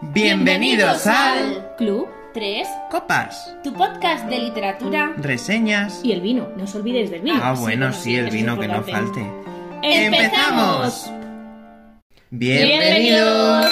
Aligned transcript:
Bienvenidos 0.00 1.06
al 1.08 1.74
Club 1.76 2.08
3, 2.32 2.68
Copas, 2.90 3.56
tu 3.64 3.72
podcast 3.72 4.26
de 4.28 4.38
literatura 4.38 5.12
reseñas. 5.16 6.00
y 6.04 6.12
el 6.12 6.20
vino. 6.20 6.50
No 6.56 6.64
os 6.64 6.74
olvidéis 6.76 7.10
del 7.10 7.22
vino. 7.22 7.40
Ah, 7.42 7.54
bueno, 7.54 7.92
sí, 7.92 8.14
el 8.14 8.30
vino 8.30 8.58
que 8.58 8.68
no 8.68 8.82
falte. 8.84 9.26
¡Empezamos! 9.82 11.10
Bienvenidos. 12.30 13.66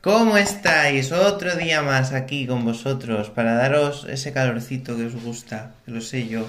¿Cómo 0.00 0.38
estáis? 0.38 1.12
Otro 1.12 1.54
día 1.56 1.82
más 1.82 2.12
aquí 2.12 2.46
con 2.46 2.64
vosotros 2.64 3.28
para 3.28 3.54
daros 3.54 4.06
ese 4.08 4.32
calorcito 4.32 4.96
que 4.96 5.04
os 5.06 5.22
gusta, 5.22 5.74
que 5.84 5.90
lo 5.90 6.00
sé 6.00 6.28
yo. 6.28 6.46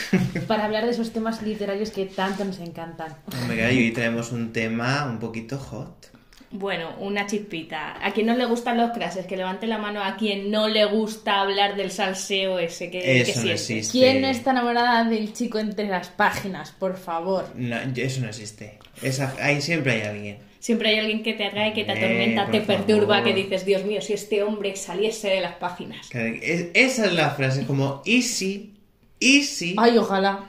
para 0.46 0.66
hablar 0.66 0.84
de 0.84 0.90
esos 0.90 1.12
temas 1.12 1.40
literarios 1.40 1.90
que 1.90 2.04
tanto 2.04 2.44
nos 2.44 2.58
encantan. 2.58 3.16
Hombre, 3.40 3.56
que 3.56 3.64
hoy 3.64 3.90
traemos 3.92 4.30
un 4.30 4.52
tema 4.52 5.06
un 5.06 5.18
poquito 5.18 5.58
hot. 5.58 6.19
Bueno, 6.52 6.96
una 6.98 7.26
chispita. 7.26 8.04
A 8.04 8.12
quien 8.12 8.26
no 8.26 8.36
le 8.36 8.44
gustan 8.44 8.76
los 8.76 8.90
clases, 8.90 9.24
que 9.26 9.36
levante 9.36 9.68
la 9.68 9.78
mano 9.78 10.02
a 10.02 10.16
quien 10.16 10.50
no 10.50 10.66
le 10.68 10.84
gusta 10.84 11.40
hablar 11.40 11.76
del 11.76 11.92
salseo 11.92 12.58
ese 12.58 12.90
que, 12.90 12.98
que 13.00 13.20
Eso 13.20 13.28
no 13.28 13.34
siente. 13.34 13.52
existe. 13.52 13.92
¿Quién 13.92 14.20
no 14.20 14.26
está 14.28 14.50
enamorada 14.50 15.04
del 15.04 15.32
chico 15.32 15.58
entre 15.60 15.86
las 15.86 16.08
páginas? 16.08 16.72
Por 16.72 16.96
favor. 16.96 17.48
No, 17.54 17.76
eso 17.94 18.20
no 18.20 18.26
existe. 18.28 18.80
Esa, 19.00 19.32
ahí 19.40 19.60
siempre 19.62 19.92
hay 19.92 20.00
alguien. 20.02 20.38
Siempre 20.58 20.90
hay 20.90 20.98
alguien 20.98 21.22
que 21.22 21.34
te 21.34 21.46
atrae, 21.46 21.72
que 21.72 21.84
te 21.84 21.92
Eh, 21.92 21.96
atormenta, 22.04 22.50
te 22.50 22.60
perturba, 22.62 23.18
favor. 23.18 23.24
que 23.24 23.34
dices, 23.34 23.64
Dios 23.64 23.84
mío, 23.84 24.02
si 24.02 24.12
este 24.14 24.42
hombre 24.42 24.74
saliese 24.74 25.28
de 25.28 25.40
las 25.40 25.54
páginas. 25.54 26.08
Es- 26.12 26.66
Esa 26.74 27.06
es 27.06 27.12
la 27.14 27.30
frase, 27.30 27.64
como 27.64 28.02
easy, 28.04 28.74
easy. 29.20 29.76
Ay, 29.78 29.96
ojalá. 29.98 30.40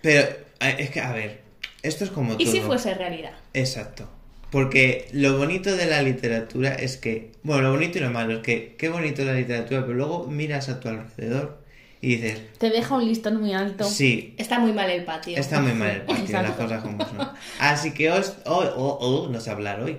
Pero 0.00 0.28
es 0.60 0.90
que, 0.90 1.00
a 1.00 1.12
ver, 1.12 1.42
esto 1.82 2.04
es 2.04 2.10
como 2.10 2.34
¿Y 2.38 2.44
todo. 2.44 2.52
si 2.52 2.60
fuese 2.60 2.94
realidad? 2.94 3.32
Exacto. 3.52 4.08
Porque 4.50 5.08
lo 5.12 5.36
bonito 5.38 5.76
de 5.76 5.86
la 5.86 6.02
literatura 6.02 6.74
es 6.74 6.96
que, 6.96 7.32
bueno, 7.42 7.62
lo 7.62 7.70
bonito 7.72 7.98
y 7.98 8.00
lo 8.00 8.10
malo 8.10 8.34
es 8.34 8.42
que 8.42 8.74
qué 8.78 8.88
bonito 8.88 9.24
la 9.24 9.32
literatura, 9.34 9.82
pero 9.82 9.94
luego 9.94 10.26
miras 10.28 10.68
a 10.68 10.78
tu 10.80 10.88
alrededor 10.88 11.58
y 12.00 12.16
dices, 12.16 12.40
Te 12.58 12.70
deja 12.70 12.94
un 12.94 13.04
listón 13.06 13.40
muy 13.40 13.52
alto. 13.54 13.84
sí, 13.84 14.34
Está 14.38 14.58
muy 14.60 14.72
mal 14.72 14.88
el 14.90 15.04
patio. 15.04 15.36
está 15.36 15.60
muy 15.60 15.72
mal 15.72 15.90
el 15.90 16.02
patio, 16.02 16.24
Exacto. 16.24 16.48
las 16.48 16.56
cosas 16.58 16.82
como 16.82 17.04
son. 17.04 17.28
Así 17.58 17.92
que 17.92 18.10
os, 18.10 18.36
hoy, 18.44 18.66
oh, 18.76 18.98
oh, 19.00 19.28
no 19.28 19.40
sé 19.40 19.50
hablar 19.50 19.80
hoy. 19.80 19.98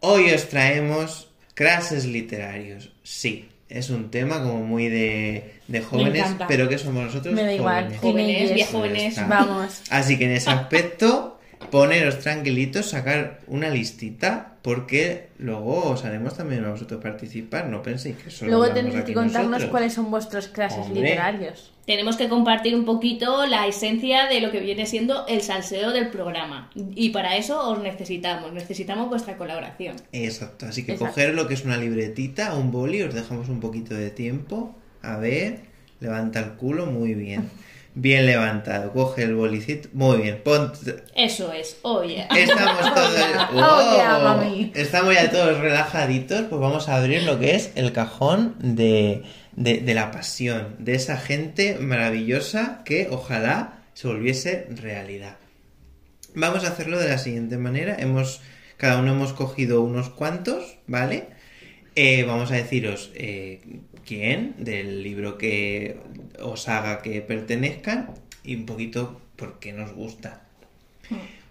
Hoy 0.00 0.30
os 0.32 0.48
traemos 0.48 1.30
clases 1.54 2.04
literarios. 2.06 2.92
Sí, 3.02 3.48
es 3.68 3.88
un 3.90 4.10
tema 4.10 4.42
como 4.42 4.62
muy 4.64 4.88
de, 4.88 5.54
de 5.68 5.80
jóvenes, 5.80 6.26
pero 6.48 6.68
que 6.68 6.76
somos 6.78 7.04
nosotros 7.04 7.34
Me 7.34 7.42
da 7.44 7.52
igual. 7.54 7.96
jóvenes. 7.96 8.48
Jóvenes, 8.50 8.68
jóvenes. 8.68 9.08
Está. 9.14 9.26
Vamos. 9.26 9.82
Así 9.90 10.18
que 10.18 10.24
en 10.24 10.32
ese 10.32 10.50
aspecto, 10.50 11.39
poneros 11.70 12.18
tranquilitos, 12.20 12.86
sacar 12.86 13.40
una 13.46 13.68
listita, 13.68 14.54
porque 14.62 15.28
luego 15.38 15.90
os 15.90 16.04
haremos 16.04 16.36
también 16.36 16.64
a 16.64 16.70
vosotros 16.70 17.02
participar. 17.02 17.68
No 17.68 17.82
penséis 17.82 18.16
que 18.16 18.30
solo 18.30 18.52
Luego 18.58 18.74
tenéis 18.74 19.02
que 19.04 19.14
contarnos 19.14 19.50
nosotros. 19.50 19.70
cuáles 19.70 19.92
son 19.92 20.10
vuestros 20.10 20.48
clases 20.48 20.86
Hombre. 20.86 21.02
literarios. 21.02 21.72
Tenemos 21.86 22.16
que 22.16 22.28
compartir 22.28 22.74
un 22.74 22.84
poquito 22.84 23.46
la 23.46 23.66
esencia 23.66 24.26
de 24.26 24.40
lo 24.40 24.50
que 24.50 24.60
viene 24.60 24.86
siendo 24.86 25.26
el 25.26 25.42
salseo 25.42 25.92
del 25.92 26.08
programa. 26.08 26.70
Y 26.94 27.10
para 27.10 27.36
eso 27.36 27.68
os 27.68 27.80
necesitamos, 27.82 28.52
necesitamos 28.52 29.08
vuestra 29.08 29.36
colaboración. 29.36 29.96
Exacto, 30.12 30.66
así 30.66 30.84
que 30.84 30.92
Exacto. 30.92 31.12
coger 31.14 31.34
lo 31.34 31.48
que 31.48 31.54
es 31.54 31.64
una 31.64 31.76
libretita, 31.76 32.54
un 32.54 32.70
boli, 32.70 33.02
os 33.02 33.14
dejamos 33.14 33.48
un 33.48 33.60
poquito 33.60 33.94
de 33.94 34.10
tiempo. 34.10 34.74
A 35.02 35.16
ver, 35.16 35.60
levanta 36.00 36.40
el 36.40 36.52
culo, 36.52 36.86
muy 36.86 37.14
bien. 37.14 37.48
Bien 37.94 38.24
levantado, 38.24 38.92
coge 38.92 39.24
el 39.24 39.34
bolicito, 39.34 39.88
muy 39.92 40.18
bien, 40.18 40.40
ponte... 40.44 41.02
Eso 41.16 41.52
es, 41.52 41.76
oye. 41.82 42.26
Estamos 42.36 42.94
todos... 42.94 43.10
Oh, 43.52 43.96
yeah, 43.96 44.18
¡Oh! 44.20 44.24
mami. 44.24 44.70
Estamos 44.76 45.12
ya 45.12 45.28
todos 45.30 45.58
relajaditos, 45.58 46.42
pues 46.42 46.60
vamos 46.60 46.88
a 46.88 46.96
abrir 46.96 47.24
lo 47.24 47.40
que 47.40 47.56
es 47.56 47.72
el 47.74 47.92
cajón 47.92 48.54
de, 48.60 49.24
de, 49.56 49.78
de 49.78 49.94
la 49.94 50.12
pasión, 50.12 50.76
de 50.78 50.94
esa 50.94 51.16
gente 51.16 51.78
maravillosa 51.80 52.82
que 52.84 53.08
ojalá 53.10 53.80
se 53.94 54.06
volviese 54.06 54.68
realidad. 54.70 55.36
Vamos 56.34 56.64
a 56.64 56.68
hacerlo 56.68 56.98
de 56.98 57.08
la 57.08 57.18
siguiente 57.18 57.58
manera. 57.58 57.96
Hemos, 57.98 58.40
cada 58.76 59.00
uno 59.00 59.12
hemos 59.12 59.32
cogido 59.32 59.82
unos 59.82 60.10
cuantos, 60.10 60.78
¿vale? 60.86 61.28
Eh, 61.96 62.22
vamos 62.22 62.52
a 62.52 62.54
deciros 62.54 63.10
eh, 63.14 63.60
quién, 64.10 64.54
del 64.58 65.02
libro 65.04 65.38
que 65.38 65.96
o 66.42 66.56
saga 66.56 67.00
que 67.02 67.20
pertenezcan 67.22 68.10
y 68.42 68.56
un 68.56 68.66
poquito 68.66 69.20
por 69.36 69.60
qué 69.60 69.72
nos 69.72 69.92
gusta. 69.92 70.40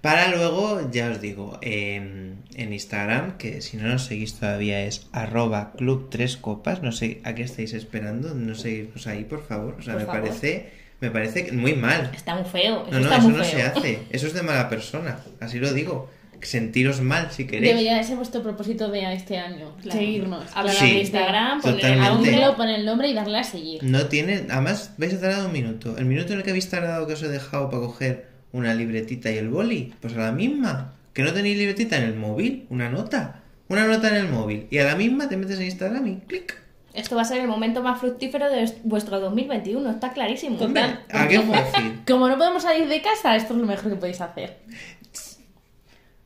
Para 0.02 0.28
luego, 0.30 0.90
ya 0.92 1.10
os 1.12 1.20
digo, 1.22 1.58
en, 1.62 2.38
en 2.56 2.72
Instagram, 2.74 3.38
que 3.38 3.62
si 3.62 3.76
no 3.78 3.88
nos 3.88 4.06
seguís 4.06 4.34
todavía 4.40 4.84
es 4.86 5.08
arroba 5.12 5.74
club 5.78 6.10
tres 6.10 6.36
copas, 6.38 6.82
no 6.82 6.92
sé 6.92 7.20
a 7.24 7.36
qué 7.36 7.44
estáis 7.44 7.74
esperando, 7.74 8.34
no 8.34 8.56
seguirnos 8.56 9.08
ahí, 9.08 9.24
por 9.24 9.46
favor. 9.46 9.76
O 9.80 9.82
sea, 9.82 9.94
Por 9.94 10.02
me 10.02 10.06
favor. 10.08 10.22
parece, 10.22 10.70
me 11.02 11.12
parece 11.12 11.52
muy 11.54 11.74
mal. 11.76 12.12
Está 12.16 12.36
muy 12.36 12.46
feo. 12.50 12.84
Eso 12.88 12.92
No, 12.92 13.00
no, 13.00 13.04
está 13.06 13.18
eso 13.18 13.30
muy 13.30 13.38
no 13.38 13.44
feo. 13.44 13.52
se 13.56 13.62
hace. 13.64 14.00
Eso 14.10 14.28
es 14.28 14.34
de 14.34 14.42
mala 14.44 14.70
persona. 14.70 15.20
Así 15.42 15.60
lo 15.60 15.74
digo. 15.74 16.10
Sentiros 16.42 17.02
mal 17.02 17.32
si 17.32 17.46
queréis. 17.46 17.72
Debería 17.74 17.98
de 17.98 18.04
ser 18.04 18.16
vuestro 18.18 18.42
propósito 18.42 18.90
de 18.90 19.14
este 19.14 19.38
año. 19.38 19.76
Claro. 19.82 20.00
Seguirnos. 20.00 20.46
Hablar 20.54 20.76
Sí, 20.76 20.92
de 20.92 21.00
Instagram, 21.00 21.62
poner 21.62 21.98
nombre. 21.98 22.30
Abrirlo, 22.30 22.56
poner 22.56 22.80
el 22.80 22.86
nombre 22.86 23.08
y 23.10 23.14
darle 23.14 23.38
a 23.40 23.44
seguir. 23.44 23.84
No 23.84 24.06
tiene. 24.08 24.46
Además, 24.50 24.94
vais 24.98 25.14
a 25.14 25.20
tardar 25.22 25.46
un 25.46 25.52
minuto. 25.54 25.98
El 25.98 26.06
minuto 26.06 26.34
en 26.34 26.40
el 26.40 26.44
que 26.44 26.52
habéis 26.52 26.70
tardado 26.70 27.08
que 27.08 27.14
os 27.14 27.24
he 27.24 27.28
dejado 27.28 27.70
para 27.70 27.82
coger 27.82 28.28
una 28.52 28.74
libretita 28.74 29.32
y 29.32 29.38
el 29.38 29.50
boli, 29.50 29.94
pues 30.02 30.16
a 30.16 30.20
la 30.20 30.32
misma. 30.32 30.94
Que 31.14 31.24
no 31.24 31.34
tenéis 31.34 31.58
libretita 31.58 31.98
en 31.98 32.04
el 32.04 32.16
móvil, 32.16 32.66
una 32.70 32.90
nota. 32.90 33.42
Una 33.68 33.86
nota 33.86 34.10
en 34.10 34.16
el 34.16 34.30
móvil. 34.30 34.68
Y 34.72 34.78
a 34.80 34.86
la 34.86 34.96
misma 34.96 35.30
te 35.30 35.38
metes 35.38 35.60
en 35.60 35.66
Instagram 35.66 36.08
y 36.08 36.16
clic. 36.28 36.58
Esto 36.94 37.16
va 37.16 37.22
a 37.22 37.26
ser 37.26 37.42
el 37.42 37.48
momento 37.48 37.84
más 37.84 38.00
fructífero 38.00 38.50
de 38.50 38.72
vuestro 38.84 39.20
2021, 39.20 39.90
está 39.92 40.12
clarísimo. 40.12 40.58
Hombre, 40.60 40.82
¿a 41.12 41.28
qué 41.28 41.40
fácil? 41.40 42.00
Como 42.08 42.28
no 42.28 42.38
podemos 42.38 42.64
salir 42.64 42.88
de 42.88 43.02
casa, 43.02 43.36
esto 43.36 43.54
es 43.54 43.60
lo 43.60 43.68
mejor 43.68 43.92
que 43.92 43.96
podéis 43.96 44.20
hacer. 44.22 44.58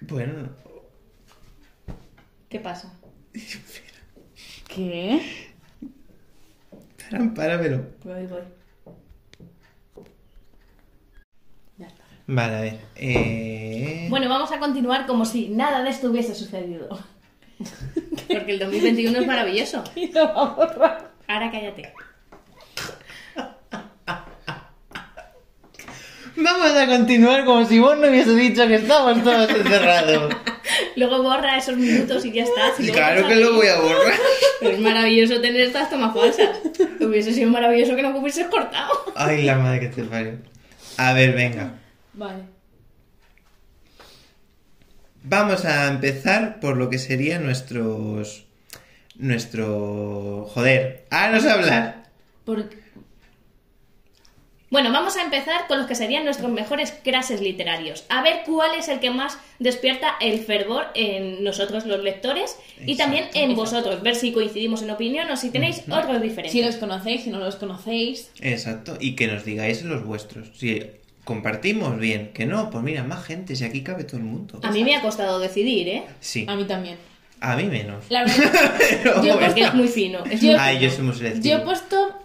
Bueno, 0.08 0.50
¿Qué 2.50 2.60
pasa? 2.60 2.94
¿Qué? 4.68 5.22
para, 7.10 7.34
páramelo. 7.34 7.86
Voy, 8.04 8.28
voy. 8.28 8.42
Ya 11.78 11.88
está. 11.88 12.04
Vale, 12.28 12.56
a 12.56 12.62
ver. 12.62 12.80
Eh... 12.96 14.08
Bueno, 14.10 14.28
vamos 14.30 14.52
a 14.52 14.60
continuar 14.60 15.08
como 15.08 15.24
si 15.26 15.50
nada 15.50 15.82
de 15.84 15.90
esto 15.90 16.12
hubiese 16.12 16.36
sucedido. 16.36 16.90
Porque 18.28 18.52
el 18.52 18.60
2021 18.60 19.20
es 19.20 19.28
maravilloso. 19.28 19.84
Y 19.96 20.12
lo 20.12 20.26
va 20.26 20.42
a 20.44 20.54
borrar. 20.54 21.12
Ahora 21.28 21.50
cállate. 21.50 21.94
Vamos 26.44 26.76
a 26.76 26.86
continuar 26.88 27.46
como 27.46 27.66
si 27.66 27.80
vos 27.80 27.98
no 27.98 28.10
hubiese 28.10 28.36
dicho 28.36 28.68
que 28.68 28.76
estamos 28.76 29.24
todos 29.24 29.50
encerrados. 29.50 30.36
Luego 30.98 31.24
borra 31.24 31.58
esos 31.58 31.78
minutos 31.78 32.26
y 32.26 32.34
ya 32.34 32.44
está. 32.44 32.76
Si 32.76 32.92
claro 32.92 33.26
que 33.28 33.36
lo 33.36 33.54
voy 33.54 33.68
a 33.68 33.80
borrar. 33.80 34.14
Pero 34.60 34.74
es 34.74 34.80
maravilloso 34.82 35.40
tener 35.40 35.62
estas 35.62 35.90
tomas 35.90 36.14
falsas. 36.14 36.50
Hubiese 37.00 37.34
sido 37.34 37.50
maravilloso 37.50 37.96
que 37.96 38.02
no 38.02 38.12
me 38.12 38.20
hubieses 38.20 38.48
cortado. 38.48 38.92
Ay, 39.16 39.44
la 39.44 39.58
madre 39.58 39.80
que 39.80 39.88
te 39.88 40.04
parió. 40.04 40.34
A 40.98 41.14
ver, 41.14 41.34
venga. 41.34 41.76
Vale. 42.12 42.44
Vamos 45.24 45.64
a 45.64 45.88
empezar 45.88 46.60
por 46.60 46.76
lo 46.76 46.90
que 46.90 47.00
serían 47.00 47.46
nuestros. 47.46 48.46
Nuestro. 49.16 50.46
Joder. 50.54 51.06
Ahora 51.10 51.32
no 51.32 51.40
sé 51.40 51.50
hablar. 51.50 52.04
Porque... 52.44 52.83
Bueno, 54.74 54.92
vamos 54.92 55.16
a 55.18 55.22
empezar 55.22 55.68
con 55.68 55.78
los 55.78 55.86
que 55.86 55.94
serían 55.94 56.26
nuestros 56.26 56.52
mejores 56.52 56.92
clases 56.92 57.42
literarios. 57.42 58.06
A 58.10 58.24
ver 58.24 58.42
cuál 58.44 58.72
es 58.76 58.88
el 58.88 59.00
que 59.00 59.12
más 59.12 59.38
despierta 59.60 60.16
el 60.20 60.40
fervor 60.40 60.88
en 60.96 61.44
nosotros 61.44 61.86
los 61.86 62.02
lectores 62.04 62.58
y 62.84 62.98
también 62.98 63.26
en 63.36 63.56
vosotros. 63.56 64.02
Ver 64.02 64.16
si 64.16 64.32
coincidimos 64.32 64.82
en 64.82 64.90
opinión 64.90 65.30
o 65.30 65.38
si 65.38 65.52
tenéis 65.52 65.84
otros 65.92 66.20
diferentes. 66.22 66.52
Si 66.54 66.64
los 66.64 66.78
conocéis, 66.78 67.24
si 67.24 67.30
no 67.30 67.38
los 67.38 67.56
conocéis. 67.58 68.32
Exacto. 68.42 68.98
Y 69.00 69.16
que 69.16 69.28
nos 69.28 69.46
digáis 69.46 69.84
los 69.84 70.04
vuestros. 70.04 70.50
Si 70.58 70.82
compartimos 71.24 71.98
bien. 72.00 72.32
Que 72.34 72.48
no, 72.48 72.72
pues 72.72 72.84
mira, 72.84 73.04
más 73.04 73.24
gente. 73.24 73.56
Si 73.56 73.64
aquí 73.64 73.84
cabe 73.84 74.06
todo 74.06 74.18
el 74.18 74.24
mundo. 74.24 74.60
A 74.64 74.72
mí 74.72 74.84
me 74.84 74.96
ha 74.96 75.02
costado 75.02 75.40
decidir, 75.40 75.88
¿eh? 75.88 76.04
Sí. 76.20 76.48
A 76.50 76.56
mí 76.56 76.64
también. 76.64 76.98
A 77.42 77.56
mí 77.56 77.66
menos. 77.66 78.06
La 78.10 78.24
verdad, 78.26 78.74
Pero 78.80 79.16
yo 79.18 79.34
bueno. 79.34 79.40
Porque 79.46 79.62
es 79.66 79.74
muy 79.76 79.88
fino. 79.88 80.24
es 80.26 80.42
Yo- 80.42 80.52
muy- 80.54 80.60
Ay, 80.60 80.80
yo 80.80 80.90
soy 80.90 81.04
muy 81.06 81.14
selectivo. 81.16 81.44
yo 81.58 81.62
he 81.62 81.66
puesto 81.66 82.20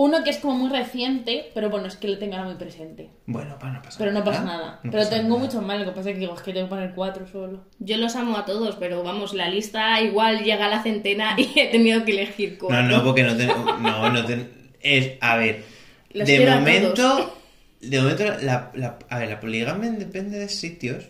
uno 0.00 0.22
que 0.22 0.30
es 0.30 0.38
como 0.38 0.54
muy 0.54 0.70
reciente, 0.70 1.50
pero 1.54 1.70
bueno, 1.70 1.88
es 1.88 1.96
que 1.96 2.06
lo 2.06 2.18
tengo 2.18 2.34
ahora 2.36 2.46
muy 2.46 2.54
presente. 2.54 3.10
Bueno, 3.26 3.56
pues 3.58 3.72
no 3.72 3.82
pasa 3.82 3.98
Pero 3.98 4.12
no 4.12 4.22
pasa 4.22 4.44
nada. 4.44 4.56
nada. 4.58 4.80
No 4.84 4.90
pero 4.92 5.02
pasa 5.02 5.16
tengo 5.16 5.28
nada. 5.30 5.40
muchos 5.40 5.62
más, 5.62 5.78
lo 5.80 5.84
que 5.86 5.90
pasa 5.90 6.10
es 6.10 6.14
que 6.14 6.20
digo, 6.20 6.34
es 6.36 6.42
que 6.42 6.52
tengo 6.52 6.66
que 6.66 6.70
poner 6.70 6.94
cuatro 6.94 7.26
solo. 7.26 7.64
Yo 7.80 7.96
los 7.96 8.14
amo 8.14 8.36
a 8.36 8.44
todos, 8.44 8.76
pero 8.76 9.02
vamos, 9.02 9.34
la 9.34 9.48
lista 9.48 10.00
igual 10.00 10.44
llega 10.44 10.66
a 10.66 10.68
la 10.68 10.82
centena 10.84 11.34
y 11.36 11.58
he 11.58 11.66
tenido 11.66 12.04
que 12.04 12.12
elegir 12.12 12.52
No, 12.52 12.58
cuatro. 12.68 12.82
no, 12.96 13.02
porque 13.04 13.24
no 13.24 13.36
te... 13.36 13.46
No, 13.46 14.08
no 14.10 14.24
te... 14.24 14.48
Es, 14.80 15.12
a 15.20 15.36
ver, 15.36 15.64
Los 16.12 16.28
de 16.28 16.46
momento... 16.48 17.34
De 17.80 18.00
momento, 18.00 18.24
la, 18.42 18.70
la- 18.74 18.98
a 19.08 19.18
ver, 19.18 19.28
la 19.30 19.40
poligamia 19.40 19.90
depende 19.90 20.38
de 20.38 20.48
sitios. 20.48 21.06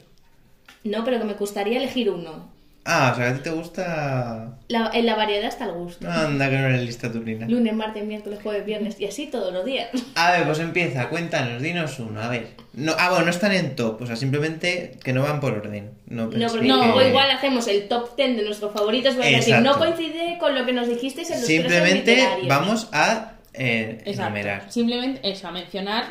No, 0.85 1.05
pero 1.05 1.19
que 1.19 1.25
me 1.25 1.35
gustaría 1.35 1.77
elegir 1.77 2.09
uno. 2.11 2.51
Ah, 2.85 3.11
o 3.13 3.17
sea, 3.17 3.27
que 3.27 3.31
a 3.33 3.37
ti 3.37 3.43
te 3.43 3.51
gusta... 3.51 4.59
La- 4.69 4.91
en 4.95 5.05
la 5.07 5.15
variedad 5.15 5.47
está 5.49 5.67
el 5.67 5.73
gusto. 5.73 6.11
Anda, 6.11 6.49
que 6.49 6.57
no 6.57 6.67
eres 6.69 6.83
lista 6.83 7.13
turina. 7.13 7.47
Lunes, 7.47 7.75
martes, 7.75 8.03
miércoles, 8.05 8.39
jueves, 8.43 8.65
viernes 8.65 8.99
y 8.99 9.05
así 9.07 9.27
todos 9.27 9.53
los 9.53 9.65
días. 9.65 9.89
A 10.15 10.33
ver, 10.33 10.45
pues 10.47 10.59
empieza, 10.59 11.09
cuéntanos, 11.11 11.61
dinos 11.61 11.99
uno, 11.99 12.21
a 12.23 12.29
ver. 12.29 12.49
No, 12.73 12.95
ah, 12.99 13.11
bueno, 13.11 13.27
no 13.27 13.31
están 13.31 13.53
en 13.53 13.77
top, 13.77 14.01
o 14.03 14.07
sea, 14.07 14.17
simplemente 14.17 14.99
que 15.03 15.13
no 15.13 15.23
van 15.23 15.41
por 15.41 15.53
orden. 15.53 15.91
No, 16.07 16.25
No, 16.25 16.31
porque 16.31 16.39
No. 16.39 16.81
que- 16.81 16.87
luego 16.87 17.03
igual 17.03 17.31
hacemos 17.31 17.67
el 17.69 17.89
top 17.89 18.17
10 18.17 18.37
de 18.37 18.43
nuestros 18.45 18.73
favoritos. 18.73 19.17
Voy 19.17 19.27
a 19.27 19.37
decir, 19.37 19.57
no 19.59 19.77
coincide 19.77 20.39
con 20.39 20.55
lo 20.55 20.65
que 20.65 20.73
nos 20.73 20.89
dijisteis 20.89 21.31
en 21.31 21.39
los 21.41 21.47
Simplemente 21.47 22.27
vamos 22.47 22.89
a 22.93 23.33
eh, 23.53 24.01
enumerar. 24.07 24.71
Simplemente 24.73 25.21
eso, 25.31 25.49
a 25.49 25.51
mencionar. 25.53 26.07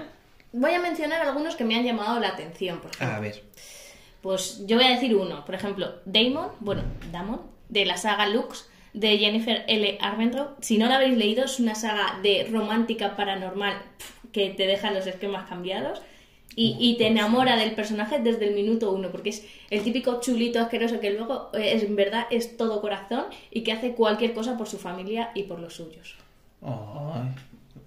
Voy 0.53 0.73
a 0.73 0.79
mencionar 0.79 1.21
algunos 1.21 1.55
que 1.55 1.63
me 1.63 1.75
han 1.75 1.83
llamado 1.83 2.19
la 2.19 2.29
atención, 2.29 2.79
por 2.81 2.91
ejemplo. 2.91 3.15
A 3.17 3.19
ver. 3.19 3.43
Pues 4.21 4.65
yo 4.65 4.77
voy 4.77 4.85
a 4.85 4.91
decir 4.91 5.15
uno, 5.15 5.45
por 5.45 5.55
ejemplo, 5.55 5.95
Damon, 6.05 6.49
bueno, 6.59 6.83
Damon, 7.11 7.41
de 7.69 7.85
la 7.85 7.97
saga 7.97 8.27
Lux, 8.27 8.69
de 8.93 9.17
Jennifer 9.17 9.63
L. 9.67 9.97
Armentrout. 10.01 10.61
Si 10.61 10.77
no 10.77 10.87
la 10.87 10.95
habéis 10.95 11.17
leído, 11.17 11.45
es 11.45 11.59
una 11.59 11.75
saga 11.75 12.19
de 12.23 12.47
romántica 12.51 13.15
paranormal 13.15 13.81
que 14.31 14.49
te 14.49 14.65
deja 14.67 14.91
los 14.91 15.05
esquemas 15.05 15.47
cambiados 15.47 16.01
y, 16.55 16.75
y 16.79 16.97
te 16.97 17.07
enamora 17.07 17.55
del 17.55 17.75
personaje 17.75 18.19
desde 18.19 18.47
el 18.47 18.55
minuto 18.55 18.91
uno, 18.91 19.11
porque 19.11 19.29
es 19.29 19.45
el 19.69 19.83
típico 19.83 20.19
chulito 20.19 20.59
asqueroso 20.59 20.99
que 20.99 21.11
luego 21.11 21.51
eh, 21.53 21.73
es, 21.75 21.83
en 21.83 21.95
verdad 21.95 22.25
es 22.31 22.57
todo 22.57 22.81
corazón 22.81 23.25
y 23.51 23.61
que 23.61 23.71
hace 23.71 23.93
cualquier 23.93 24.33
cosa 24.33 24.57
por 24.57 24.67
su 24.67 24.79
familia 24.79 25.31
y 25.35 25.43
por 25.43 25.59
los 25.59 25.75
suyos. 25.75 26.15
Ay, 26.63 27.29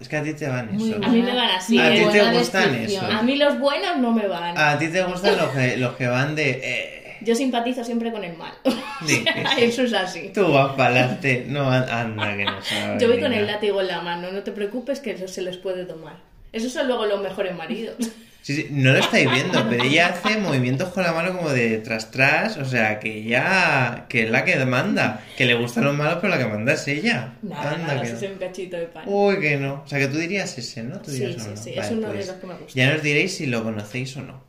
es 0.01 0.09
que 0.09 0.17
a 0.17 0.23
ti 0.23 0.33
te 0.33 0.47
van 0.47 0.69
eso. 0.75 0.95
A 1.03 1.07
mí 1.09 1.21
me 1.21 1.35
van 1.35 1.49
así. 1.51 1.77
A 1.79 1.91
ti 1.91 2.03
te 2.11 2.31
gustan 2.31 2.75
eso. 2.75 3.01
A 3.05 3.21
mí 3.21 3.35
los 3.37 3.59
buenos 3.59 3.97
no 3.99 4.11
me 4.11 4.27
van. 4.27 4.57
A 4.57 4.77
ti 4.77 4.87
te 4.89 5.03
gustan 5.03 5.37
los 5.37 5.49
que, 5.49 5.77
los 5.77 5.95
que 5.95 6.07
van 6.07 6.35
de... 6.35 6.49
eh, 6.63 7.17
Yo 7.21 7.35
simpatizo 7.35 7.83
siempre 7.83 8.11
con 8.11 8.23
el 8.23 8.35
mal. 8.37 8.53
Sí, 9.05 9.23
Eso 9.57 9.81
es 9.81 9.93
así. 9.93 10.31
Tú 10.31 10.51
vas 10.51 10.73
para 10.75 10.89
adelante. 10.89 11.45
No, 11.47 11.71
anda, 11.71 12.37
que 12.37 12.45
no 12.45 12.61
sabes. 12.61 13.01
Yo 13.01 13.07
voy 13.07 13.19
con 13.19 13.33
el 13.33 13.47
látigo 13.47 13.81
en 13.81 13.87
la 13.87 14.01
mano, 14.01 14.31
no 14.31 14.43
te 14.43 14.51
preocupes 14.51 14.99
que 14.99 15.11
eso 15.11 15.27
se 15.27 15.41
les 15.41 15.57
puede 15.57 15.85
tomar. 15.85 16.17
Esos 16.53 16.71
son 16.71 16.87
luego 16.87 17.07
los 17.07 17.19
mejores 17.21 17.55
maridos. 17.55 17.95
Sí, 18.41 18.55
sí, 18.55 18.67
no 18.71 18.91
lo 18.91 18.97
estáis 18.97 19.31
viendo, 19.31 19.63
pero 19.69 19.83
ella 19.83 20.07
hace 20.07 20.37
movimientos 20.39 20.89
con 20.89 21.03
la 21.03 21.13
mano 21.13 21.37
como 21.37 21.51
de 21.51 21.77
tras 21.77 22.09
tras, 22.09 22.57
o 22.57 22.65
sea, 22.65 22.99
que 22.99 23.19
ella, 23.19 24.07
que 24.09 24.23
es 24.23 24.31
la 24.31 24.43
que 24.43 24.55
manda, 24.65 25.23
que 25.37 25.45
le 25.45 25.53
gustan 25.53 25.83
los 25.83 25.95
malos, 25.95 26.17
pero 26.21 26.29
la 26.35 26.39
que 26.39 26.47
manda 26.47 26.73
es 26.73 26.87
ella. 26.87 27.35
Nada, 27.43 27.71
Anda, 27.73 27.87
nada, 27.93 28.01
que 28.01 28.09
no. 28.09 28.17
es 28.17 28.23
un 28.31 28.37
cachito 28.39 28.77
de 28.77 28.87
pan. 28.87 29.03
Uy, 29.05 29.39
que 29.39 29.57
no. 29.57 29.83
O 29.85 29.87
sea, 29.87 29.99
que 29.99 30.07
tú 30.07 30.17
dirías 30.17 30.57
ese, 30.57 30.81
¿no? 30.83 30.99
Tú 31.01 31.11
Sí, 31.11 31.19
dirías 31.19 31.43
sí, 31.43 31.49
sí, 31.55 31.69
Vale, 31.75 31.81
es 31.87 31.91
uno 31.91 32.07
de 32.07 32.13
pues, 32.15 32.27
los 32.27 32.35
que 32.37 32.47
me 32.47 32.53
gusta. 32.55 32.73
Ya 32.73 32.93
nos 32.93 33.03
diréis 33.03 33.35
si 33.35 33.45
lo 33.45 33.63
conocéis 33.63 34.17
o 34.17 34.21
no. 34.21 34.43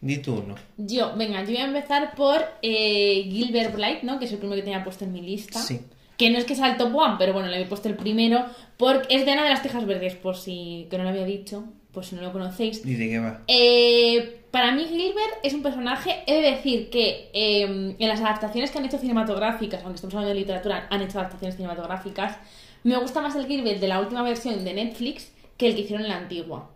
Di 0.00 0.18
tú 0.18 0.42
uno. 0.44 0.56
Yo, 0.76 1.14
venga, 1.16 1.42
yo 1.42 1.52
voy 1.52 1.58
a 1.58 1.64
empezar 1.66 2.16
por 2.16 2.42
eh, 2.60 3.22
Gilbert 3.30 3.72
Blight, 3.72 4.02
¿no? 4.02 4.18
Que 4.18 4.24
es 4.24 4.32
el 4.32 4.38
primero 4.38 4.56
que 4.56 4.64
tenía 4.64 4.82
puesto 4.82 5.04
en 5.04 5.12
mi 5.12 5.22
lista. 5.22 5.60
Sí. 5.60 5.80
Que 6.18 6.28
no 6.30 6.38
es 6.38 6.44
que 6.44 6.56
sea 6.56 6.72
el 6.72 6.76
top 6.76 6.92
one, 6.92 7.14
pero 7.20 7.32
bueno, 7.32 7.48
le 7.48 7.60
he 7.62 7.66
puesto 7.66 7.88
el 7.88 7.94
primero. 7.94 8.44
Porque 8.76 9.14
es 9.14 9.24
de 9.24 9.30
Ana 9.30 9.44
de 9.44 9.50
las 9.50 9.62
Tejas 9.62 9.86
Verdes, 9.86 10.16
por 10.16 10.36
si 10.36 10.88
que 10.90 10.98
no 10.98 11.04
lo 11.04 11.10
había 11.10 11.24
dicho, 11.24 11.64
por 11.92 12.04
si 12.04 12.14
no 12.16 12.22
lo 12.22 12.32
conocéis. 12.32 12.84
¿Y 12.84 12.94
de 12.94 13.08
qué 13.08 13.18
va? 13.18 13.40
Eh, 13.46 14.42
para 14.50 14.72
mí 14.72 14.84
Gilbert 14.84 15.34
es 15.42 15.54
un 15.54 15.62
personaje, 15.62 16.22
he 16.26 16.42
de 16.42 16.50
decir 16.52 16.90
que 16.90 17.30
eh, 17.32 17.96
en 17.98 18.08
las 18.08 18.20
adaptaciones 18.20 18.70
que 18.70 18.78
han 18.78 18.84
hecho 18.84 18.98
cinematográficas, 18.98 19.82
aunque 19.82 19.96
estamos 19.96 20.14
hablando 20.14 20.34
de 20.34 20.40
literatura, 20.40 20.86
han 20.90 21.02
hecho 21.02 21.18
adaptaciones 21.18 21.56
cinematográficas, 21.56 22.36
me 22.84 22.96
gusta 22.96 23.20
más 23.20 23.36
el 23.36 23.46
Gilbert 23.46 23.80
de 23.80 23.88
la 23.88 24.00
última 24.00 24.22
versión 24.22 24.64
de 24.64 24.74
Netflix 24.74 25.32
que 25.56 25.68
el 25.68 25.74
que 25.74 25.82
hicieron 25.82 26.04
en 26.04 26.10
la 26.10 26.18
antigua. 26.18 26.70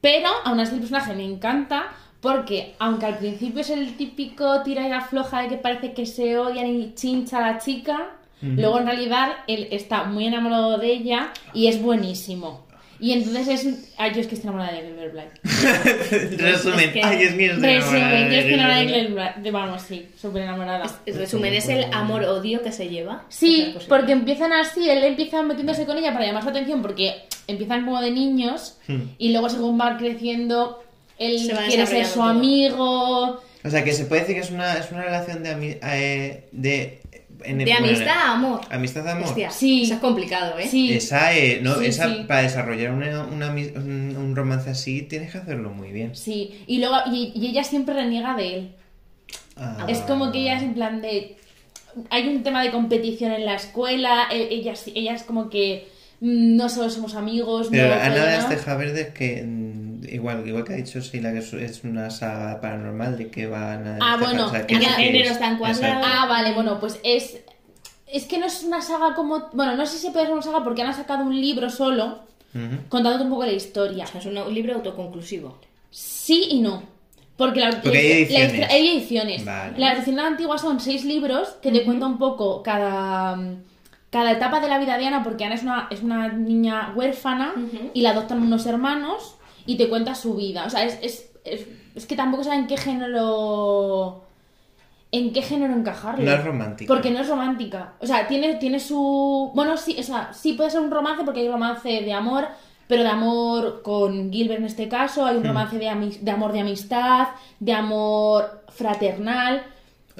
Pero 0.00 0.28
aún 0.44 0.60
así 0.60 0.74
el 0.74 0.80
personaje 0.80 1.14
me 1.14 1.24
encanta 1.24 1.88
porque, 2.20 2.74
aunque 2.78 3.06
al 3.06 3.18
principio 3.18 3.62
es 3.62 3.70
el 3.70 3.96
típico 3.96 4.62
tira 4.62 4.86
y 4.86 4.92
afloja 4.92 5.42
de 5.42 5.48
que 5.48 5.56
parece 5.56 5.92
que 5.92 6.06
se 6.06 6.38
odian 6.38 6.66
y 6.66 6.94
chincha 6.94 7.38
a 7.38 7.52
la 7.52 7.58
chica, 7.58 8.12
luego 8.42 8.78
en 8.78 8.86
realidad 8.86 9.30
él 9.46 9.68
está 9.70 10.04
muy 10.04 10.26
enamorado 10.26 10.78
de 10.78 10.92
ella 10.92 11.32
y 11.52 11.66
es 11.66 11.82
buenísimo. 11.82 12.69
Y 13.00 13.12
entonces 13.12 13.48
es... 13.64 13.74
Ay, 13.96 14.12
yo 14.14 14.20
es 14.20 14.26
que 14.26 14.34
estoy 14.34 14.48
enamorada 14.50 14.76
de 14.78 14.86
Gilbert 14.86 15.12
Blight. 15.12 15.30
Resumen. 16.40 16.80
es 16.80 16.92
que- 16.92 17.02
Ay, 17.02 17.22
es 17.22 17.34
mío. 17.34 17.52
Resumen, 17.58 18.30
yo 18.30 18.36
estoy 18.36 18.54
enamorada 18.54 18.80
de 18.80 18.86
Gilbert 18.88 19.12
Blight. 19.12 19.36
De- 19.36 19.50
Vamos, 19.50 19.82
sí, 19.82 20.06
súper 20.20 20.42
enamorada. 20.42 20.84
En 21.06 21.16
resumen, 21.18 21.54
es 21.54 21.68
el 21.68 21.84
amor-odio 21.92 22.62
que 22.62 22.72
se 22.72 22.88
lleva. 22.88 23.24
Sí, 23.28 23.74
porque 23.88 24.12
empiezan 24.12 24.52
así, 24.52 24.88
él 24.88 25.02
empieza 25.04 25.42
metiéndose 25.42 25.86
con 25.86 25.96
ella 25.98 26.12
para 26.12 26.26
llamar 26.26 26.42
su 26.42 26.48
atención 26.50 26.82
porque 26.82 27.22
empiezan 27.46 27.84
como 27.84 28.00
de 28.00 28.10
niños 28.10 28.76
y 29.18 29.32
luego 29.32 29.48
según 29.48 29.80
va 29.80 29.96
creciendo, 29.96 30.82
él 31.18 31.38
Se 31.38 31.54
va 31.54 31.62
quiere 31.66 31.86
ser 31.86 32.06
su 32.06 32.14
todo. 32.20 32.24
amigo. 32.24 33.40
O 33.62 33.68
sea, 33.68 33.84
que 33.84 33.92
se 33.92 34.04
puede 34.06 34.22
decir 34.22 34.36
que 34.36 34.40
es 34.42 34.50
una, 34.50 34.74
es 34.78 34.90
una 34.90 35.02
relación 35.02 35.42
de... 35.42 35.78
eh, 35.82 36.44
de, 36.52 37.00
en- 37.44 37.58
De 37.58 37.64
bueno, 37.64 37.86
amistad 37.86 38.08
a 38.16 38.32
amor. 38.32 38.60
Amistad 38.70 39.04
de 39.04 39.10
amor. 39.10 39.24
Hostia, 39.28 39.50
Sí. 39.50 39.82
eso 39.84 39.94
es 39.94 40.00
complicado, 40.00 40.58
¿eh? 40.58 40.68
Sí, 40.68 40.92
Esa, 40.92 41.34
eh, 41.36 41.60
no, 41.62 41.76
Sí, 41.76 41.86
esa 41.86 42.08
sí. 42.08 42.24
para 42.26 42.42
desarrollar 42.42 42.92
una, 42.92 43.22
un, 43.24 44.16
un 44.16 44.36
romance 44.36 44.70
así 44.70 45.02
tienes 45.02 45.32
que 45.32 45.38
hacerlo 45.38 45.70
muy 45.70 45.90
bien. 45.92 46.14
sí. 46.14 46.62
Y 46.66 46.78
luego, 46.78 46.96
y, 47.12 47.32
y 47.34 47.48
ella 47.48 47.64
siempre 47.64 47.94
reniega 47.94 48.34
de 48.34 48.54
él. 48.54 48.70
Ah. 49.56 49.86
Es 49.88 49.98
como 49.98 50.32
que 50.32 50.38
ella 50.40 50.56
es 50.56 50.62
en 50.62 50.74
plan 50.74 51.00
de... 51.02 51.36
Hay 52.10 52.28
un 52.28 52.42
tema 52.42 52.62
de 52.62 52.70
competición 52.70 53.32
en 53.32 53.44
la 53.44 53.54
escuela, 53.56 54.28
e- 54.30 54.48
ella, 54.54 54.76
sí- 54.76 54.92
ella 54.94 55.12
es 55.14 55.22
como 55.24 55.50
que 55.50 55.88
mm, 56.20 56.56
no 56.56 56.68
solo 56.68 56.88
somos 56.88 57.14
amigos, 57.14 57.68
Pero 57.70 57.88
no... 57.88 57.94
Ana 58.00 58.24
de 58.48 58.56
no. 58.66 58.78
Verde 58.78 59.12
que 59.12 59.42
mm, 59.42 59.89
igual, 60.08 60.46
igual 60.46 60.64
que 60.64 60.72
ha 60.74 60.76
dicho 60.76 61.00
Sheila 61.00 61.32
que 61.32 61.38
es, 61.38 61.84
una 61.84 62.10
saga 62.10 62.60
paranormal 62.60 63.16
de 63.18 63.30
que 63.30 63.46
va 63.46 63.72
Ana 63.74 63.92
de 63.94 63.98
Ah, 64.02 64.16
bueno, 64.18 64.54
en 64.54 64.66
que 64.66 64.76
género 64.80 65.24
es- 65.24 65.30
está 65.32 65.50
encuadrado. 65.50 65.82
exacto. 65.82 66.06
Ah, 66.10 66.26
vale, 66.26 66.52
bueno, 66.54 66.78
pues 66.80 66.98
es. 67.02 67.38
Es 68.06 68.24
que 68.24 68.38
no 68.38 68.46
es 68.46 68.62
una 68.64 68.80
saga 68.82 69.14
como. 69.14 69.48
Bueno, 69.52 69.76
no 69.76 69.86
sé 69.86 69.98
si 69.98 70.10
puede 70.10 70.26
ser 70.26 70.32
una 70.34 70.42
saga 70.42 70.64
porque 70.64 70.82
han 70.82 70.92
sacado 70.94 71.22
un 71.24 71.40
libro 71.40 71.70
solo 71.70 72.20
Ujú. 72.54 72.76
contándote 72.88 73.24
un 73.24 73.30
poco 73.30 73.44
la 73.46 73.52
historia. 73.52 74.04
O 74.04 74.06
sea, 74.06 74.20
es 74.20 74.26
un, 74.26 74.36
un 74.38 74.52
libro 74.54 74.74
autoconclusivo. 74.74 75.58
Sí 75.90 76.46
y 76.50 76.60
no. 76.60 76.82
Porque, 77.36 77.60
la, 77.60 77.70
Porque 77.80 77.96
hay 77.96 78.04
la- 78.04 78.10
la- 78.10 78.44
ediciones. 78.44 78.70
hay 78.70 78.88
ediciones. 78.88 79.44
Vale. 79.44 79.78
La 79.78 79.92
edición 79.94 80.20
antigua 80.20 80.58
son 80.58 80.78
seis 80.80 81.04
libros 81.04 81.48
que 81.62 81.70
te 81.72 81.84
cuentan 81.84 82.10
un 82.12 82.18
poco 82.18 82.62
cada, 82.62 83.38
cada 84.10 84.32
etapa 84.32 84.60
de 84.60 84.68
la 84.68 84.78
vida 84.78 84.98
de 84.98 85.06
Ana, 85.06 85.22
porque 85.22 85.44
Ana 85.44 85.54
es 85.54 85.62
una, 85.62 85.88
es 85.90 86.02
una 86.02 86.28
niña 86.28 86.92
huérfana 86.94 87.54
y 87.94 88.02
la 88.02 88.10
adoptan 88.10 88.42
unos 88.42 88.66
hermanos 88.66 89.36
y 89.66 89.76
te 89.76 89.88
cuenta 89.88 90.14
su 90.14 90.34
vida. 90.34 90.64
O 90.66 90.70
sea, 90.70 90.84
es, 90.84 90.98
es, 91.02 91.30
es, 91.44 91.66
es 91.94 92.06
que 92.06 92.16
tampoco 92.16 92.44
saben 92.44 92.66
qué 92.66 92.76
género. 92.76 94.24
¿En 95.12 95.32
qué 95.32 95.42
género 95.42 95.74
encajarlo? 95.74 96.24
No 96.24 96.30
es 96.32 96.44
romántica. 96.44 96.92
Porque 96.94 97.10
no 97.10 97.18
es 97.20 97.28
romántica. 97.28 97.94
O 98.00 98.06
sea, 98.06 98.28
tiene, 98.28 98.54
tiene 98.56 98.78
su. 98.78 99.50
Bueno, 99.54 99.76
sí, 99.76 99.96
o 99.98 100.02
sea, 100.02 100.32
sí 100.32 100.52
puede 100.52 100.70
ser 100.70 100.80
un 100.80 100.90
romance 100.90 101.24
porque 101.24 101.40
hay 101.40 101.48
romance 101.48 101.88
de 101.88 102.12
amor, 102.12 102.46
pero 102.86 103.02
de 103.02 103.08
amor 103.08 103.82
con 103.82 104.30
Gilbert 104.32 104.60
en 104.60 104.66
este 104.66 104.88
caso, 104.88 105.22
Hmm. 105.24 105.28
hay 105.28 105.36
un 105.36 105.44
romance 105.44 105.78
de, 105.78 106.18
de 106.20 106.30
amor 106.30 106.52
de 106.52 106.60
amistad, 106.60 107.28
de 107.58 107.72
amor 107.72 108.62
fraternal. 108.68 109.64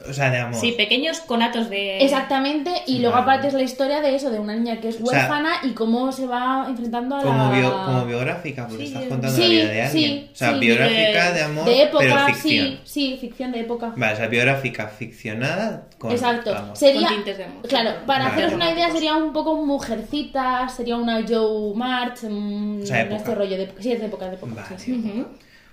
O 0.08 0.12
sea, 0.14 0.30
de 0.30 0.38
amor. 0.38 0.58
Sí, 0.58 0.72
pequeños 0.72 1.20
conatos 1.20 1.68
de... 1.68 1.98
Exactamente, 1.98 2.70
y 2.86 3.00
luego 3.00 3.16
aparte 3.16 3.48
es 3.48 3.54
la 3.54 3.62
historia 3.62 4.00
de 4.00 4.14
eso, 4.14 4.30
de 4.30 4.38
una 4.38 4.54
niña 4.54 4.80
que 4.80 4.88
es 4.88 4.96
O 5.00 5.04
sea, 5.06 5.18
huérfana 5.20 5.50
y 5.62 5.70
cómo 5.72 6.10
se 6.10 6.26
va 6.26 6.66
enfrentando 6.68 7.16
a 7.16 7.22
como, 7.22 7.52
la... 7.52 7.58
bio- 7.58 7.84
como 7.84 8.06
biográfica, 8.06 8.66
porque 8.66 8.86
Sí, 8.86 8.92
estás 8.94 9.08
contando 9.08 9.36
Sí, 9.36 9.42
la 9.42 9.48
vida 9.48 9.68
de 9.70 9.82
alguien. 9.82 10.10
sí, 10.10 10.30
o 10.32 10.36
sea, 10.36 10.52
sí, 10.54 10.58
biográfica 10.60 11.28
de- 11.28 11.34
de 11.38 11.42
amor, 11.44 11.64
de 11.66 11.82
época, 11.82 12.04
pero 12.04 12.26
ficción. 12.26 12.66
sí, 12.68 12.80
sí, 12.84 13.18
ficción 13.20 13.52
de 13.52 13.60
época. 13.60 13.92
Vale, 13.96 14.12
o 14.14 14.16
sea, 14.16 14.26
biográfica 14.28 14.88
ficcionada 14.88 15.86
con 15.98 16.12
Exacto. 16.12 16.54
amor. 16.56 16.76
Sería, 16.76 17.06
Con 17.06 17.16
tintes 17.16 17.38
de 17.38 17.44
amor. 17.44 17.68
claro, 17.68 17.90
para 18.06 18.24
Vale. 18.24 18.30
haceros 18.36 18.52
una 18.54 18.64
idea 18.72 18.86
Románticos. 18.86 18.94
sería 18.94 19.16
un 19.16 19.32
poco 19.32 19.56
mujercita, 19.66 20.68
sería 20.68 20.96
una 20.96 21.20
Joe 21.28 21.74
March, 21.74 22.22
mm, 22.28 22.82
O 22.82 22.86
sea, 22.86 23.02
época. 23.02 23.16
este 23.16 23.34
rollo 23.34 23.56
de, 23.58 23.68
sí, 23.80 23.92
es 23.92 24.00
de 24.00 24.06
época, 24.06 24.28
de 24.28 24.34
época. 24.36 24.52
Vale. 24.54 24.78
sí. 24.78 25.24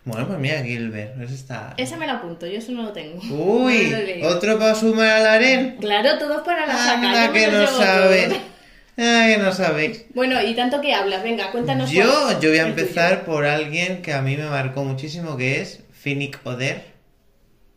Bueno, 0.07 0.25
pues 0.25 0.39
mira, 0.39 0.63
Gilbert, 0.63 1.19
eso 1.21 1.33
está... 1.33 1.73
Esa 1.75 1.97
me 1.97 2.07
la 2.07 2.13
apunto, 2.13 2.47
yo 2.47 2.59
eso 2.59 2.71
no 2.71 2.83
lo 2.83 2.93
tengo. 2.93 3.19
Uy, 3.29 3.89
No 4.21 4.29
lo 4.29 4.35
otro 4.37 4.57
para 4.57 4.73
sumar 4.73 5.09
al 5.09 5.27
harén. 5.27 5.75
Claro, 5.81 6.17
todos 6.17 6.43
para 6.43 6.65
la 6.65 6.77
saca. 6.77 6.93
Anda, 6.93 7.25
yo 7.25 7.31
me 7.33 7.39
que 7.39 7.47
no 7.51 7.67
sabes. 7.67 8.33
Ah, 8.99 9.27
que 9.27 9.37
no 9.37 9.51
sabéis. 9.51 10.05
Bueno, 10.15 10.41
y 10.41 10.55
tanto 10.55 10.81
que 10.81 10.91
hablas, 10.91 11.21
venga, 11.21 11.51
cuéntanos. 11.51 11.91
cuál 11.91 12.03
Yo, 12.03 12.31
es 12.31 12.39
yo 12.39 12.49
voy 12.49 12.57
a 12.57 12.65
empezar 12.67 13.25
por 13.25 13.45
alguien 13.45 14.01
que 14.01 14.11
a 14.11 14.23
mí 14.23 14.35
me 14.35 14.49
marcó 14.49 14.83
muchísimo, 14.83 15.37
que 15.37 15.61
es 15.61 15.81
Finnick 15.93 16.39
Oder. 16.43 16.83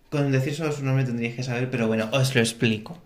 Con 0.09 0.33
decir 0.33 0.55
solo 0.55 0.73
su 0.73 0.83
nombre 0.83 1.05
tendríais 1.05 1.37
que 1.37 1.43
saber, 1.43 1.69
pero 1.71 1.89
bueno, 1.89 2.09
os 2.13 2.35
lo 2.35 2.41
explico. 2.41 2.97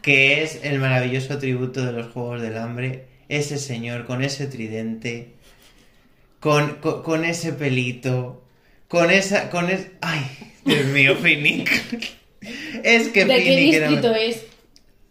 Que 0.00 0.42
es 0.42 0.58
el 0.64 0.80
maravilloso 0.80 1.38
tributo 1.38 1.84
de 1.86 1.92
los 1.92 2.08
Juegos 2.12 2.42
del 2.42 2.58
Hambre. 2.58 3.04
Ese 3.28 3.58
señor 3.58 4.06
con 4.06 4.24
ese 4.24 4.48
tridente, 4.48 5.34
con, 6.40 6.76
con, 6.80 7.04
con 7.04 7.24
ese 7.24 7.52
pelito, 7.52 8.42
con 8.92 9.10
esa... 9.10 9.48
con 9.48 9.70
es... 9.70 9.86
¡Ay! 10.02 10.20
Dios 10.66 10.84
mío, 10.84 11.16
Finnick. 11.16 11.66
es 12.82 13.08
que 13.08 13.24
¿De 13.24 13.36
qué 13.36 13.42
Finnick 13.42 13.74
era... 13.74 13.88
distrito 13.88 14.14
es? 14.14 14.44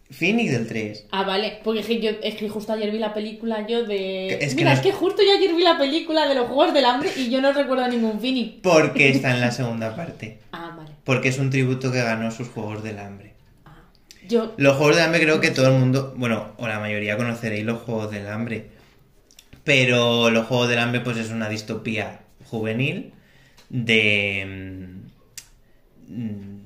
Finnick 0.08 0.52
del 0.52 0.68
3. 0.68 1.06
Ah, 1.10 1.24
vale, 1.24 1.58
porque 1.64 1.80
es 1.80 1.86
que, 1.86 2.00
yo, 2.00 2.10
es 2.22 2.36
que 2.36 2.48
justo 2.48 2.72
ayer 2.72 2.92
vi 2.92 3.00
la 3.00 3.12
película 3.12 3.66
yo 3.66 3.84
de... 3.84 4.34
Es 4.34 4.50
que 4.50 4.60
Mira, 4.60 4.74
es 4.74 4.80
que 4.80 4.92
justo 4.92 5.22
yo 5.22 5.36
ayer 5.36 5.52
vi 5.56 5.64
la 5.64 5.78
película 5.78 6.28
de 6.28 6.36
los 6.36 6.46
Juegos 6.46 6.72
del 6.72 6.84
Hambre 6.84 7.10
y 7.16 7.28
yo 7.28 7.40
no 7.40 7.52
recuerdo 7.52 7.88
ningún 7.88 8.20
Finnick. 8.20 8.60
Porque 8.60 9.08
está 9.10 9.34
en 9.34 9.40
la 9.40 9.50
segunda 9.50 9.96
parte. 9.96 10.38
Ah, 10.52 10.74
vale. 10.76 10.90
Porque 11.02 11.30
es 11.30 11.38
un 11.38 11.50
tributo 11.50 11.90
que 11.90 12.02
ganó 12.02 12.30
sus 12.30 12.46
Juegos 12.46 12.84
del 12.84 13.00
Hambre. 13.00 13.32
Ah. 13.64 13.80
Yo, 14.28 14.52
Los 14.58 14.76
Juegos 14.76 14.94
del 14.94 15.06
Hambre 15.06 15.22
creo 15.22 15.40
que 15.40 15.50
todo 15.50 15.66
el 15.66 15.80
mundo, 15.80 16.14
bueno, 16.16 16.52
o 16.56 16.68
la 16.68 16.78
mayoría 16.78 17.16
conoceréis 17.16 17.64
los 17.64 17.80
Juegos 17.82 18.12
del 18.12 18.28
Hambre. 18.28 18.68
Pero 19.64 20.30
los 20.30 20.46
Juegos 20.46 20.68
del 20.68 20.78
Hambre 20.78 21.00
pues 21.00 21.16
es 21.16 21.30
una 21.30 21.48
distopía 21.48 22.20
juvenil 22.44 23.14
de... 23.72 25.00
mm, 26.08 26.56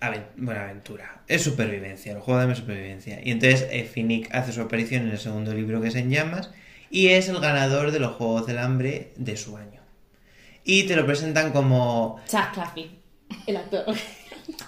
aven- 0.00 0.26
bueno, 0.36 0.60
aventura. 0.60 1.22
Es 1.28 1.42
supervivencia, 1.42 2.12
del 2.12 2.20
Hambre 2.40 2.54
es 2.54 2.58
supervivencia. 2.60 3.20
Y 3.22 3.30
entonces 3.32 3.66
eh, 3.70 3.84
Finnick 3.84 4.34
hace 4.34 4.52
su 4.52 4.60
aparición 4.62 5.02
en 5.06 5.10
el 5.10 5.18
segundo 5.18 5.52
libro 5.54 5.80
que 5.80 5.88
es 5.88 5.94
En 5.96 6.10
Llamas 6.10 6.50
y 6.90 7.08
es 7.08 7.28
el 7.28 7.40
ganador 7.40 7.90
de 7.90 7.98
los 8.00 8.12
Juegos 8.16 8.46
del 8.46 8.58
Hambre 8.58 9.12
de 9.16 9.36
su 9.36 9.56
año. 9.56 9.80
Y 10.64 10.84
te 10.84 10.96
lo 10.96 11.04
presentan 11.04 11.52
como... 11.52 12.20
Chad 12.28 12.52
Claffey, 12.54 12.90
el 13.46 13.56
actor. 13.56 13.84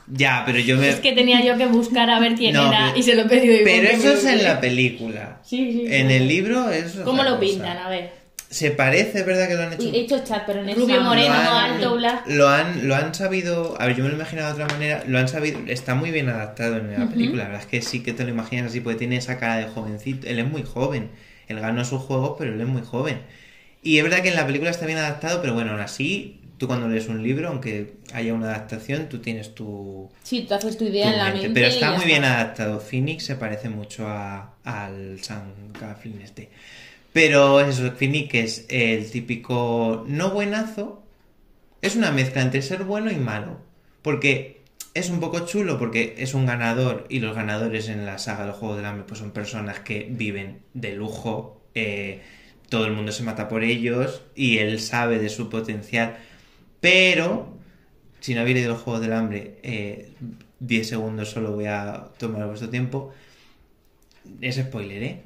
Ya, 0.09 0.43
pero 0.45 0.59
yo 0.59 0.76
me... 0.76 0.88
Es 0.88 0.97
que 1.00 1.12
tenía 1.12 1.43
yo 1.45 1.57
que 1.57 1.67
buscar 1.67 2.09
a 2.11 2.19
ver 2.19 2.35
quién 2.35 2.53
No, 2.55 2.69
era 2.69 2.87
pero- 2.88 2.99
y 2.99 3.03
se 3.03 3.15
lo 3.15 3.23
he 3.23 3.25
pedido. 3.26 3.59
Pero 3.65 3.88
eso 3.88 4.12
es 4.12 4.25
en 4.25 4.43
la 4.45 4.61
película. 4.61 5.41
Sí, 5.45 5.73
sí. 5.73 5.85
En 5.88 6.11
el 6.11 6.26
libro 6.29 6.71
es 6.71 6.97
¿Cómo 7.05 7.23
lo 7.23 7.37
cosa. 7.37 7.41
pintan? 7.41 7.76
A 7.79 7.88
ver. 7.88 8.25
Se 8.49 8.71
parece, 8.71 9.23
¿verdad? 9.25 9.49
Que 9.49 9.55
lo 9.55 9.62
han 9.62 9.73
hecho. 9.73 9.83
He 9.83 10.00
hecho 10.00 10.23
Chad, 10.25 10.43
pero 10.47 10.61
en 10.61 10.75
Rubio 10.76 11.00
moreno, 11.00 11.35
lo 11.35 11.50
han, 11.50 11.73
alto, 11.73 11.97
black. 11.97 12.26
Lo 12.29 12.49
han, 12.49 12.87
lo 12.87 12.95
han 12.95 13.15
sabido. 13.15 13.81
A 13.81 13.87
ver, 13.87 13.97
yo 13.97 14.05
me 14.05 14.11
lo 14.11 14.15
he 14.15 14.19
imaginado 14.19 14.55
de 14.55 14.62
otra 14.62 14.75
manera. 14.75 15.03
Lo 15.07 15.19
han 15.19 15.29
sabido. 15.29 15.61
Está 15.67 15.95
muy 15.95 16.11
bien 16.12 16.29
adaptado 16.29 16.76
en 16.76 16.93
la 16.93 17.09
película. 17.09 17.43
La 17.43 17.49
verdad 17.49 17.62
es 17.62 17.67
que 17.67 17.83
sí 17.83 18.03
que 18.03 18.12
te 18.12 18.25
lo 18.25 18.31
imaginas 18.31 18.67
así, 18.67 18.81
porque 18.81 18.99
tiene 18.99 19.17
esa 19.17 19.38
cara 19.38 19.57
de 19.57 19.67
jovencito. 19.67 20.29
Él 20.29 20.38
es 20.38 20.49
muy 20.49 20.62
joven. 20.62 21.11
Él 21.49 21.61
ganó 21.61 21.85
sus 21.85 22.03
juegos, 22.03 22.37
pero 22.38 22.53
él 22.53 22.61
es 22.61 22.67
muy 22.67 22.83
joven. 22.83 23.21
Y 23.83 23.99
es 23.99 24.05
verdad 24.05 24.23
que 24.23 24.31
en 24.31 24.37
la 24.37 24.47
película 24.47 24.71
está 24.71 24.87
bien 24.87 24.99
adaptado, 24.99 25.41
pero 25.41 25.55
bueno, 25.55 25.73
aún 25.73 25.81
así, 25.81 26.41
tú 26.59 26.67
cuando 26.67 26.88
lees 26.88 27.09
un 27.09 27.23
libro, 27.23 27.49
aunque 27.49 27.95
haya 28.12 28.35
una 28.35 28.47
adaptación, 28.47 29.09
tú 29.09 29.19
tienes 29.19 29.55
tu. 29.55 30.11
Sí, 30.23 30.45
tú 30.49 30.55
haces 30.55 30.76
tu 30.76 30.85
idea 30.85 31.07
tu 31.07 31.12
en 31.12 31.19
la 31.19 31.25
mente. 31.26 31.43
mente. 31.43 31.61
Pero 31.61 31.73
está 31.73 31.93
muy 31.93 32.05
bien 32.05 32.25
adaptado. 32.25 32.81
Phoenix 32.81 33.25
se 33.25 33.37
parece 33.37 33.69
mucho 33.69 34.07
a, 34.09 34.55
al 34.65 35.23
Sam 35.23 35.73
Gafflin 35.81 36.21
este. 36.21 36.50
Pero 37.16 37.61
eso, 37.61 37.90
Phoenix 37.92 38.35
es 38.35 38.66
el 38.68 39.11
típico 39.11 40.04
no 40.06 40.32
buenazo. 40.32 41.02
Es 41.80 41.96
una 41.96 42.11
mezcla 42.11 42.42
entre 42.42 42.61
ser 42.61 42.85
bueno 42.85 43.11
y 43.11 43.16
malo. 43.16 43.58
Porque 44.02 44.61
es 44.92 45.08
un 45.08 45.18
poco 45.18 45.46
chulo 45.46 45.78
porque 45.78 46.16
es 46.18 46.35
un 46.35 46.44
ganador 46.44 47.06
y 47.08 47.20
los 47.20 47.35
ganadores 47.35 47.88
en 47.88 48.04
la 48.04 48.18
saga 48.18 48.44
del 48.44 48.52
juego 48.52 48.76
del 48.76 48.85
hambre 48.85 49.06
pues 49.08 49.20
son 49.20 49.30
personas 49.30 49.80
que 49.80 50.06
viven 50.11 50.61
de 50.75 50.92
lujo. 50.94 51.62
eh, 51.75 52.20
todo 52.68 52.85
el 52.85 52.92
mundo 52.92 53.12
se 53.12 53.23
mata 53.23 53.49
por 53.49 53.64
ellos 53.64 54.20
y 54.35 54.58
él 54.58 54.78
sabe 54.78 55.18
de 55.18 55.30
su 55.30 55.49
potencial. 55.49 56.18
Pero 56.80 57.56
si 58.20 58.35
no 58.35 58.42
habéis 58.42 58.56
leído 58.56 58.75
los 58.75 58.82
Juegos 58.82 59.00
del 59.00 59.14
Hambre, 59.14 59.58
eh, 59.62 60.12
10 60.61 60.87
segundos 60.87 61.30
solo 61.30 61.52
voy 61.52 61.64
a 61.64 62.11
tomar 62.18 62.46
vuestro 62.46 62.68
tiempo. 62.68 63.14
Es 64.42 64.56
spoiler, 64.56 65.02
¿eh? 65.02 65.25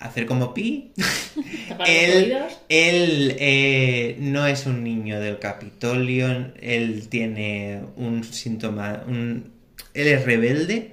Hacer 0.00 0.26
como 0.26 0.54
Pi. 0.54 0.92
Él 1.86 2.36
él 2.68 3.36
eh, 3.38 4.16
no 4.20 4.46
es 4.46 4.66
un 4.66 4.84
niño 4.84 5.20
del 5.20 5.38
Capitolio, 5.38 6.52
él 6.60 7.08
tiene 7.08 7.82
un 7.96 8.24
síntoma, 8.24 9.04
un, 9.06 9.52
él 9.94 10.08
es 10.08 10.24
rebelde 10.24 10.92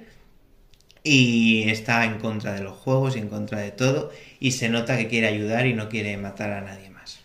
y 1.02 1.68
está 1.68 2.04
en 2.04 2.18
contra 2.18 2.54
de 2.54 2.62
los 2.62 2.76
juegos 2.76 3.16
y 3.16 3.20
en 3.20 3.28
contra 3.28 3.60
de 3.60 3.70
todo 3.70 4.10
y 4.40 4.52
se 4.52 4.68
nota 4.68 4.96
que 4.96 5.08
quiere 5.08 5.26
ayudar 5.28 5.66
y 5.66 5.74
no 5.74 5.88
quiere 5.88 6.16
matar 6.16 6.50
a 6.52 6.62
nadie 6.62 6.90
más. 6.90 7.20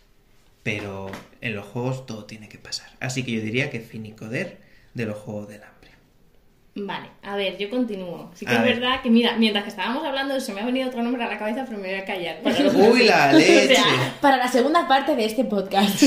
Pero 0.62 1.10
en 1.40 1.56
los 1.56 1.66
juegos 1.66 2.06
todo 2.06 2.24
tiene 2.24 2.48
que 2.48 2.58
pasar. 2.58 2.90
Así 3.00 3.22
que 3.22 3.32
yo 3.32 3.40
diría 3.40 3.70
que 3.70 3.80
Finicoder 3.80 4.58
de 4.94 5.06
los 5.06 5.16
Juegos 5.16 5.48
del 5.48 5.62
Hambre. 5.62 5.91
Vale, 6.74 7.08
a 7.22 7.36
ver, 7.36 7.58
yo 7.58 7.68
continúo. 7.68 8.30
Sí 8.34 8.46
que 8.46 8.52
A 8.52 8.56
es 8.56 8.62
ver. 8.64 8.80
verdad 8.80 9.02
que, 9.02 9.10
mira, 9.10 9.36
mientras 9.36 9.64
que 9.64 9.68
estábamos 9.68 10.02
hablando, 10.06 10.40
se 10.40 10.54
me 10.54 10.62
ha 10.62 10.64
venido 10.64 10.88
otro 10.88 11.02
nombre 11.02 11.22
a 11.22 11.28
la 11.28 11.38
cabeza, 11.38 11.66
pero 11.68 11.78
me 11.78 11.88
voy 11.88 11.98
a 11.98 12.04
callar. 12.06 12.38
¡Uy, 12.74 13.04
la 13.04 13.28
O 13.34 13.36
leche! 13.36 13.74
sea, 13.74 13.84
Para 14.22 14.38
la 14.38 14.48
segunda 14.48 14.88
parte 14.88 15.14
de 15.14 15.26
este 15.26 15.44
podcast. 15.44 16.02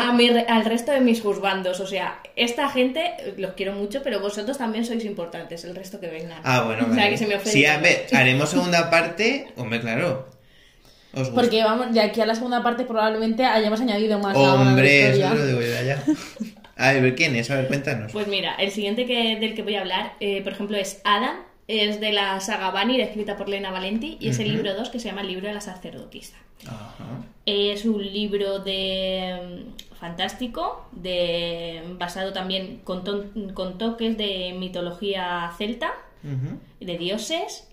a 0.00 0.12
mi 0.12 0.28
re- 0.28 0.46
al 0.48 0.64
resto 0.64 0.90
de 0.90 1.00
mis 1.00 1.20
juzgandos. 1.22 1.78
O 1.78 1.86
sea, 1.86 2.18
esta 2.34 2.68
gente 2.68 3.12
los 3.36 3.52
quiero 3.52 3.74
mucho, 3.74 4.02
pero 4.02 4.18
vosotros 4.18 4.58
también 4.58 4.84
sois 4.84 5.04
importantes, 5.04 5.62
el 5.64 5.76
resto 5.76 6.00
que 6.00 6.08
vengan. 6.08 6.40
Ah, 6.42 6.62
bueno, 6.64 6.82
O 6.90 6.94
sea, 6.94 6.96
vale. 6.96 7.10
que 7.10 7.18
se 7.18 7.26
me 7.28 7.36
ofende. 7.36 7.52
Sí, 7.52 7.64
a 7.66 7.78
ver, 7.78 8.06
haremos 8.12 8.48
segunda 8.50 8.90
parte. 8.90 9.52
Hombre, 9.56 9.80
claro. 9.80 10.28
¿Os 11.14 11.28
gusta? 11.28 11.34
Porque 11.42 11.62
vamos, 11.62 11.92
de 11.94 12.00
aquí 12.00 12.20
a 12.20 12.26
la 12.26 12.34
segunda 12.34 12.60
parte 12.62 12.84
probablemente 12.84 13.44
hayamos 13.44 13.80
añadido 13.80 14.18
más 14.18 14.36
Hombre, 14.36 15.10
eso 15.10 15.32
lo 15.34 15.46
digo 15.46 15.60
yo 15.60 15.66
ya. 15.86 16.02
A 16.76 16.92
ver, 16.92 17.14
¿quién 17.14 17.36
es? 17.36 17.50
A 17.50 17.56
ver, 17.56 17.68
cuéntanos. 17.68 18.12
Pues 18.12 18.26
mira, 18.28 18.54
el 18.56 18.70
siguiente 18.70 19.06
que, 19.06 19.36
del 19.38 19.54
que 19.54 19.62
voy 19.62 19.74
a 19.76 19.80
hablar, 19.80 20.14
eh, 20.20 20.42
por 20.42 20.52
ejemplo, 20.52 20.76
es 20.76 21.00
Adam. 21.04 21.36
Es 21.68 22.00
de 22.00 22.12
la 22.12 22.40
saga 22.40 22.70
Vanir, 22.70 23.00
escrita 23.00 23.36
por 23.36 23.48
Lena 23.48 23.70
Valenti, 23.70 24.16
y 24.20 24.28
es 24.28 24.38
el 24.40 24.48
libro 24.52 24.74
2 24.74 24.90
que 24.90 24.98
se 24.98 25.08
llama 25.08 25.20
El 25.20 25.28
libro 25.28 25.46
de 25.46 25.54
la 25.54 25.60
sacerdotisa. 25.60 26.36
Ajá. 26.66 27.24
Es 27.46 27.84
un 27.84 28.02
libro 28.04 28.58
de 28.58 29.64
mm, 29.70 29.94
fantástico, 29.94 30.88
de 30.90 31.80
basado 31.98 32.32
también 32.32 32.80
con, 32.82 33.04
ton- 33.04 33.52
con 33.54 33.78
toques 33.78 34.18
de 34.18 34.54
mitología 34.58 35.52
celta, 35.56 35.92
de 36.80 36.98
dioses, 36.98 37.68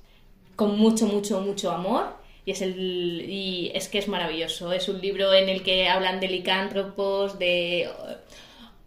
con 0.56 0.78
mucho, 0.80 1.08
mucho, 1.08 1.42
mucho 1.42 1.72
amor. 1.72 2.16
Y 2.46 2.52
es, 2.52 2.62
el, 2.62 3.26
y 3.28 3.72
es 3.74 3.90
que 3.90 3.98
es 3.98 4.08
maravilloso. 4.08 4.72
Es 4.72 4.88
un 4.88 5.02
libro 5.02 5.34
en 5.34 5.50
el 5.50 5.62
que 5.64 5.90
hablan 5.90 6.20
de 6.20 6.28
licántropos, 6.30 7.38
de. 7.40 7.90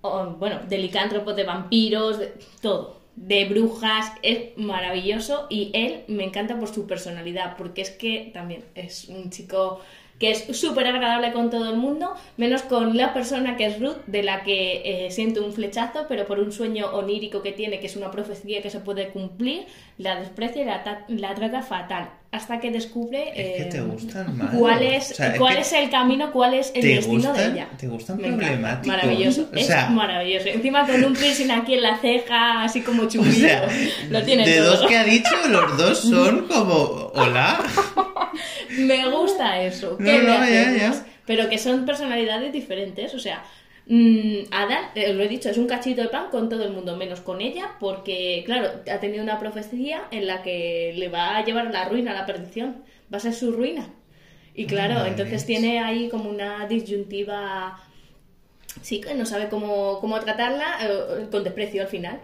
Bueno, 0.03 0.61
de 0.69 0.79
licántropos, 0.79 1.37
de 1.37 1.45
vampiros, 1.45 2.19
de 2.19 2.35
todo. 2.61 3.01
De 3.17 3.45
brujas. 3.45 4.13
Es 4.23 4.57
maravilloso. 4.57 5.47
Y 5.49 5.71
él 5.75 6.05
me 6.09 6.25
encanta 6.25 6.59
por 6.59 6.69
su 6.69 6.87
personalidad. 6.87 7.57
Porque 7.57 7.83
es 7.83 7.91
que 7.91 8.31
también 8.33 8.65
es 8.75 9.09
un 9.09 9.31
chico 9.31 9.81
que 10.19 10.31
es 10.31 10.57
súper 10.57 10.87
agradable 10.87 11.33
con 11.33 11.51
todo 11.51 11.69
el 11.69 11.77
mundo, 11.77 12.15
menos 12.37 12.63
con 12.63 12.97
la 12.97 13.13
persona 13.13 13.57
que 13.57 13.67
es 13.67 13.81
Ruth, 13.81 13.97
de 14.07 14.23
la 14.23 14.45
que 14.45 15.07
eh, 15.07 15.11
siente 15.11 15.41
un 15.41 15.53
flechazo, 15.53 16.07
pero 16.09 16.27
por 16.27 16.39
un 16.39 16.53
sueño 16.53 16.93
onírico 16.93 17.43
que 17.43 17.51
tiene, 17.51 17.81
que 17.81 17.87
es 17.87 17.97
una 17.97 18.13
profecía 18.13 18.63
que 18.63 18.71
se 18.71 18.79
puede 18.79 19.09
cumplir, 19.09 19.67
la 19.99 20.21
desprecia 20.21 20.63
y 20.63 20.65
la, 20.65 21.05
la 21.09 21.35
trata 21.35 21.63
fatal, 21.63 22.11
hasta 22.33 22.59
que 22.61 22.71
descubre 22.71 23.29
Es 23.29 23.35
que 23.57 23.63
eh, 23.63 23.69
te 23.71 23.81
gustan 23.83 24.37
mal. 24.37 24.49
cuál 24.59 24.83
es, 24.83 25.13
O 25.13 25.15
sea, 25.15 25.29
es 25.35 25.39
cuál 25.39 25.55
que 25.57 25.61
es 25.61 25.73
el 25.75 25.91
camino, 25.91 26.33
cuál 26.33 26.55
es 26.55 26.73
el 26.75 26.83
destino 26.83 27.33
de 27.35 27.45
ella. 27.47 27.69
te 27.79 27.87
gustan 27.89 28.19
problemáticos. 28.19 28.87
Maravilloso, 28.87 29.49
O 29.53 29.57
es 29.57 29.69
maravilloso. 29.91 30.49
Encima 30.49 30.87
con 30.87 31.05
un 31.05 31.13
piercing 31.15 31.51
aquí 31.51 31.75
en 31.75 31.83
la 31.83 31.99
ceja, 31.99 32.65
así 32.65 32.81
como 32.81 33.03
O 33.05 33.09
chumbido. 33.09 33.37
sea, 33.49 33.69
Lo 34.11 34.23
tiene 34.25 34.45
de 34.49 34.57
todo. 34.59 34.77
dos 34.79 34.87
que 34.89 34.97
ha 34.97 35.05
dicho, 35.05 35.31
los 35.49 35.77
dos 35.77 35.99
son 36.01 36.49
como. 36.49 37.13
Hola. 37.15 37.61
Me 38.79 39.11
gusta 39.11 39.61
eso. 39.63 39.97
No, 39.99 40.05
¿Qué 40.07 40.13
le 40.19 40.23
no, 40.23 40.35
ya, 40.35 40.43
hacemos? 40.43 40.97
ya. 40.97 41.07
Pero 41.27 41.49
que 41.49 41.59
son 41.59 41.85
personalidades 41.85 42.53
diferentes. 42.53 43.15
O 43.15 43.19
sea, 43.19 43.45
mm, 43.87 44.39
Adán, 44.51 44.85
eh, 44.95 45.13
lo 45.13 45.23
he 45.23 45.29
dicho, 45.29 45.49
es 45.51 45.59
un 45.59 45.67
cachito 45.67 46.03
de 46.03 46.09
pan 46.09 46.27
con 46.31 46.49
todo 46.49 46.65
el 46.65 46.73
mundo, 46.73 46.97
menos 46.97 47.21
con 47.21 47.41
ella, 47.41 47.73
porque, 47.81 48.43
claro, 48.47 48.69
ha 48.91 48.99
tenido 49.01 49.23
una 49.23 49.39
profecía 49.39 50.05
en 50.11 50.27
la 50.27 50.43
que 50.43 50.93
le 50.97 51.09
va 51.09 51.37
a 51.37 51.45
llevar 51.45 51.67
a 51.67 51.71
la 51.71 51.89
ruina, 51.89 52.13
a 52.13 52.15
la 52.15 52.27
perdición. 52.27 52.83
Va 53.13 53.19
a 53.19 53.21
ser 53.21 53.35
su 53.35 53.53
ruina. 53.53 53.89
Y 54.55 54.67
claro, 54.67 55.05
entonces 55.07 55.45
tiene 55.47 55.81
ahí 55.81 56.09
como 56.09 56.29
una 56.31 56.67
disyuntiva. 56.67 57.79
Sí, 58.81 59.01
que 59.01 59.15
no 59.15 59.27
sabe 59.27 59.49
cómo, 59.49 59.99
cómo 60.01 60.19
tratarla, 60.21 60.79
eh, 60.83 61.27
con 61.31 61.45
desprecio 61.45 61.83
al 61.83 61.89
final. 61.89 62.21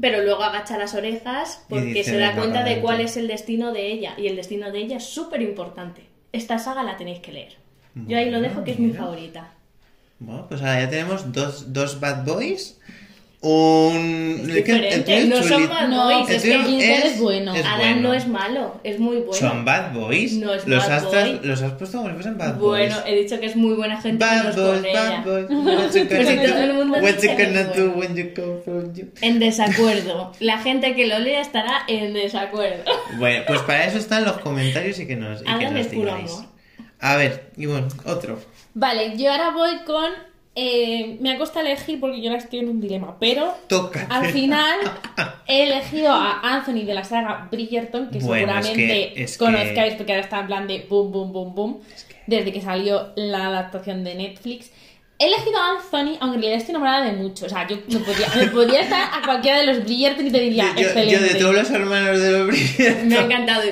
Pero 0.00 0.22
luego 0.22 0.42
agacha 0.42 0.76
las 0.76 0.94
orejas 0.94 1.64
porque 1.68 2.02
se 2.02 2.18
da 2.18 2.30
"Venga, 2.30 2.40
cuenta 2.40 2.58
de 2.58 2.64
pa'lante". 2.64 2.80
cuál 2.82 3.00
es 3.00 3.16
el 3.16 3.28
destino 3.28 3.72
de 3.72 3.92
ella. 3.92 4.14
Y 4.18 4.26
el 4.26 4.34
destino 4.34 4.72
de 4.72 4.80
ella 4.80 4.96
es 4.96 5.04
súper 5.04 5.40
importante. 5.40 6.02
Esta 6.32 6.58
saga 6.58 6.82
la 6.82 6.96
tenéis 6.96 7.20
que 7.20 7.32
leer. 7.32 7.52
Yo 7.94 8.18
ahí 8.18 8.28
lo 8.28 8.40
dejo, 8.40 8.64
que 8.64 8.72
es 8.72 8.78
mi 8.80 8.92
favorita. 8.92 9.54
Bueno, 10.18 10.46
pues 10.48 10.60
ahora 10.62 10.80
ya 10.80 10.90
tenemos 10.90 11.32
dos, 11.32 11.72
dos 11.72 12.00
bad 12.00 12.24
boys. 12.24 12.78
Un. 13.46 14.50
Es 14.50 14.64
¿qué- 14.64 14.88
el 14.94 15.04
tuyo 15.04 15.16
es 15.18 15.26
no 15.26 15.42
son 15.42 15.68
bad 15.68 15.88
No, 15.88 16.04
boys. 16.04 16.30
el 16.30 16.36
Es 16.36 16.42
que 16.44 16.58
Gilbert 16.64 17.04
es 17.04 17.20
bueno. 17.20 17.52
Adán 17.52 17.76
bueno. 17.78 18.00
no 18.08 18.14
es 18.14 18.26
malo, 18.26 18.80
es 18.84 18.98
muy 18.98 19.18
bueno. 19.18 19.34
Son 19.34 19.66
bad 19.66 19.92
boys. 19.92 20.32
No 20.38 20.54
es 20.54 20.66
los, 20.66 20.82
bad 20.88 20.96
has, 20.96 21.04
boy. 21.04 21.40
los 21.42 21.60
has 21.60 21.72
puesto 21.72 21.98
como 21.98 22.08
si 22.08 22.14
fuesen 22.14 22.38
bad 22.38 22.54
Bueno, 22.54 22.94
boys. 22.94 23.06
he 23.06 23.16
dicho 23.16 23.38
que 23.40 23.46
es 23.46 23.56
muy 23.56 23.74
buena 23.74 24.00
gente 24.00 24.24
Bad 24.24 24.44
boys, 24.44 24.56
con 24.56 24.84
ella. 24.86 25.02
bad 25.10 25.24
boys. 25.24 25.46
What 25.50 25.60
you 25.60 25.66
gonna 25.66 25.90
you 25.92 26.08
que 27.36 27.44
gonna 27.44 27.60
es 27.60 27.76
do 27.76 27.90
bueno. 27.90 27.96
when 27.98 28.16
you 28.16 28.30
come 28.34 28.60
from 28.64 28.94
you? 28.94 29.08
En 29.20 29.38
desacuerdo. 29.38 30.32
La 30.40 30.58
gente 30.60 30.94
que 30.94 31.06
lo 31.06 31.18
lea 31.18 31.42
estará 31.42 31.82
en 31.86 32.14
desacuerdo. 32.14 32.84
Bueno, 33.18 33.44
pues 33.46 33.60
para 33.60 33.84
eso 33.84 33.98
están 33.98 34.24
los 34.24 34.38
comentarios 34.38 34.98
y 35.00 35.06
que 35.06 35.16
nos, 35.16 35.42
y 35.42 35.44
que 35.44 35.50
Adán 35.50 35.74
nos 35.74 35.80
es 35.86 35.92
puro 35.92 36.14
digáis. 36.14 36.30
amor. 36.32 36.44
A 37.00 37.16
ver, 37.16 37.50
y 37.58 37.66
bueno, 37.66 37.88
otro. 38.06 38.40
Vale, 38.74 39.16
yo 39.16 39.30
ahora 39.30 39.50
voy 39.50 39.78
con. 39.86 40.10
eh, 40.56 41.16
me 41.20 41.32
ha 41.32 41.38
costado 41.38 41.66
elegir 41.66 41.98
porque 41.98 42.20
yo 42.20 42.30
ahora 42.30 42.40
estoy 42.42 42.60
en 42.60 42.68
un 42.68 42.80
dilema, 42.80 43.16
pero 43.18 43.54
Toca. 43.68 44.06
al 44.08 44.26
final 44.32 44.78
he 45.48 45.64
elegido 45.64 46.12
a 46.12 46.40
Anthony 46.42 46.84
de 46.84 46.94
la 46.94 47.02
saga 47.04 47.48
Bridgerton, 47.50 48.08
que 48.10 48.18
Bueno, 48.20 48.52
es 48.58 48.66
seguramente 48.66 49.12
que- 49.14 49.22
es 49.24 49.32
que- 49.36 49.44
conozcáis 49.44 49.94
porque 49.94 50.12
ahora 50.12 50.24
está 50.24 50.38
en 50.40 50.46
plan 50.46 50.66
de 50.68 50.86
boom, 50.88 51.10
boom, 51.10 51.32
boom, 51.32 51.54
boom, 51.56 51.80
desde 52.28 52.52
que 52.52 52.60
salió 52.60 53.12
la 53.16 53.46
adaptación 53.48 54.04
de 54.04 54.14
Netflix. 54.14 54.70
He 55.16 55.26
elegido 55.26 55.56
a 55.58 55.70
Anthony, 55.76 56.16
aunque 56.20 56.36
en 56.36 56.42
realidad 56.42 56.54
estoy 56.54 56.72
enamorada 56.72 57.04
de 57.04 57.12
mucho. 57.12 57.46
O 57.46 57.48
sea, 57.48 57.66
yo 57.68 57.76
me 58.36 58.46
podía 58.48 58.80
estar 58.80 59.10
a 59.12 59.24
cualquiera 59.24 59.58
de 59.60 59.66
los 59.66 59.84
Bridgerton 59.84 60.26
y 60.26 60.30
te 60.32 60.40
diría, 60.40 60.72
Yo, 60.74 60.82
excelente. 60.82 61.12
yo 61.14 61.20
de 61.20 61.34
todos 61.36 61.54
los 61.54 61.70
hermanos 61.70 62.20
de 62.20 62.30
los 62.32 62.46
Bridgerton. 62.48 63.08
Me 63.08 63.16
ha 63.16 63.22
encantado. 63.22 63.62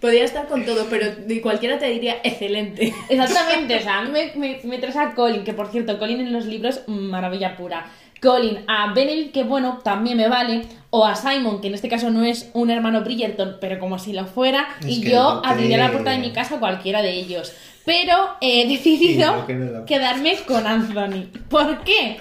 Podría 0.00 0.24
estar 0.24 0.48
con 0.48 0.64
todo, 0.64 0.86
pero 0.88 1.14
de 1.14 1.40
cualquiera 1.42 1.78
te 1.78 1.86
diría 1.86 2.16
excelente. 2.24 2.94
Exactamente, 3.10 3.76
o 3.76 3.80
sea, 3.82 3.98
a 3.98 4.02
mí 4.04 4.10
me, 4.10 4.32
me, 4.36 4.60
me 4.64 4.78
traes 4.78 4.96
a 4.96 5.14
Colin, 5.14 5.44
que 5.44 5.52
por 5.52 5.68
cierto, 5.70 5.98
Colin 5.98 6.20
en 6.20 6.32
los 6.32 6.46
libros, 6.46 6.80
maravilla 6.86 7.56
pura. 7.56 7.90
Colin, 8.22 8.60
a 8.66 8.94
Benedict, 8.94 9.34
que 9.34 9.44
bueno, 9.44 9.80
también 9.84 10.16
me 10.16 10.28
vale, 10.28 10.62
o 10.88 11.04
a 11.04 11.14
Simon, 11.14 11.60
que 11.60 11.68
en 11.68 11.74
este 11.74 11.90
caso 11.90 12.10
no 12.10 12.24
es 12.24 12.48
un 12.54 12.70
hermano 12.70 13.02
Bridgerton, 13.02 13.58
pero 13.60 13.78
como 13.78 13.98
si 13.98 14.14
lo 14.14 14.24
fuera, 14.24 14.66
Es 14.80 14.86
y 14.86 15.02
yo 15.02 15.42
abriría 15.44 15.76
la 15.76 15.92
puerta 15.92 16.12
de 16.12 16.18
mi 16.18 16.30
casa 16.30 16.56
a 16.56 16.58
cualquiera 16.58 17.02
de 17.02 17.12
ellos. 17.12 17.52
Pero 17.86 18.36
he 18.40 18.66
decidido 18.68 19.46
no 19.46 19.86
quedarme 19.86 20.36
con 20.46 20.66
Anthony. 20.66 21.30
¿Por 21.48 21.84
qué? 21.84 22.18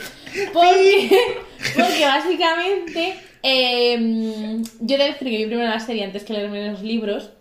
Porque, 0.53 1.09
porque 1.75 2.05
básicamente 2.05 3.15
eh, 3.41 4.61
yo 4.79 4.97
que 4.97 5.15
vi 5.25 5.45
primero 5.47 5.67
la 5.67 5.79
serie 5.79 6.03
antes 6.03 6.23
que 6.23 6.33
leerme 6.33 6.69
los 6.69 6.81
libros. 6.81 7.31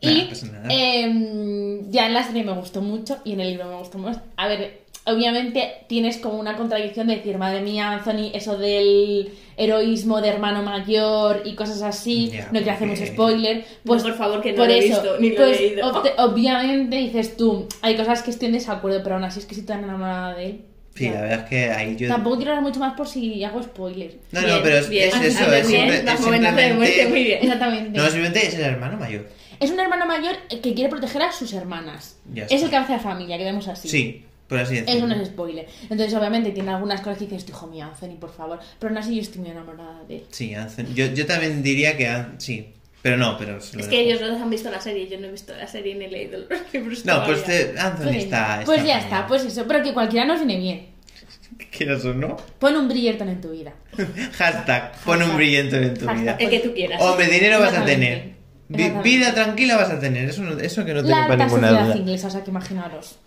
Y 0.00 0.28
eh, 0.68 1.80
ya 1.88 2.06
en 2.06 2.14
la 2.14 2.22
serie 2.22 2.44
me 2.44 2.52
gustó 2.52 2.82
mucho 2.82 3.18
y 3.24 3.32
en 3.32 3.40
el 3.40 3.48
libro 3.48 3.66
me 3.66 3.76
gustó 3.78 3.98
más. 3.98 4.20
A 4.36 4.46
ver, 4.46 4.82
obviamente 5.12 5.72
tienes 5.88 6.18
como 6.18 6.38
una 6.38 6.56
contradicción 6.56 7.06
de 7.08 7.16
decir, 7.16 7.38
madre 7.38 7.60
mía, 7.60 7.90
Anthony, 7.92 8.30
eso 8.34 8.56
del 8.58 9.32
heroísmo 9.56 10.20
de 10.20 10.28
hermano 10.28 10.62
mayor 10.62 11.42
y 11.44 11.54
cosas 11.54 11.82
así, 11.82 12.32
no 12.52 12.58
quiero 12.60 12.72
hacer 12.72 12.86
mucho 12.88 13.06
spoiler. 13.06 13.64
Pues 13.84 14.02
por 14.02 14.14
favor, 14.16 14.40
que 14.40 14.52
no 14.52 14.58
por 14.58 14.68
lo 14.68 14.72
he 14.74 14.78
eso, 14.78 15.02
visto, 15.02 15.18
ni 15.20 15.28
lo 15.30 15.34
he 15.34 15.36
pues, 15.48 15.60
leído. 15.60 15.92
ob- 15.92 16.12
obviamente 16.18 16.96
dices 16.96 17.36
tú, 17.36 17.66
hay 17.82 17.96
cosas 17.96 18.22
que 18.22 18.30
estoy 18.30 18.46
en 18.48 18.54
desacuerdo, 18.54 19.02
pero 19.02 19.16
aún 19.16 19.24
así 19.24 19.40
es 19.40 19.46
que 19.46 19.54
estoy 19.54 19.66
tan 19.66 19.84
enamorada 19.84 20.34
de 20.34 20.46
él. 20.46 20.60
Sí, 20.94 21.04
Ya. 21.04 21.12
la 21.14 21.20
verdad 21.20 21.38
es 21.44 21.48
que 21.48 21.70
ahí 21.70 21.96
yo. 21.96 22.08
Tampoco 22.08 22.36
quiero 22.36 22.50
hablar 22.52 22.64
mucho 22.64 22.80
más 22.80 22.94
por 22.94 23.06
si 23.06 23.44
hago 23.44 23.62
spoiler. 23.62 24.16
No, 24.32 24.40
Bien, 24.40 24.52
no, 24.56 24.62
pero 24.62 24.78
es, 24.78 24.88
bien. 24.88 25.08
es 25.08 25.14
eso, 25.14 25.52
es, 25.52 25.68
bien, 25.68 25.82
simple- 25.92 26.12
es 26.12 26.26
amenaza 26.26 26.56
de 26.56 26.74
muerte, 26.74 26.94
simplemente. 26.94 27.08
muy 27.08 27.24
bien. 27.24 27.38
Exactamente. 27.42 27.98
No, 27.98 28.04
simplemente 28.04 28.46
es 28.46 28.54
el 28.54 28.60
hermano 28.62 28.96
mayor. 28.98 29.28
Es 29.60 29.70
un 29.72 29.80
hermano 29.80 30.06
mayor 30.06 30.36
que 30.48 30.74
quiere 30.74 30.88
proteger 30.88 31.22
a 31.22 31.32
sus 31.32 31.52
hermanas. 31.52 32.16
Ya 32.32 32.44
es 32.44 32.52
está. 32.52 32.66
el 32.66 32.70
cabeza 32.72 32.92
de 32.94 32.98
familia, 33.00 33.38
que 33.38 33.44
vemos 33.44 33.66
así. 33.68 33.88
Sí, 33.88 34.24
por 34.48 34.58
así 34.58 34.76
Eso 34.76 34.86
decirlo. 34.86 35.06
no 35.08 35.14
es 35.22 35.28
spoiler. 35.28 35.66
Entonces, 35.82 36.14
obviamente, 36.14 36.50
tiene 36.52 36.70
algunas 36.70 37.00
cosas 37.00 37.18
que 37.18 37.26
dices, 37.26 37.48
hijo 37.48 37.66
mío, 37.66 37.84
Anthony, 37.84 38.16
por 38.18 38.32
favor. 38.32 38.58
Pero 38.78 38.88
aún 38.90 38.98
así, 38.98 39.14
yo 39.14 39.20
estoy 39.22 39.40
muy 39.42 39.50
enamorada 39.50 40.02
de 40.08 40.16
él. 40.16 40.24
Sí, 40.30 40.54
Anthony. 40.54 40.94
Yo, 40.94 41.06
yo 41.06 41.26
también 41.26 41.62
diría 41.62 41.96
que 41.96 42.10
sí, 42.38 42.72
pero 43.02 43.16
no, 43.16 43.36
pero 43.38 43.58
Es 43.58 43.70
que 43.88 44.00
ellos 44.00 44.20
dos 44.20 44.40
han 44.40 44.50
visto 44.50 44.70
la 44.70 44.80
serie, 44.80 45.08
yo 45.08 45.20
no 45.20 45.26
he 45.26 45.30
visto 45.32 45.54
la 45.56 45.66
serie 45.68 45.94
ni 45.94 46.06
he 46.06 46.08
leído 46.10 46.38
los 46.48 46.60
libros. 46.72 47.04
No, 47.04 47.24
pues 47.24 47.44
te- 47.44 47.78
Anthony 47.78 48.04
Pues, 48.04 48.16
está, 48.24 48.62
pues 48.64 48.84
ya 48.84 48.98
está, 48.98 49.26
pues 49.26 49.44
eso. 49.44 49.64
Pero 49.68 49.82
que 49.82 49.92
cualquiera 49.92 50.26
nos 50.26 50.38
viene 50.44 50.56
bien. 50.58 50.86
¿Quieras 51.70 52.04
o 52.04 52.14
no? 52.14 52.36
Pon 52.58 52.74
un 52.76 52.88
Bridgerton 52.88 53.28
en 53.28 53.40
tu 53.40 53.50
vida. 53.50 53.72
Hashtag, 54.38 54.92
pon 55.04 55.22
un 55.22 55.36
brillante 55.36 55.76
en 55.76 55.94
tu 55.94 56.06
Hashtag. 56.06 56.20
vida. 56.20 56.36
El 56.40 56.50
que 56.50 56.58
tú 56.60 56.74
quieras. 56.74 57.00
Hombre, 57.02 57.26
dinero 57.28 57.60
vas 57.60 57.74
a 57.74 57.84
tener. 57.84 58.38
Vida 58.68 59.32
tranquila 59.32 59.76
vas 59.76 59.90
a 59.90 59.98
tener. 60.00 60.28
Eso, 60.28 60.42
no- 60.42 60.58
eso 60.58 60.84
que 60.84 60.92
no 60.92 61.02
te 61.02 61.08
La 61.08 61.22
quepa 61.22 61.32
alta 61.32 61.44
ninguna 61.46 61.68
sociedad 61.68 61.86
duda. 61.86 61.96
inglesa, 61.96 62.26
o 62.26 62.30
sea, 62.30 62.44
que 62.44 62.50
imaginaros. 62.50 63.18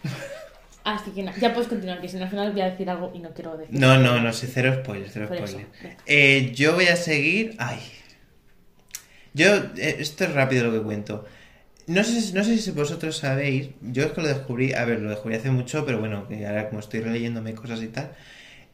Así 0.84 1.12
que 1.12 1.22
nada, 1.24 1.38
ya 1.40 1.54
puedes 1.54 1.70
continuar, 1.70 2.02
que 2.02 2.08
si 2.10 2.18
no 2.18 2.24
al 2.24 2.30
final 2.30 2.52
voy 2.52 2.62
a 2.62 2.70
decir 2.72 2.90
algo 2.90 3.12
y 3.14 3.20
no 3.20 3.30
quiero 3.34 3.56
decir. 3.58 3.80
No, 3.80 3.98
no, 4.00 4.20
no 4.20 4.34
sé, 4.34 4.48
cero 4.48 4.74
spoiler, 4.84 5.10
cero 5.12 5.28
Por 5.28 5.38
eso, 5.38 5.48
spoiler. 5.48 5.68
venga. 5.82 5.98
Eh, 6.08 6.52
yo 6.56 6.74
voy 6.74 6.88
a 6.88 6.96
seguir. 6.96 7.56
Ay. 7.60 7.80
Yo, 9.34 9.48
eh, 9.78 9.98
esto 10.00 10.24
es 10.26 10.34
rápido 10.34 10.66
lo 10.66 10.74
que 10.74 10.84
cuento. 10.84 11.26
No 11.88 12.04
sé, 12.04 12.22
si- 12.22 12.34
no 12.34 12.44
sé 12.44 12.58
si 12.58 12.72
vosotros 12.72 13.18
sabéis, 13.18 13.70
yo 13.82 14.04
es 14.04 14.12
que 14.12 14.22
lo 14.22 14.28
descubrí, 14.28 14.74
a 14.74 14.86
ver, 14.86 15.00
lo 15.02 15.10
descubrí 15.10 15.36
hace 15.36 15.52
mucho, 15.52 15.86
pero 15.86 16.00
bueno, 16.00 16.28
que 16.28 16.46
ahora 16.46 16.68
como 16.70 16.80
estoy 16.80 17.02
releyéndome 17.02 17.54
cosas 17.54 17.82
y 17.82 17.88
tal. 17.88 18.12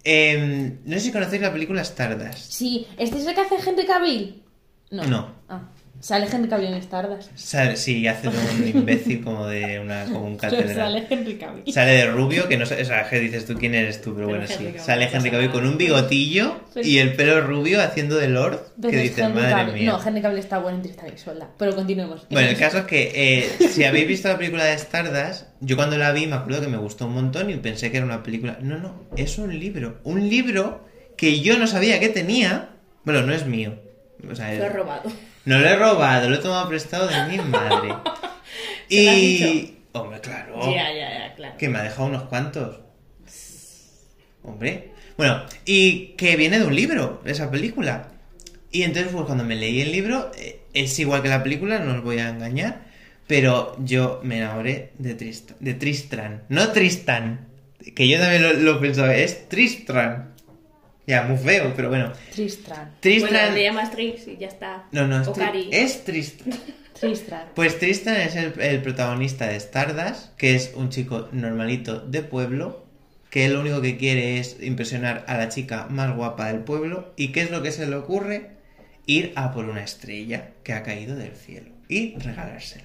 Eh, 0.04 0.78
no 0.86 0.94
sé 0.96 1.00
si 1.02 1.12
conocéis 1.12 1.42
la 1.42 1.52
película 1.52 1.82
Stardust. 1.82 2.52
Sí, 2.52 2.88
¿este 2.98 3.18
es 3.18 3.26
el 3.28 3.36
que 3.36 3.42
hace 3.42 3.56
Henry 3.70 3.86
Cavill? 3.86 4.44
No. 4.92 5.04
No. 5.06 5.32
Ah, 5.50 5.62
sale 6.00 6.27
Henry 6.32 6.48
Cavill 6.50 6.68
en 6.68 6.75
Stardust. 6.75 7.32
Sale- 7.36 7.75
sí, 7.75 8.08
hace 8.08 8.30
de 8.30 8.38
un 8.38 8.67
imbécil 8.80 9.24
como 9.24 9.48
de 9.48 9.80
una, 9.80 10.06
como 10.06 10.26
un 10.26 10.38
Pero 10.41 10.52
catedral. 10.58 10.76
sale 10.76 11.08
Henry 11.10 11.38
Cavill. 11.38 11.74
Sale 11.74 11.91
de 11.91 12.06
rubio, 12.08 12.48
que 12.48 12.58
no 12.58 12.65
sé, 12.65 12.82
o 12.82 12.86
sea, 12.86 13.10
que 13.10 13.19
dices 13.19 13.45
tú 13.45 13.56
quién 13.56 13.76
eres 13.76 14.02
tú, 14.02 14.13
pero 14.15 14.28
Pero 14.28 14.39
bueno, 14.39 14.45
Henry 14.54 14.74
sí. 14.74 14.86
Sale 14.86 15.10
Henry 15.12 15.32
Cavill 15.32 15.52
con 15.52 15.65
un 15.65 15.78
bigotillo 15.78 16.62
y 16.76 16.98
el 17.00 17.13
pelo 17.15 17.41
rubio 17.41 17.82
haciendo 17.82 18.15
de 18.17 18.28
Lord, 18.30 18.60
Pero 18.82 18.91
que 18.91 18.98
es 18.98 19.15
dices, 19.15 19.30
madre 19.34 19.50
Cavill. 19.52 19.74
mía. 19.74 19.91
No, 19.91 20.04
Henry 20.08 20.21
Cavill 20.21 20.39
está 20.39 20.60
bueno 20.60 20.78
en 20.78 20.84
Tristán 20.84 21.17
Solda. 21.17 21.50
Pero 21.58 21.76
continuemos. 21.76 22.28
Bueno, 22.30 22.48
el 22.48 22.58
caso 22.58 22.80
es 22.80 22.86
que 22.86 23.12
eh, 23.13 23.50
si 23.69 23.84
habéis 23.84 24.08
visto 24.08 24.28
la 24.28 24.38
película 24.38 24.65
de 24.65 24.74
Stardust, 24.74 25.45
yo 25.62 25.76
cuando 25.76 25.98
la 25.98 26.12
vi 26.12 26.28
me 26.28 26.36
acuerdo 26.36 26.62
que 26.62 26.67
me 26.67 26.78
gustó 26.78 27.08
un 27.08 27.13
montón 27.13 27.50
y 27.50 27.56
pensé 27.56 27.91
que 27.91 27.98
era 27.98 28.06
una 28.06 28.24
película. 28.24 28.58
No, 28.62 28.78
no, 28.78 29.04
es 29.15 29.38
un 29.38 29.58
libro. 29.60 30.00
Un 30.04 30.30
libro 30.30 30.86
que 31.17 31.39
yo 31.41 31.58
no 31.58 31.65
sabía 31.67 32.00
que 32.00 32.10
tenía. 32.10 32.69
Bueno, 33.04 33.24
no 33.24 33.34
es 33.34 33.45
mío. 33.45 33.74
O 34.30 34.36
sea, 34.36 34.54
Lo 34.54 34.65
he 34.65 34.69
robado. 34.69 35.12
No 35.47 35.60
lo 35.60 35.65
he 35.65 35.75
robado, 35.77 36.29
lo 36.29 36.36
he 36.36 36.39
tomado 36.39 36.67
prestado 36.67 37.07
de 37.07 37.25
mi 37.29 37.38
madre. 37.38 37.88
¿Se 38.89 39.03
lo 39.03 39.12
has 39.12 39.17
y. 39.17 39.38
dicho? 39.38 39.73
Hombre, 39.93 40.19
claro. 40.19 40.60
Ya, 40.73 40.93
ya, 40.93 41.19
ya, 41.19 41.36
claro. 41.36 41.57
Que 41.57 41.69
me 41.69 41.77
ha 41.79 41.83
dejado 41.83 42.10
unos 42.10 42.23
cuantos. 42.23 42.81
Hombre. 44.43 44.91
Bueno, 45.15 45.45
y 45.63 46.15
que 46.17 46.36
viene 46.36 46.60
de 46.60 46.65
un 46.65 46.75
libro, 46.75 47.21
esa 47.23 47.49
película. 47.49 48.10
Y 48.73 48.83
entonces, 48.83 49.13
pues 49.13 49.25
cuando 49.25 49.45
me 49.45 49.55
leí 49.55 49.79
el 49.79 49.93
libro, 49.93 50.31
eh, 50.38 50.60
es 50.73 50.99
igual 50.99 51.21
que 51.21 51.29
la 51.29 51.43
película, 51.43 51.79
no 51.79 51.95
os 51.95 52.03
voy 52.03 52.19
a 52.19 52.27
engañar. 52.27 52.86
Pero 53.25 53.77
yo 53.79 54.19
me 54.23 54.39
enamoré 54.39 54.91
de, 54.97 55.15
Trist 55.15 55.51
de 55.62 55.73
Tristran. 55.75 56.43
No 56.49 56.73
Tristan. 56.73 57.47
Que 57.95 58.10
yo 58.10 58.19
también 58.19 58.43
lo, 58.43 58.51
lo 58.51 58.81
pensaba, 58.81 59.15
es 59.15 59.47
Tristran. 59.47 60.33
Ya, 61.08 61.24
muy 61.24 61.38
feo, 61.38 61.74
pero 61.76 61.89
bueno. 61.89 62.12
Tristran. 62.34 62.91
Tristran. 63.00 63.32
Bueno, 63.34 63.56
le 63.56 63.63
llamas 63.63 63.91
Trix 63.91 64.28
y 64.28 64.38
ya 64.38 64.48
está. 64.48 64.84
No, 64.91 65.08
no, 65.08 65.22
es, 65.22 65.28
O 65.30 65.34
Tri- 65.34 65.70
es 65.72 66.04
Tristran. 66.04 66.54
Tristran. 67.00 67.48
Pues 67.56 67.80
Tristan 67.80 68.17
es 68.17 68.36
el, 68.36 68.60
el 68.60 68.82
protagonista 68.82 69.48
de 69.48 69.56
Stardust, 69.56 70.36
que 70.36 70.54
es 70.56 70.74
un 70.76 70.89
chico 70.89 71.30
normalito 71.32 72.00
de 72.02 72.24
pueblo, 72.24 72.86
que 73.30 73.48
lo 73.50 73.62
único 73.62 73.82
que 73.82 73.98
quiere 73.98 74.39
es 74.39 74.58
impresionar 74.62 75.24
a 75.28 75.38
la 75.38 75.48
chica 75.50 75.88
más 75.89 76.15
guapa 76.15 76.48
del 76.52 76.60
pueblo. 76.63 77.13
¿Y 77.15 77.30
qué 77.32 77.41
es 77.41 77.52
lo 77.52 77.62
que 77.63 77.72
se 77.72 77.88
le 77.88 77.96
ocurre? 77.96 78.52
Ir 79.06 79.32
a 79.38 79.54
por 79.54 79.65
una 79.65 79.84
estrella 79.84 80.50
que 80.63 80.74
ha 80.74 80.84
caído 80.84 81.15
del 81.15 81.32
cielo 81.36 81.70
y 81.88 82.17
regalársela 82.17 82.84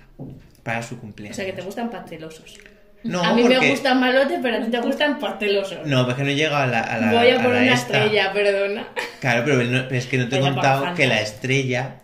para 0.63 0.83
su 0.85 0.95
O 0.95 0.99
cumpleaños. 0.99 1.35
sea 1.37 1.45
que 1.47 1.53
te 1.55 1.63
gustan 1.63 1.91
pastelosos. 1.91 2.59
No, 3.05 3.23
a 3.25 3.35
mí 3.35 3.43
porque- 3.43 3.59
me 3.59 3.71
gustan 3.71 3.99
malotes, 4.01 4.39
pero 4.43 4.57
a 4.59 4.61
ti 4.65 4.71
te 4.71 4.79
gustan 4.81 5.19
pastelosos. 5.19 5.87
No, 5.87 6.07
porque 6.07 6.23
no 6.23 6.31
llega 6.31 6.63
a 6.63 6.67
la. 6.67 6.81
a 6.81 6.99
la- 6.99 7.13
Voy 7.13 7.31
a 7.31 7.35
por 7.43 7.53
la 7.53 7.63
una 7.63 7.75
esta. 7.75 7.99
estrella, 8.05 8.33
perdona. 8.33 8.89
Claro, 9.21 9.43
pero, 9.45 9.63
no- 9.65 9.83
pero 9.89 9.97
es 9.97 10.07
que 10.07 10.19
no 10.19 10.29
te 10.29 10.37
he 10.37 10.39
a 10.39 10.43
por 10.43 10.53
contado 10.55 10.95
que 10.95 11.07
la 11.07 11.21
estrella 11.21 11.97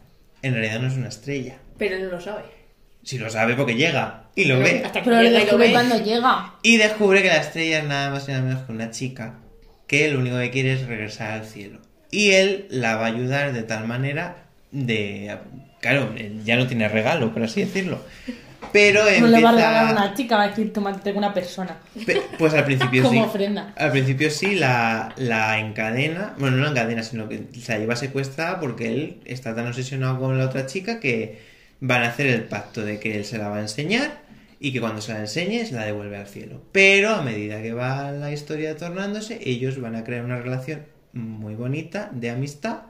en 0.42 0.54
realidad 0.54 0.80
no 0.80 0.88
es 0.88 0.94
una 0.94 1.08
estrella. 1.08 1.56
Pero 1.78 1.96
él 1.96 2.04
no 2.04 2.11
lo 2.11 2.20
sabe. 2.20 2.42
Si 3.04 3.16
lo 3.18 3.30
sabe 3.30 3.54
porque 3.54 3.74
llega 3.76 4.24
y 4.34 4.44
lo 4.46 4.58
ve. 4.58 4.82
Hasta 4.84 5.00
que 5.00 5.04
Pero 5.04 5.16
lo 5.16 5.22
llega 5.22 5.30
y 5.30 5.32
lo 5.32 5.44
descubre 5.44 5.66
ve. 5.68 5.72
cuando 5.72 5.98
llega. 6.04 6.54
Y 6.62 6.76
descubre 6.76 7.22
que 7.22 7.28
la 7.28 7.37
estrella 7.38 7.78
es 7.78 7.84
nada 7.84 8.11
más 8.11 8.28
y 8.28 8.32
nada 8.32 8.42
menos 8.44 8.62
que 8.64 8.72
una 8.72 8.90
chica 8.90 9.38
que 9.87 10.08
lo 10.11 10.18
único 10.18 10.37
que 10.38 10.50
quiere 10.50 10.72
es 10.74 10.87
regresar 10.87 11.30
al 11.30 11.46
cielo. 11.46 11.80
Y 12.11 12.32
él 12.32 12.66
la 12.70 12.96
va 12.96 13.04
a 13.04 13.08
ayudar 13.08 13.52
de 13.52 13.62
tal 13.62 13.87
manera 13.87 14.44
de... 14.72 15.38
Claro, 15.80 16.12
ya 16.44 16.56
no 16.56 16.66
tiene 16.66 16.88
regalo, 16.88 17.32
por 17.32 17.42
así 17.44 17.61
decirlo. 17.62 18.02
Pero 18.72 19.02
No 19.02 19.09
empieza... 19.09 19.28
le 19.28 19.42
va 19.42 19.48
a 19.50 19.52
regalar 19.52 19.87
a 19.88 19.92
una 19.92 20.14
chica, 20.14 20.37
va 20.37 20.42
a 20.44 20.48
decir, 20.48 20.72
toma, 20.72 20.98
tengo 21.00 21.18
una 21.18 21.33
persona. 21.35 21.76
Pe- 22.07 22.22
Pues 22.38 22.54
al 22.54 22.64
principio 22.64 23.02
Como 23.09 23.22
sí. 23.22 23.28
ofrenda. 23.28 23.72
Al 23.76 23.90
principio 23.90 24.31
sí, 24.31 24.54
la, 24.54 25.12
la 25.16 25.59
encadena. 25.59 26.35
Bueno, 26.38 26.57
no 26.59 26.64
la 26.64 26.70
encadena, 26.70 27.02
sino 27.02 27.28
que 27.28 27.44
se 27.61 27.72
la 27.72 27.78
lleva 27.78 27.96
secuestrada 27.96 28.61
porque 28.61 28.88
él 28.88 29.20
está 29.24 29.54
tan 29.54 29.66
obsesionado 29.66 30.18
con 30.18 30.37
la 30.38 30.44
otra 30.46 30.66
chica 30.66 31.00
que 31.00 31.38
van 31.81 32.02
a 32.02 32.09
hacer 32.09 32.26
el 32.26 32.42
pacto 32.44 32.85
de 32.85 32.98
que 32.98 33.16
él 33.16 33.24
se 33.24 33.38
la 33.38 33.48
va 33.48 33.59
a 33.59 33.61
enseñar 33.61 34.20
y 34.61 34.72
que 34.72 34.81
cuando 34.81 35.00
se 35.00 35.12
la 35.12 35.20
enseñe 35.20 35.64
se 35.64 35.74
la 35.74 35.85
devuelve 35.85 36.16
al 36.16 36.26
cielo. 36.26 36.61
Pero 36.72 37.11
a 37.11 37.22
medida 37.22 37.62
que 37.62 37.72
va 37.72 38.11
la 38.11 38.33
historia 38.33 38.76
tornándose, 38.76 39.38
ellos 39.44 39.81
van 39.81 39.94
a 39.94 40.02
crear 40.04 40.24
una 40.24 40.38
relación 40.38 40.83
muy 41.12 41.54
bonita 41.54 42.11
de 42.12 42.31
amistad 42.31 42.81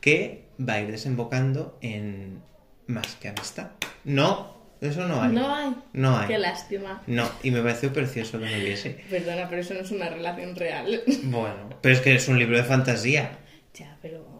que 0.00 0.44
va 0.60 0.74
a 0.74 0.80
ir 0.82 0.90
desembocando 0.90 1.78
en 1.80 2.40
más 2.86 3.16
que 3.16 3.28
amistad. 3.28 3.68
No, 4.04 4.53
eso 4.88 5.06
no 5.06 5.22
hay. 5.22 5.30
No 5.32 5.54
hay. 5.54 5.74
No 5.92 6.18
hay. 6.18 6.26
Qué 6.28 6.38
lástima. 6.38 7.02
No, 7.06 7.30
y 7.42 7.50
me 7.50 7.60
pareció 7.62 7.92
precioso 7.92 8.38
que 8.38 8.46
no 8.46 8.56
hubiese. 8.56 8.90
Perdona, 9.10 9.48
pero 9.48 9.60
eso 9.62 9.74
no 9.74 9.80
es 9.80 9.90
una 9.90 10.08
relación 10.08 10.54
real. 10.56 11.02
Bueno, 11.24 11.70
pero 11.80 11.94
es 11.94 12.00
que 12.00 12.14
es 12.14 12.28
un 12.28 12.38
libro 12.38 12.56
de 12.56 12.64
fantasía. 12.64 13.38
ya, 13.74 13.96
pero. 14.02 14.32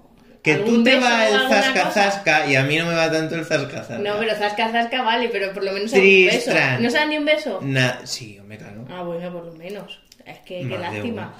Que 0.42 0.52
¿algún 0.52 0.74
tú 0.74 0.84
te 0.84 1.00
va 1.00 1.26
el 1.26 1.48
zasca 1.48 1.84
cosa? 1.84 2.10
zasca 2.10 2.46
y 2.46 2.54
a 2.56 2.64
mí 2.64 2.76
no 2.76 2.84
me 2.86 2.94
va 2.94 3.10
tanto 3.10 3.34
el 3.34 3.46
zasca 3.46 3.78
zasca. 3.78 3.96
No, 3.98 4.18
pero 4.18 4.34
zasca 4.34 4.70
zasca 4.70 5.02
vale, 5.02 5.30
pero 5.30 5.54
por 5.54 5.64
lo 5.64 5.72
menos 5.72 5.92
algún 5.94 6.26
beso. 6.26 6.50
¿No 6.80 6.90
se 6.90 6.96
dan 6.98 7.08
ni 7.08 7.16
un 7.16 7.24
beso? 7.24 7.60
Na- 7.62 8.00
sí, 8.04 8.38
hombre, 8.38 8.58
claro. 8.58 8.84
Ah, 8.90 9.02
bueno, 9.02 9.32
por 9.32 9.46
lo 9.46 9.54
menos. 9.54 10.00
Es 10.26 10.38
que 10.40 10.60
qué 10.68 10.78
lástima. 10.78 11.34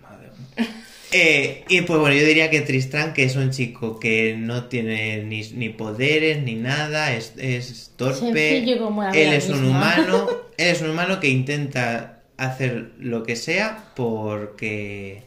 Madre 0.00 0.28
mía. 0.56 0.66
Eh, 1.12 1.64
y 1.68 1.80
pues 1.82 1.98
bueno, 1.98 2.14
yo 2.14 2.24
diría 2.24 2.50
que 2.50 2.60
Tristran, 2.60 3.12
que 3.12 3.24
es 3.24 3.34
un 3.34 3.50
chico 3.50 3.98
que 3.98 4.36
no 4.36 4.64
tiene 4.66 5.24
ni, 5.24 5.42
ni 5.42 5.68
poderes 5.68 6.42
ni 6.42 6.54
nada, 6.54 7.14
es, 7.14 7.34
es 7.36 7.92
torpe. 7.96 8.50
Sencillo 8.50 8.84
como 8.84 9.02
la 9.02 9.10
él 9.10 9.32
es 9.32 9.48
un 9.48 9.64
humano, 9.64 10.28
él 10.56 10.68
es 10.68 10.80
un 10.82 10.90
humano 10.90 11.18
que 11.18 11.28
intenta 11.28 12.20
hacer 12.36 12.92
lo 12.98 13.24
que 13.24 13.34
sea 13.36 13.92
porque, 13.96 15.24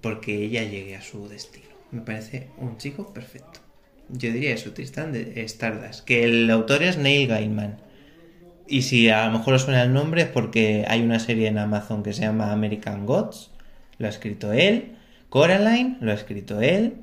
porque 0.00 0.44
ella 0.44 0.64
llegue 0.64 0.96
a 0.96 1.02
su 1.02 1.28
destino. 1.28 1.66
Me 1.92 2.00
parece 2.00 2.48
un 2.58 2.76
chico 2.76 3.12
perfecto. 3.12 3.60
Yo 4.08 4.32
diría 4.32 4.52
eso, 4.52 4.72
Tristan 4.72 5.12
de 5.12 5.40
Stardust. 5.44 6.04
Que 6.04 6.24
el 6.24 6.50
autor 6.50 6.82
es 6.82 6.98
Neil 6.98 7.28
Gaiman. 7.28 7.78
Y 8.66 8.82
si 8.82 9.08
a 9.08 9.26
lo 9.26 9.38
mejor 9.38 9.54
os 9.54 9.62
suena 9.62 9.82
el 9.82 9.92
nombre 9.92 10.22
es 10.22 10.28
porque 10.28 10.84
hay 10.88 11.02
una 11.02 11.18
serie 11.18 11.48
en 11.48 11.58
Amazon 11.58 12.02
que 12.02 12.12
se 12.12 12.22
llama 12.22 12.52
American 12.52 13.06
Gods. 13.06 13.50
Lo 13.98 14.06
ha 14.06 14.10
escrito 14.10 14.52
él. 14.52 14.96
Coraline 15.30 15.96
lo 16.00 16.10
ha 16.10 16.14
escrito 16.14 16.60
él. 16.60 16.96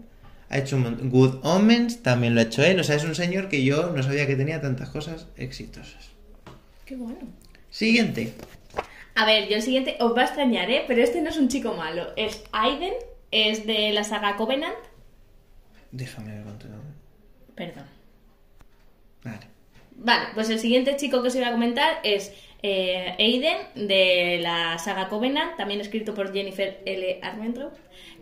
Ha 0.50 0.60
hecho 0.60 0.76
un 0.76 1.10
Good 1.10 1.40
Omens, 1.44 2.04
también 2.04 2.36
lo 2.36 2.42
ha 2.42 2.44
hecho 2.44 2.64
él. 2.64 2.80
O 2.80 2.84
sea, 2.84 2.96
es 2.96 3.04
un 3.04 3.16
señor 3.16 3.50
que 3.50 3.64
yo 3.64 3.92
no 3.92 4.04
sabía 4.04 4.28
que 4.28 4.36
tenía 4.36 4.62
tantas 4.62 4.90
cosas 4.90 5.28
exitosas. 5.36 6.12
Qué 6.86 6.96
bueno. 6.96 7.20
Siguiente. 7.70 8.34
A 9.16 9.26
ver, 9.26 9.50
yo 9.50 9.56
el 9.56 9.62
siguiente 9.62 9.98
os 10.00 10.16
va 10.16 10.22
a 10.22 10.26
extrañar, 10.26 10.70
¿eh? 10.70 10.86
Pero 10.88 11.02
este 11.02 11.22
no 11.22 11.30
es 11.30 11.38
un 11.38 11.50
chico 11.50 11.74
malo. 11.74 12.14
Es 12.16 12.44
Aiden, 12.52 12.94
es 13.32 13.66
de 13.66 13.92
la 13.92 14.04
saga 14.04 14.36
Covenant. 14.36 14.76
Déjame 15.92 16.36
ver 16.36 16.44
cuánto 16.44 16.68
nombre. 16.68 16.94
Perdón. 17.56 17.86
Vale. 19.24 19.48
Vale, 19.96 20.26
pues 20.36 20.50
el 20.50 20.60
siguiente 20.60 20.96
chico 20.96 21.22
que 21.22 21.30
os 21.30 21.36
iba 21.36 21.48
a 21.48 21.52
comentar 21.52 22.00
es 22.04 22.32
eh, 22.64 23.14
Aiden 23.20 23.58
de 23.76 24.40
la 24.42 24.78
saga 24.80 25.08
Covenant, 25.10 25.56
también 25.58 25.80
escrito 25.82 26.14
por 26.14 26.34
Jennifer 26.34 26.80
L. 26.86 27.20
Armentrout, 27.22 27.74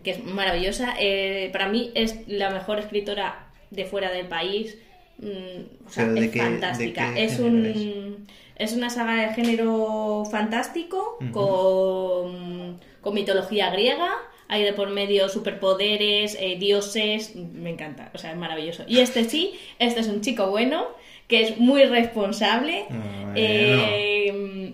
que 0.02 0.10
es 0.12 0.24
maravillosa. 0.24 0.94
Eh, 1.00 1.48
para 1.52 1.68
mí 1.68 1.90
es 1.94 2.16
la 2.28 2.50
mejor 2.50 2.78
escritora 2.78 3.46
de 3.70 3.84
fuera 3.84 4.10
del 4.10 4.26
país. 4.26 4.76
Mm, 5.18 5.86
o 5.86 5.90
sea, 5.90 6.04
Pero 6.04 6.14
¿de 6.20 6.26
es 6.26 6.32
qué- 6.32 6.38
fantástica. 6.40 7.18
es 7.18 7.38
un 7.38 8.26
es 8.58 8.72
una 8.72 8.88
saga 8.88 9.14
de 9.26 9.34
género 9.34 10.24
fantástico 10.30 11.18
con, 11.32 12.80
con 13.00 13.14
mitología 13.14 13.70
griega. 13.70 14.10
Hay 14.48 14.62
de 14.62 14.72
por 14.72 14.88
medio 14.90 15.28
superpoderes, 15.28 16.36
eh, 16.40 16.56
dioses, 16.58 17.34
me 17.34 17.70
encanta, 17.70 18.10
o 18.14 18.18
sea, 18.18 18.30
es 18.30 18.36
maravilloso. 18.36 18.84
Y 18.86 19.00
este 19.00 19.24
sí, 19.24 19.54
este 19.80 20.00
es 20.00 20.06
un 20.06 20.20
chico 20.20 20.48
bueno, 20.50 20.86
que 21.28 21.42
es 21.42 21.58
muy 21.58 21.84
responsable, 21.84 22.84
Bueno. 22.88 23.32
eh, 23.34 24.72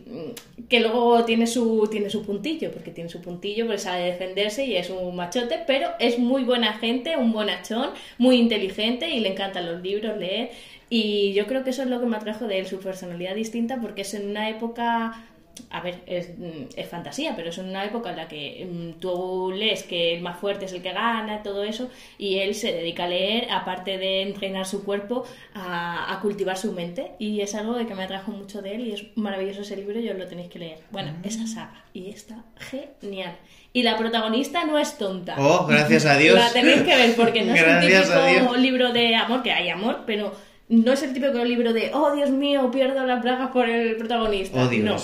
que 0.69 0.81
luego 0.81 1.25
tiene 1.25 1.47
su, 1.47 1.87
tiene 1.91 2.09
su 2.09 2.25
puntillo, 2.25 2.71
porque 2.71 2.91
tiene 2.91 3.11
su 3.11 3.21
puntillo, 3.21 3.67
porque 3.67 3.79
sabe 3.79 4.05
defenderse 4.05 4.65
y 4.65 4.77
es 4.77 4.89
un 4.91 5.15
machote, 5.15 5.59
pero 5.67 5.89
es 5.99 6.19
muy 6.19 6.45
buena 6.45 6.73
gente, 6.75 7.17
un 7.17 7.33
bonachón, 7.33 7.91
muy 8.19 8.37
inteligente 8.37 9.11
y 9.11 9.21
le 9.21 9.31
encantan 9.33 9.67
los 9.71 9.83
libros, 9.83 10.17
leer. 10.19 10.51
Y 10.89 11.33
yo 11.35 11.47
creo 11.47 11.65
que 11.65 11.71
eso 11.71 11.83
es 11.83 11.89
lo 11.89 12.01
que 12.01 12.07
me 12.07 12.17
atrajo 12.17 12.47
de 12.47 12.59
él, 12.59 12.67
su 12.67 12.79
personalidad 12.79 13.35
distinta, 13.35 13.79
porque 13.81 14.03
es 14.03 14.15
en 14.15 14.29
una 14.31 14.49
época 14.49 15.25
a 15.71 15.81
ver, 15.81 16.01
es, 16.07 16.31
mm, 16.39 16.69
es 16.77 16.89
fantasía, 16.89 17.35
pero 17.37 17.51
es 17.51 17.59
en 17.59 17.69
una 17.69 17.85
época 17.85 18.11
en 18.11 18.17
la 18.17 18.29
que 18.29 18.67
mm, 18.71 19.01
tú 19.01 19.53
lees 19.55 19.83
que 19.83 20.15
el 20.15 20.23
más 20.23 20.39
fuerte 20.39 20.67
es 20.67 20.73
el 20.73 20.83
que 20.83 20.93
gana, 20.93 21.43
todo 21.43 21.65
eso, 21.65 21.89
y 22.19 22.39
él 22.39 22.55
se 22.55 22.73
dedica 22.73 23.05
a 23.05 23.09
leer, 23.09 23.51
aparte 23.51 23.99
de 23.99 24.23
entrenar 24.23 24.67
su 24.67 24.85
cuerpo, 24.85 25.25
a, 25.55 26.13
a 26.13 26.21
cultivar 26.21 26.57
su 26.57 26.73
mente, 26.73 27.13
y 27.19 27.41
es 27.41 27.55
algo 27.55 27.75
de 27.75 27.87
que 27.87 27.95
me 27.95 28.05
atrajo 28.05 28.31
mucho 28.31 28.63
de 28.63 28.75
él, 28.75 28.87
y 28.87 28.93
es 28.93 29.05
maravilloso 29.17 29.63
ese 29.63 29.77
libro, 29.77 29.99
y 29.99 30.09
os 30.09 30.19
lo 30.19 30.27
tenéis 30.27 30.49
que 30.49 30.59
leer. 30.59 30.79
Bueno, 30.91 31.13
esa 31.25 31.47
saga, 31.47 31.85
y 31.93 32.11
está 32.11 32.45
genial. 32.57 33.37
Y 33.75 33.83
la 33.83 33.97
protagonista 33.97 34.65
no 34.65 34.79
es 34.79 34.99
tonta. 34.99 35.37
Oh, 35.39 35.67
gracias 35.67 36.05
a 36.05 36.17
Dios. 36.17 36.39
La 36.39 36.53
tenéis 36.53 36.83
que 36.83 36.95
ver, 36.95 37.15
porque 37.17 37.43
no 37.43 37.55
es 37.55 37.63
un 37.63 37.69
Gracias 37.69 38.11
típico 38.11 38.57
libro 38.57 38.93
de 38.93 39.15
amor, 39.15 39.43
que 39.43 39.53
hay 39.53 39.71
amor, 39.71 40.01
pero 40.07 40.33
no 40.69 40.93
es 40.93 41.03
el 41.03 41.13
típico 41.13 41.45
libro 41.45 41.73
de, 41.73 41.91
oh 41.95 42.15
Dios 42.15 42.31
mío, 42.31 42.71
pierdo 42.71 43.07
las 43.07 43.23
plagas 43.23 43.51
por 43.51 43.69
el 43.69 43.97
protagonista. 43.97 44.63
Odio 44.63 44.85
no. 44.85 44.97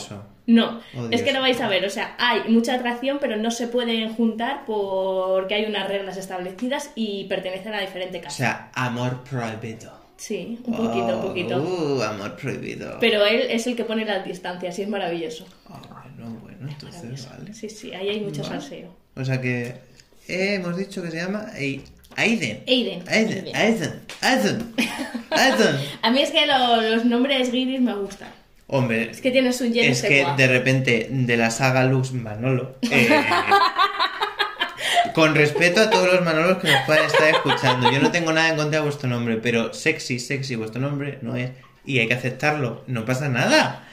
No, 0.48 0.80
Odio 0.96 1.08
es 1.12 1.22
que 1.22 1.32
lo 1.32 1.40
vais 1.42 1.60
a 1.60 1.68
ver, 1.68 1.84
o 1.84 1.90
sea, 1.90 2.16
hay 2.18 2.48
mucha 2.50 2.74
atracción, 2.74 3.18
pero 3.20 3.36
no 3.36 3.50
se 3.50 3.68
pueden 3.68 4.12
juntar 4.14 4.62
porque 4.66 5.54
hay 5.54 5.66
unas 5.66 5.86
reglas 5.88 6.16
establecidas 6.16 6.90
y 6.94 7.24
pertenecen 7.24 7.74
a 7.74 7.80
diferente 7.80 8.18
O 8.18 8.22
casa. 8.22 8.36
sea, 8.36 8.70
amor 8.74 9.22
prohibido. 9.28 9.92
Sí, 10.16 10.58
un 10.64 10.74
poquito, 10.74 11.04
un 11.06 11.10
Oh, 11.12 11.22
poquito. 11.28 11.58
Uh, 11.62 12.02
amor 12.02 12.34
prohibido. 12.36 12.96
Pero 12.98 13.24
él 13.26 13.42
es 13.50 13.66
el 13.68 13.76
que 13.76 13.84
pone 13.84 14.04
las 14.04 14.24
distancias 14.24 14.76
y 14.78 14.82
es 14.82 14.88
maravilloso. 14.88 15.46
Ah, 15.68 15.80
bueno, 16.16 16.40
bueno, 16.40 16.66
entonces 16.68 17.28
vale. 17.30 17.52
Sí, 17.54 17.68
sí, 17.68 17.92
ahí 17.92 18.08
hay 18.08 18.20
mucho 18.20 18.42
Vale. 18.42 18.54
salseo. 18.60 18.96
O 19.16 19.24
sea 19.24 19.40
que 19.40 19.66
eh, 20.28 20.54
hemos 20.54 20.76
dicho 20.76 21.02
que 21.02 21.10
se 21.10 21.18
llama 21.18 21.46
Ai- 21.54 21.84
Aiden. 22.16 22.64
Aiden. 22.66 23.04
Aiden. 23.06 23.54
Aiden. 23.54 23.94
Aiden. 24.22 24.74
Aiden. 25.30 25.76
A 26.02 26.10
mí 26.10 26.20
es 26.22 26.30
que 26.30 26.46
lo- 26.46 26.80
los 26.80 27.04
nombres 27.04 27.52
guiris 27.52 27.80
me 27.80 27.94
gustan. 27.94 28.30
Hombre, 28.70 29.10
Es 29.10 29.20
que 29.22 29.30
tiene 29.30 29.52
su 29.52 29.64
je 29.64 29.80
ne 29.80 29.88
es 29.88 30.02
que 30.02 30.26
de 30.36 30.46
repente 30.46 31.08
de 31.10 31.36
la 31.36 31.50
saga 31.50 31.84
Lux 31.84 32.12
Manolo. 32.12 32.76
eh, 32.82 33.08
con 35.14 35.34
respeto 35.34 35.80
a 35.80 35.90
todos 35.90 36.12
los 36.12 36.24
Manolos 36.24 36.58
que 36.58 36.70
nos 36.70 36.82
puedan 36.84 37.06
estar 37.06 37.28
escuchando. 37.28 37.90
Yo 37.90 38.00
no 38.00 38.10
tengo 38.10 38.32
nada 38.32 38.50
en 38.50 38.56
contra 38.56 38.78
de 38.80 38.84
vuestro 38.84 39.08
nombre, 39.08 39.36
pero 39.38 39.72
sexy, 39.74 40.18
sexy 40.18 40.56
vuestro 40.56 40.80
nombre 40.80 41.18
no 41.22 41.36
es. 41.36 41.50
Y 41.84 41.98
hay 41.98 42.08
que 42.08 42.14
aceptarlo. 42.14 42.84
No 42.86 43.04
pasa 43.04 43.28
nada. 43.28 43.88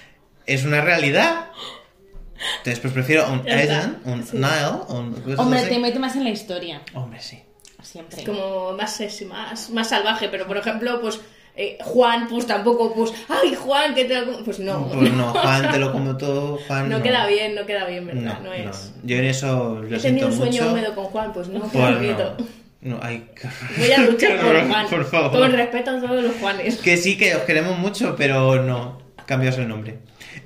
Es 0.45 0.63
una 0.65 0.81
realidad. 0.81 1.47
Entonces, 2.57 2.79
pues 2.79 2.93
prefiero 2.93 3.31
un. 3.31 3.47
Aiden, 3.49 3.97
un 4.03 4.25
Sí. 4.25 4.37
Niall, 4.37 4.81
un. 4.89 5.35
Hombre, 5.37 5.59
así. 5.59 5.69
te 5.69 5.79
mete 5.79 5.99
más 5.99 6.15
en 6.15 6.25
la 6.25 6.29
historia. 6.31 6.81
Hombre, 6.93 7.21
sí. 7.21 7.41
Siempre. 7.81 8.19
Es 8.19 8.25
como 8.27 8.73
más 8.73 8.95
sexy, 8.95 9.25
más, 9.25 9.69
más 9.69 9.89
salvaje, 9.89 10.27
pero 10.27 10.45
por 10.47 10.57
ejemplo, 10.57 10.99
pues 11.01 11.21
eh, 11.57 11.77
Juan, 11.83 12.27
pues 12.27 12.45
tampoco, 12.47 12.93
pues, 12.93 13.11
ay 13.29 13.55
Juan, 13.55 13.93
que 13.95 14.05
te 14.05 14.21
lo... 14.25 14.43
Pues 14.43 14.59
no, 14.59 14.87
Pues 14.89 15.11
no, 15.13 15.31
Juan, 15.33 15.71
te 15.71 15.77
lo 15.79 15.91
como 15.91 16.17
todo, 16.17 16.59
Juan. 16.67 16.89
no 16.89 16.97
no. 16.97 17.03
queda 17.03 17.25
bien, 17.27 17.55
no 17.55 17.65
queda 17.65 17.85
bien, 17.85 18.05
¿verdad? 18.07 18.39
No, 18.39 18.49
No, 18.49 18.53
es... 18.53 18.65
no. 18.95 19.01
Yo 19.07 19.17
en 19.17 19.25
eso 19.25 19.81
lo 19.81 19.95
He 19.95 19.99
tenido 19.99 20.27
un 20.27 20.33
sueño 20.37 20.61
mucho. 20.63 20.71
húmedo 20.73 20.95
con 20.95 21.05
Juan, 21.05 21.33
pues 21.33 21.47
no, 21.47 21.61
Pues 21.61 21.95
bonito. 21.95 22.35
no. 22.39 22.65
No, 22.81 22.99
ay. 23.01 23.25
Voy 23.77 23.91
a 23.91 23.97
luchar 24.01 24.39
por 24.41 24.67
Juan. 24.67 24.87
Por 24.87 25.05
favor. 25.05 25.39
Con 25.39 25.51
respeto 25.53 25.89
a 25.91 25.99
todos 26.01 26.23
los 26.23 26.35
Juanes. 26.35 26.77
Que 26.77 26.97
sí, 26.97 27.17
que 27.17 27.33
os 27.35 27.41
queremos 27.41 27.79
mucho, 27.79 28.15
pero 28.15 28.61
no. 28.61 28.99
Cambiaos 29.25 29.57
el 29.57 29.67
nombre. 29.67 29.97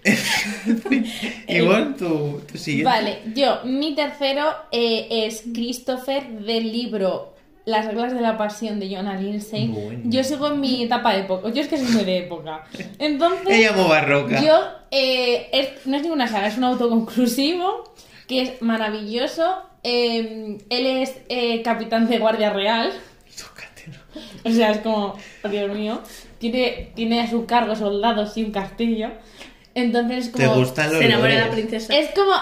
Igual 1.48 1.96
tu, 1.96 2.42
tu 2.50 2.58
siguiente. 2.58 2.90
Vale, 2.90 3.20
yo, 3.36 3.60
mi 3.66 3.96
tercero 3.96 4.50
eh, 4.72 5.08
es 5.10 5.44
Christopher 5.54 6.28
del 6.30 6.72
libro 6.72 7.36
Las 7.70 7.86
reglas 7.86 8.14
de 8.14 8.22
la 8.22 8.38
pasión 8.38 8.80
de 8.80 8.94
Jonah 8.94 9.20
Lindsay. 9.20 9.68
Bueno. 9.68 10.02
Yo 10.06 10.24
sigo 10.24 10.48
en 10.48 10.60
mi 10.60 10.84
etapa 10.84 11.14
de 11.14 11.20
época. 11.22 11.50
Yo 11.50 11.62
es 11.62 11.68
que 11.68 11.78
soy 11.78 11.88
muy 11.94 12.04
de 12.04 12.18
época. 12.20 12.64
Entonces, 12.98 13.48
Ella 13.48 13.74
muy 13.74 13.88
barroca. 13.90 14.42
yo, 14.44 14.60
eh, 14.92 15.50
es- 15.52 15.86
no 15.86 15.96
es 15.98 16.02
ninguna 16.04 16.28
saga, 16.28 16.48
es 16.48 16.58
un 16.58 16.64
autoconclusivo 16.64 17.94
que 18.28 18.42
es 18.42 18.62
maravilloso. 18.62 19.62
Eh, 19.84 20.58
él 20.70 20.86
es 20.88 21.18
eh, 21.30 21.62
capitán 21.62 22.08
de 22.10 22.18
Guardia 22.18 22.50
Real. 22.50 22.92
Tócatelo. 23.38 23.98
O 24.44 24.52
sea, 24.52 24.72
es 24.72 24.80
como, 24.80 25.16
oh, 25.44 25.48
Dios 25.50 25.74
mío, 25.76 26.02
tiene, 26.40 26.92
tiene 26.96 27.22
a 27.22 27.30
su 27.30 27.46
cargo 27.46 27.76
soldados 27.76 28.36
y 28.38 28.44
un 28.44 28.52
castillo. 28.52 29.10
Entonces, 29.76 30.26
es 30.28 30.32
¿Te 30.32 30.46
como, 30.46 30.58
gustan 30.60 30.90
los 30.90 30.98
Se 31.00 31.06
enamora 31.06 31.36
de 31.36 31.40
la 31.42 31.52
princesa. 31.52 31.96
es 31.96 32.10
como. 32.16 32.34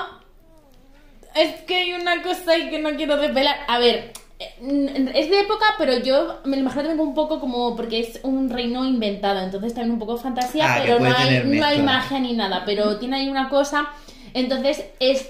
Es 1.35 1.53
que 1.67 1.75
hay 1.75 1.93
una 1.93 2.23
cosa 2.23 2.53
ahí 2.53 2.69
que 2.69 2.79
no 2.79 2.95
quiero 2.95 3.17
desvelar. 3.17 3.57
A 3.67 3.77
ver, 3.77 4.11
es 4.39 5.29
de 5.29 5.39
época, 5.39 5.65
pero 5.77 5.97
yo 5.99 6.39
me 6.45 6.57
lo 6.57 6.61
imagino 6.61 6.83
también 6.83 6.99
un 7.07 7.15
poco 7.15 7.39
como. 7.39 7.75
Porque 7.75 7.99
es 7.99 8.19
un 8.23 8.49
reino 8.49 8.85
inventado, 8.85 9.39
entonces 9.41 9.73
también 9.73 9.93
un 9.93 9.99
poco 9.99 10.17
fantasía, 10.17 10.75
Ah, 10.75 10.79
pero 10.81 10.99
no 10.99 11.05
hay, 11.15 11.41
no 11.45 11.65
hay 11.65 11.81
magia 11.81 12.19
ni 12.19 12.33
nada. 12.33 12.63
Pero 12.65 12.97
tiene 12.97 13.17
ahí 13.17 13.29
una 13.29 13.49
cosa. 13.49 13.87
Entonces 14.33 14.85
es. 14.99 15.21
él 15.21 15.27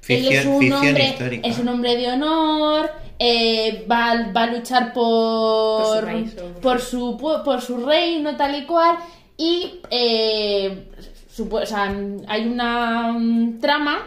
Ficción, 0.00 0.34
es 0.34 0.46
un 0.46 0.72
hombre. 0.72 1.04
histórica. 1.04 1.48
Es 1.48 1.58
un 1.58 1.68
hombre 1.68 1.96
de 1.96 2.08
honor. 2.12 2.90
eh, 3.18 3.84
va, 3.90 4.30
va 4.34 4.44
a 4.44 4.46
luchar 4.46 4.92
por. 4.92 6.00
Por 6.00 6.00
su 6.00 6.06
país, 6.06 6.36
por 6.62 6.80
su, 6.80 7.42
por 7.44 7.60
su 7.60 7.84
reino, 7.84 8.36
tal 8.36 8.54
y 8.56 8.66
cual. 8.66 8.96
Y. 9.36 9.80
eh, 9.90 10.86
supo- 11.34 11.62
o 11.62 11.66
sea, 11.66 11.92
hay 12.28 12.46
una 12.46 13.12
mm, 13.12 13.58
trama 13.60 13.98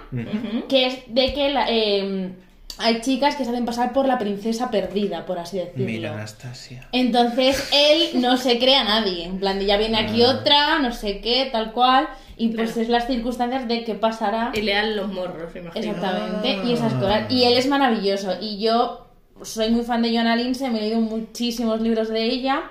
que 0.70 0.86
es 0.88 1.00
de 1.08 1.34
que 1.34 1.50
la- 1.50 1.66
eh, 1.70 2.32
hay 2.80 3.02
chicas 3.02 3.36
que 3.36 3.44
se 3.46 3.52
hacen 3.52 3.66
pasar 3.66 3.94
por 3.94 4.08
la 4.08 4.18
princesa 4.18 4.72
perdida, 4.72 5.26
por 5.26 5.40
así 5.40 5.58
decirlo. 5.58 5.86
Mira, 5.86 6.14
Anastasia. 6.14 6.88
Entonces 6.92 7.70
él 7.74 8.22
no 8.22 8.38
se 8.38 8.58
cree 8.60 8.76
a 8.76 8.84
nadie, 8.84 9.26
en 9.26 9.40
plan 9.40 9.60
de 9.60 9.66
ya 9.66 9.78
viene 9.78 9.98
aquí 9.98 10.24
Ah. 10.24 10.30
otra, 10.32 10.80
no 10.80 10.92
sé 10.92 11.22
qué, 11.22 11.50
tal 11.52 11.72
cual, 11.72 12.08
y 12.38 12.50
pues 12.50 12.72
Claro. 12.72 12.82
es 12.82 12.90
las 12.90 13.08
circunstancias 13.08 13.68
de 13.68 13.84
qué 13.84 13.96
pasará 13.96 14.52
Y 14.54 14.62
le 14.62 14.74
dan 14.74 14.96
los 14.96 15.08
morros, 15.12 15.54
me 15.54 15.62
imagino. 15.62 15.86
exactamente, 15.92 16.58
Ah. 16.62 16.64
y 16.66 16.74
esas 16.74 16.94
cosas. 16.94 17.32
Y 17.32 17.44
él 17.44 17.54
es 17.58 17.68
maravilloso, 17.68 18.34
y 18.42 18.60
yo 18.60 19.08
soy 19.44 19.70
muy 19.72 19.84
fan 19.84 20.02
de 20.02 20.12
Joanna 20.14 20.36
Lindsay, 20.36 20.70
me 20.72 20.80
he 20.80 20.82
leído 20.82 21.00
muchísimos 21.00 21.82
libros 21.82 22.10
de 22.10 22.24
ella, 22.24 22.64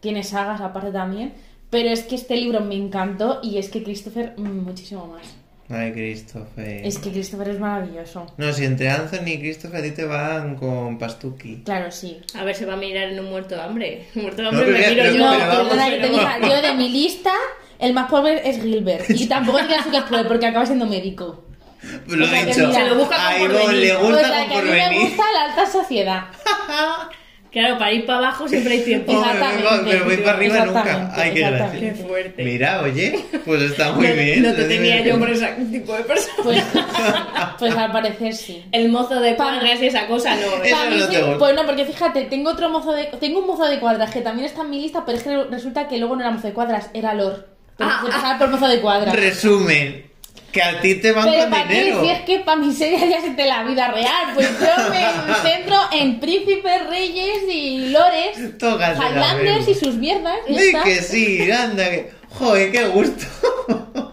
tiene 0.00 0.22
sagas 0.22 0.60
aparte 0.60 0.92
también, 0.92 1.34
pero 1.70 1.88
es 1.90 2.02
que 2.04 2.14
este 2.16 2.36
libro 2.36 2.60
me 2.60 2.74
encantó 2.76 3.40
y 3.42 3.58
es 3.58 3.68
que 3.68 3.82
Christopher 3.82 4.34
mm, 4.36 4.64
muchísimo 4.64 5.06
más. 5.06 5.22
Ay, 5.70 5.92
Christopher. 5.92 6.84
Es 6.84 6.98
que 6.98 7.10
Christopher 7.10 7.48
es 7.50 7.60
maravilloso. 7.60 8.26
No, 8.36 8.52
si 8.52 8.64
entre 8.64 8.90
Anthony 8.90 9.28
y 9.28 9.38
Christopher 9.38 9.78
a 9.78 9.82
ti 9.84 9.92
te 9.92 10.04
van 10.04 10.56
con 10.56 10.98
Pastuki. 10.98 11.62
Claro, 11.64 11.90
sí. 11.92 12.20
A 12.34 12.42
ver, 12.44 12.56
se 12.56 12.66
va 12.66 12.72
a 12.72 12.76
mirar 12.76 13.08
en 13.10 13.20
un 13.20 13.26
muerto 13.30 13.54
de 13.54 13.62
hambre. 13.62 14.06
Muerto 14.14 14.42
de 14.42 14.42
No, 14.42 14.48
hambre 14.58 14.66
pero 14.66 14.78
me 14.78 14.88
miro 14.90 15.04
yo. 15.16 15.18
No, 15.32 15.38
perdona 15.68 15.90
que 15.90 15.96
te 15.98 16.08
diga, 16.08 16.38
yo 16.40 16.60
de 16.62 16.74
mi 16.74 16.88
lista, 16.88 17.32
el 17.78 17.92
más 17.94 18.10
pobre 18.10 18.48
es 18.48 18.60
Gilbert. 18.60 19.08
Y 19.10 19.26
tampoco 19.28 19.58
digas 19.62 19.86
que 19.86 19.96
es 19.98 20.02
pobre 20.04 20.24
porque 20.24 20.46
acaba 20.46 20.66
siendo 20.66 20.86
médico. 20.86 21.44
Lo 22.08 22.24
O 22.24 22.28
sea, 22.28 22.42
he 22.42 22.46
dicho. 22.46 22.66
mira, 22.68 22.80
se 22.84 22.88
lo 22.90 22.94
busca 22.96 23.16
a 23.28 23.32
con 23.38 23.42
Ivonne 23.42 23.58
porvenir. 23.62 23.80
le 23.84 23.96
O 23.96 24.00
gusta 24.00 24.28
sea, 24.28 24.38
con 24.40 24.48
que 24.48 24.82
a 24.82 24.90
mí 24.90 24.96
me 24.98 25.04
gusta 25.04 25.22
la 25.32 25.44
alta 25.50 25.66
sociedad. 25.70 26.24
Claro, 27.50 27.78
para 27.78 27.92
ir 27.92 28.06
para 28.06 28.18
abajo 28.18 28.46
siempre 28.48 28.74
hay 28.74 28.80
tiempo. 28.84 29.12
Oh, 29.12 29.24
Exactamente. 29.24 29.90
pero 29.90 30.04
voy 30.04 30.16
para 30.18 30.36
arriba 30.36 30.64
nunca. 30.66 31.12
Ay, 31.16 31.34
qué 31.34 31.40
gracia. 31.40 31.80
Qué 31.80 31.92
fuerte. 31.94 32.44
Mira, 32.44 32.80
oye, 32.82 33.24
pues 33.44 33.62
está 33.62 33.92
muy 33.92 34.06
no, 34.06 34.14
bien. 34.14 34.42
no 34.42 34.52
te 34.54 34.64
tenía 34.64 35.02
yo 35.02 35.18
por 35.18 35.30
ese 35.30 35.46
tipo 35.70 35.92
de 35.94 36.04
persona. 36.04 36.34
Pues, 36.44 36.62
pues 37.58 37.76
al 37.76 37.90
parecer 37.90 38.34
sí. 38.34 38.64
El 38.70 38.88
mozo 38.88 39.18
de 39.20 39.34
cuadras 39.34 39.82
y 39.82 39.86
esa 39.86 40.06
cosa 40.06 40.36
no. 40.36 40.62
¿eh? 40.62 40.68
Eso 40.70 40.90
no 40.90 41.06
sí, 41.06 41.12
te 41.16 41.22
pues 41.38 41.54
no, 41.56 41.66
porque 41.66 41.84
fíjate, 41.84 42.22
tengo 42.26 42.50
otro 42.50 42.68
mozo 42.70 42.92
de 42.92 43.06
tengo 43.20 43.40
un 43.40 43.46
mozo 43.48 43.66
de 43.66 43.80
cuadras 43.80 44.10
que 44.12 44.20
también 44.20 44.46
está 44.46 44.62
en 44.62 44.70
mi 44.70 44.80
lista, 44.80 45.04
pero 45.04 45.18
es 45.18 45.24
que 45.24 45.44
resulta 45.50 45.88
que 45.88 45.98
luego 45.98 46.14
no 46.14 46.22
era 46.22 46.30
mozo 46.30 46.46
de 46.46 46.52
cuadras, 46.52 46.90
era 46.94 47.14
Lor. 47.14 47.48
Pero 47.76 47.90
Ah, 47.90 48.02
se 48.04 48.12
pasaba 48.12 48.38
por 48.38 48.50
mozo 48.50 48.68
de 48.68 48.80
cuadras. 48.80 49.14
Resumen, 49.14 50.09
que 50.52 50.62
a 50.62 50.80
ti 50.80 50.96
te 50.96 51.12
van 51.12 51.28
Pero 51.28 51.42
con 51.42 51.50
para 51.50 51.68
qué 51.68 51.74
dinero. 51.74 52.02
si 52.02 52.10
es 52.10 52.20
que 52.20 52.40
para 52.40 52.60
mi 52.60 52.72
serie 52.72 52.98
ya 53.08 53.20
se 53.20 53.30
te 53.30 53.46
la 53.46 53.62
vida 53.64 53.90
real, 53.92 54.34
pues 54.34 54.48
yo 54.58 54.90
me 54.90 55.34
centro 55.50 55.76
en 55.92 56.20
príncipes, 56.20 56.86
reyes 56.88 57.42
y 57.50 57.88
lores, 57.90 58.38
Highlanders 58.60 59.68
y 59.68 59.74
sus 59.74 59.94
mierdas. 59.94 60.38
y 60.48 60.56
está. 60.56 60.82
que 60.82 60.96
sí, 61.02 61.50
anda, 61.50 61.88
que... 61.90 62.10
Joder, 62.30 62.70
qué 62.72 62.84
gusto. 62.86 63.26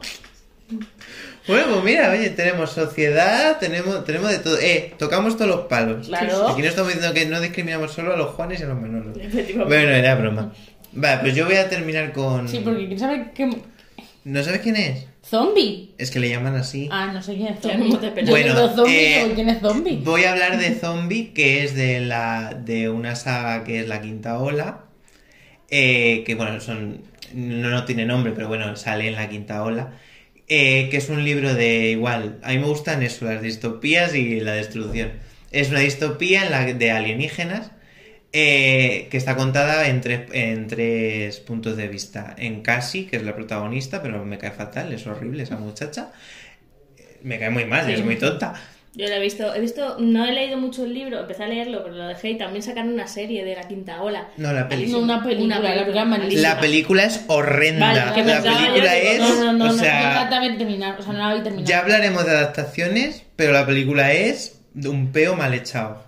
Bueno, 1.47 1.67
pues 1.71 1.83
mira, 1.85 2.11
oye, 2.11 2.29
tenemos 2.31 2.71
sociedad, 2.71 3.57
tenemos, 3.57 4.03
tenemos 4.03 4.29
de 4.29 4.39
todo. 4.39 4.59
Eh, 4.59 4.93
tocamos 4.97 5.37
todos 5.37 5.49
los 5.49 5.59
palos. 5.67 6.07
Claro. 6.07 6.49
Aquí 6.49 6.61
no 6.61 6.67
estamos 6.67 6.93
diciendo 6.93 7.13
que 7.13 7.25
no 7.25 7.39
discriminamos 7.39 7.93
solo 7.93 8.13
a 8.13 8.17
los 8.17 8.31
Juanes 8.31 8.59
y 8.59 8.63
a 8.63 8.67
los 8.67 8.77
Manolos. 8.77 9.15
Bueno, 9.15 9.91
era 9.91 10.15
broma. 10.15 10.51
Vale, 10.91 11.21
pues 11.21 11.35
yo 11.35 11.45
voy 11.45 11.55
a 11.55 11.69
terminar 11.69 12.11
con... 12.11 12.49
Sí, 12.49 12.59
porque 12.63 12.87
quién 12.87 12.99
sabe 12.99 13.31
qué 13.33 13.49
¿No 14.27 14.43
sabes 14.43 14.59
quién 14.61 14.75
es? 14.75 15.05
zombie. 15.23 15.93
Es 15.97 16.11
que 16.11 16.19
le 16.19 16.29
llaman 16.29 16.55
así. 16.55 16.87
Ah, 16.91 17.11
no 17.13 17.21
sé 17.21 17.35
quién 17.35 17.47
es 17.53 17.59
zombie. 17.61 17.89
no 18.23 18.29
Bueno, 18.29 18.75
zombie, 18.75 19.21
eh, 19.21 19.31
¿quién 19.35 19.49
es 19.49 19.59
zombie? 19.61 20.01
Voy 20.03 20.23
a 20.23 20.31
hablar 20.33 20.57
de 20.57 20.71
Zombie, 20.75 21.31
que 21.33 21.63
es 21.63 21.75
de 21.75 21.99
la 22.01 22.53
de 22.53 22.89
una 22.89 23.15
saga 23.15 23.63
que 23.63 23.79
es 23.81 23.87
la 23.87 24.01
quinta 24.01 24.37
ola. 24.39 24.85
eh, 25.69 26.23
que 26.25 26.35
bueno, 26.35 26.59
son. 26.61 27.01
No, 27.33 27.69
no 27.69 27.85
tiene 27.85 28.05
nombre, 28.05 28.31
pero 28.33 28.47
bueno, 28.47 28.75
sale 28.75 29.07
en 29.07 29.15
la 29.15 29.29
quinta 29.29 29.63
ola. 29.63 29.93
eh, 30.49 30.87
que 30.89 30.97
es 30.97 31.09
un 31.09 31.23
libro 31.25 31.53
de 31.53 31.91
igual. 31.91 32.39
A 32.43 32.49
mí 32.51 32.59
me 32.59 32.67
gustan 32.67 33.03
eso, 33.03 33.25
las 33.25 33.41
distopías 33.41 34.13
y 34.15 34.39
la 34.39 34.53
destrucción. 34.53 35.11
Es 35.51 35.69
una 35.69 35.79
distopía 35.81 36.43
en 36.45 36.51
la 36.51 36.65
de 36.73 36.91
alienígenas. 36.91 37.71
Eh, 38.33 39.07
que 39.09 39.17
está 39.17 39.35
contada 39.35 39.87
en 39.87 40.01
tres, 40.01 40.21
en 40.33 40.67
tres 40.67 41.39
puntos 41.39 41.77
de 41.77 41.87
vista. 41.87 42.35
En 42.37 42.61
Cassie, 42.61 43.07
que 43.07 43.17
es 43.17 43.23
la 43.23 43.35
protagonista, 43.35 44.01
pero 44.01 44.23
me 44.25 44.37
cae 44.37 44.51
fatal, 44.51 44.91
es 44.93 45.07
horrible 45.07 45.43
esa 45.43 45.57
muchacha. 45.57 46.11
Me 47.23 47.39
cae 47.39 47.49
muy 47.49 47.65
mal, 47.65 47.85
Sí. 47.85 47.93
es 47.93 48.03
muy 48.05 48.15
tonta. 48.17 48.53
Yo 48.93 49.07
lo 49.07 49.13
he 49.13 49.19
visto, 49.19 49.53
he 49.53 49.59
visto, 49.61 49.97
no 49.99 50.25
he 50.25 50.31
leído 50.31 50.57
mucho 50.57 50.83
el 50.83 50.91
libro, 50.91 51.19
empecé 51.19 51.43
a 51.43 51.47
leerlo, 51.47 51.83
pero 51.83 51.95
lo 51.95 52.07
dejé 52.07 52.31
y 52.31 52.37
también 52.37 52.63
sacaron 52.63 52.91
una 52.93 53.07
serie 53.07 53.45
de 53.45 53.55
la 53.55 53.67
quinta 53.67 54.01
ola. 54.01 54.29
No, 54.37 54.51
la 54.51 54.67
película. 54.67 54.97
No, 54.97 55.03
una 55.03 55.23
película, 55.23 55.59
la 55.59 55.73
película 55.73 56.01
es 56.01 56.07
malísima. 56.07 56.41
La 56.41 56.59
película 56.59 57.03
es 57.03 57.21
horrenda. 57.27 57.93
Vale, 57.93 58.13
que 58.15 58.23
la 58.23 58.41
película 58.41 58.93
digo, 58.93 59.11
es. 59.11 59.19
No, 59.19 59.27
no, 59.27 59.35
no, 59.35 59.49
o 59.49 59.53
no, 59.53 59.65
no 59.67 59.73
sea, 59.73 60.27
la 60.27 60.39
de 60.39 60.57
terminar, 60.57 60.99
o 60.99 61.03
sea, 61.03 61.13
no 61.13 61.19
la 61.19 61.29
voy 61.29 61.39
a 61.41 61.43
terminar. 61.43 61.67
ya 61.67 61.79
hablaremos 61.79 62.25
de 62.25 62.31
adaptaciones, 62.31 63.23
pero 63.35 63.53
la 63.53 63.67
película 63.67 64.13
es 64.13 64.61
de 64.73 64.89
un 64.89 65.11
peo 65.11 65.35
mal 65.35 65.53
echado. 65.53 66.03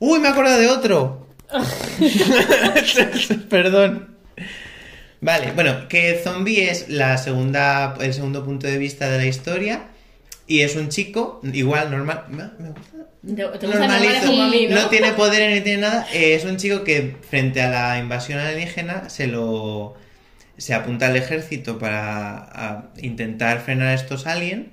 ¡Uy, 0.00 0.18
me 0.18 0.26
he 0.26 0.30
acordado 0.32 0.58
de 0.58 0.66
otro! 0.68 1.27
Perdón. 3.48 4.16
Vale, 5.20 5.52
bueno, 5.52 5.88
que 5.88 6.20
Zombie 6.22 6.70
es 6.70 6.88
la 6.88 7.18
segunda, 7.18 7.96
el 8.00 8.14
segundo 8.14 8.44
punto 8.44 8.66
de 8.66 8.78
vista 8.78 9.10
de 9.10 9.18
la 9.18 9.26
historia. 9.26 9.88
Y 10.46 10.60
es 10.62 10.76
un 10.76 10.88
chico, 10.88 11.40
igual, 11.52 11.90
normal. 11.90 12.24
me- 12.30 12.44
me 12.58 12.70
gusta 12.70 12.96
¿Te, 13.20 13.34
te 13.34 13.44
gustan 13.66 13.70
normalito, 13.88 13.88
normales 13.88 14.24
como 14.24 14.42
a 14.44 14.48
mí, 14.48 14.66
no 14.70 14.82
no? 14.82 14.88
tiene 14.88 15.12
poder 15.12 15.52
ni 15.54 15.60
tiene 15.60 15.82
nada. 15.82 16.06
eh, 16.12 16.34
es 16.34 16.44
un 16.44 16.56
chico 16.56 16.84
que 16.84 17.16
frente 17.28 17.60
a 17.60 17.68
la 17.68 17.98
invasión 17.98 18.38
alienígena 18.38 19.10
se 19.10 19.26
lo 19.26 19.94
se 20.56 20.72
apunta 20.74 21.06
al 21.08 21.16
ejército 21.16 21.78
para 21.78 22.90
intentar 22.96 23.60
frenar 23.60 23.88
a 23.88 23.94
estos 23.94 24.26
aliens 24.26 24.68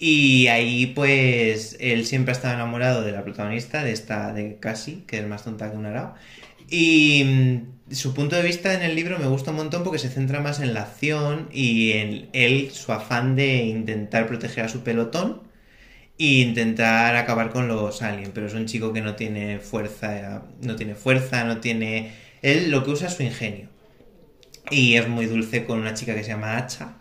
y 0.00 0.48
ahí 0.48 0.86
pues 0.88 1.76
él 1.78 2.06
siempre 2.06 2.32
ha 2.32 2.36
estado 2.36 2.54
enamorado 2.54 3.02
de 3.02 3.12
la 3.12 3.22
protagonista 3.22 3.84
de 3.84 3.92
esta 3.92 4.32
de 4.32 4.58
Cassie 4.58 5.04
que 5.06 5.18
es 5.18 5.26
más 5.26 5.44
tonta 5.44 5.70
que 5.70 5.76
un 5.76 5.86
arao 5.86 6.14
y 6.68 7.22
mm, 7.24 7.94
su 7.94 8.14
punto 8.14 8.36
de 8.36 8.42
vista 8.42 8.74
en 8.74 8.82
el 8.82 8.96
libro 8.96 9.18
me 9.18 9.26
gusta 9.28 9.50
un 9.50 9.58
montón 9.58 9.84
porque 9.84 9.98
se 9.98 10.08
centra 10.08 10.40
más 10.40 10.60
en 10.60 10.74
la 10.74 10.82
acción 10.82 11.48
y 11.52 11.92
en 11.92 12.28
él 12.32 12.70
su 12.72 12.92
afán 12.92 13.36
de 13.36 13.64
intentar 13.64 14.26
proteger 14.26 14.64
a 14.64 14.68
su 14.68 14.82
pelotón 14.82 15.42
y 16.20 16.42
intentar 16.42 17.16
acabar 17.16 17.50
con 17.50 17.66
los 17.66 18.02
aliens, 18.02 18.30
pero 18.34 18.46
es 18.46 18.52
un 18.52 18.66
chico 18.66 18.92
que 18.92 19.00
no 19.00 19.16
tiene 19.16 19.58
fuerza, 19.58 20.42
no 20.60 20.76
tiene 20.76 20.94
fuerza, 20.94 21.44
no 21.44 21.60
tiene... 21.60 22.12
Él 22.42 22.70
lo 22.70 22.84
que 22.84 22.90
usa 22.90 23.08
es 23.08 23.14
su 23.14 23.22
ingenio. 23.22 23.68
Y 24.70 24.96
es 24.96 25.08
muy 25.08 25.24
dulce 25.24 25.64
con 25.64 25.78
una 25.80 25.94
chica 25.94 26.14
que 26.14 26.22
se 26.22 26.28
llama 26.32 26.58
Hacha, 26.58 26.99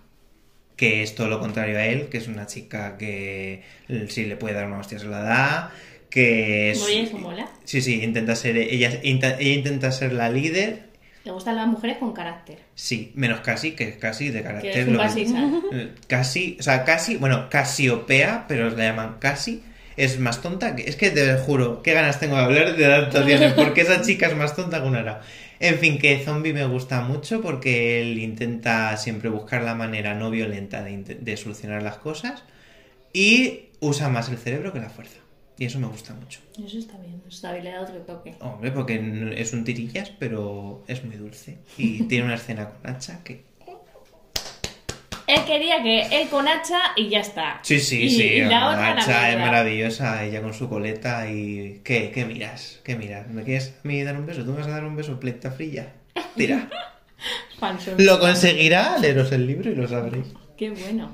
que 0.79 1.03
es 1.03 1.13
todo 1.13 1.27
lo 1.27 1.39
contrario 1.41 1.77
a 1.77 1.85
él, 1.85 2.07
que 2.09 2.17
es 2.19 2.29
una 2.29 2.47
chica 2.47 2.95
que 2.97 3.63
si 4.07 4.23
le 4.25 4.37
puede 4.37 4.55
dar 4.55 4.67
una 4.67 4.79
hostia 4.79 4.97
se 4.97 5.07
la 5.07 5.19
da, 5.21 5.71
que 6.09 6.71
es... 6.71 6.81
Oye, 6.81 7.01
eso 7.03 7.17
mola. 7.17 7.49
Sí, 7.65 7.81
sí, 7.81 8.01
intenta 8.01 8.33
ser... 8.35 8.55
Ella, 8.55 8.97
ella 9.03 9.41
intenta 9.41 9.91
ser 9.91 10.13
la 10.13 10.29
líder, 10.29 10.83
Te 11.25 11.31
gustan 11.31 11.57
las 11.57 11.67
mujeres 11.67 11.97
con 11.97 12.13
carácter. 12.13 12.59
sí, 12.75 13.11
menos 13.15 13.41
casi, 13.41 13.71
que 13.73 13.89
es 13.89 13.97
casi 13.97 14.29
de 14.29 14.39
Que 14.39 14.43
carácter... 14.45 14.77
es 14.77 14.87
un 14.87 14.93
lo- 14.93 14.99
basisa. 14.99 15.51
eh, 15.73 15.89
Casi, 16.07 16.55
o 16.59 16.63
sea, 16.63 16.85
casi, 16.85 17.17
bueno, 17.17 17.49
Casiopea, 17.49 18.45
pero 18.47 18.69
la 18.69 18.85
llaman 18.85 19.17
casi. 19.19 19.61
Es 19.97 20.17
más 20.17 20.41
tonta 20.41 20.77
que. 20.77 20.83
Es 20.89 20.95
que 20.95 21.09
te 21.09 21.35
juro, 21.39 21.83
qué 21.83 21.91
ganas 21.93 22.21
tengo 22.21 22.37
de 22.37 22.43
hablar 22.43 22.77
de 22.77 22.85
adaptaciones, 22.85 23.51
porque 23.57 23.81
esa 23.81 24.01
chica 24.01 24.27
es 24.27 24.35
más 24.37 24.55
tonta 24.55 24.81
que 24.81 24.87
una 24.87 24.99
ara. 24.99 25.21
En 25.59 25.77
fin, 25.77 25.99
que 25.99 26.23
Zombie 26.23 26.53
me 26.53 26.65
gusta 26.65 27.01
mucho 27.01 27.41
porque 27.41 28.01
él 28.01 28.17
intenta 28.17 28.95
siempre 28.97 29.29
buscar 29.29 29.61
la 29.63 29.75
manera 29.75 30.13
no 30.15 30.29
violenta 30.29 30.83
de, 30.83 30.97
de 30.97 31.37
solucionar 31.37 31.83
las 31.83 31.97
cosas 31.97 32.43
y 33.11 33.69
usa 33.79 34.09
más 34.09 34.29
el 34.29 34.37
cerebro 34.37 34.71
que 34.71 34.79
la 34.79 34.89
fuerza. 34.89 35.19
Y 35.57 35.65
eso 35.65 35.77
me 35.77 35.87
gusta 35.87 36.13
mucho. 36.13 36.39
Eso 36.65 36.77
está 36.77 36.97
bien, 36.99 37.21
eso 37.27 37.51
bien, 37.51 37.65
le 37.65 37.71
da 37.71 37.81
otro 37.81 37.97
toque. 38.03 38.33
Hombre, 38.39 38.71
porque 38.71 39.33
es 39.35 39.51
un 39.51 39.65
tirillas, 39.65 40.09
pero 40.17 40.85
es 40.87 41.03
muy 41.03 41.17
dulce. 41.17 41.57
Y 41.77 42.03
tiene 42.03 42.25
una 42.25 42.35
escena 42.35 42.69
con 42.69 42.89
hacha 42.89 43.21
que. 43.25 43.43
Él 45.29 45.41
quería 45.45 45.83
que 45.83 46.21
él 46.21 46.27
con 46.29 46.47
hacha 46.47 46.79
y 46.95 47.09
ya 47.09 47.19
está. 47.19 47.59
Sí, 47.61 47.79
sí, 47.79 48.03
Y- 48.03 48.09
sí. 48.09 48.23
y 48.23 48.41
la 48.41 48.69
otra 48.69 48.95
la 48.95 49.01
Hacha 49.01 49.29
es 49.31 49.37
maravillosa, 49.37 50.23
ella 50.25 50.41
con 50.41 50.53
su 50.53 50.67
coleta 50.67 51.29
y... 51.29 51.81
¿Qué? 51.83 52.11
¿Qué 52.11 52.25
miras? 52.25 52.79
¿Qué 52.83 52.95
miras? 52.95 53.27
¿Me 53.27 53.43
quieres 53.43 53.75
a 53.83 53.87
mí 53.87 54.01
dar 54.03 54.17
un 54.17 54.25
beso? 54.25 54.43
¿Tú 54.43 54.51
me 54.51 54.57
vas 54.57 54.67
a 54.67 54.71
dar 54.71 54.83
un 54.85 54.95
beso? 54.95 55.19
Pleta 55.19 55.51
frilla. 55.51 55.93
Tira. 56.35 56.67
Falso. 57.59 57.91
Lo 57.97 58.19
conseguirá, 58.19 58.97
leeros 58.97 59.31
el 59.31 59.45
libro 59.45 59.69
y 59.69 59.75
lo 59.75 59.87
sabréis. 59.87 60.27
Qué 60.57 60.71
bueno. 60.71 61.11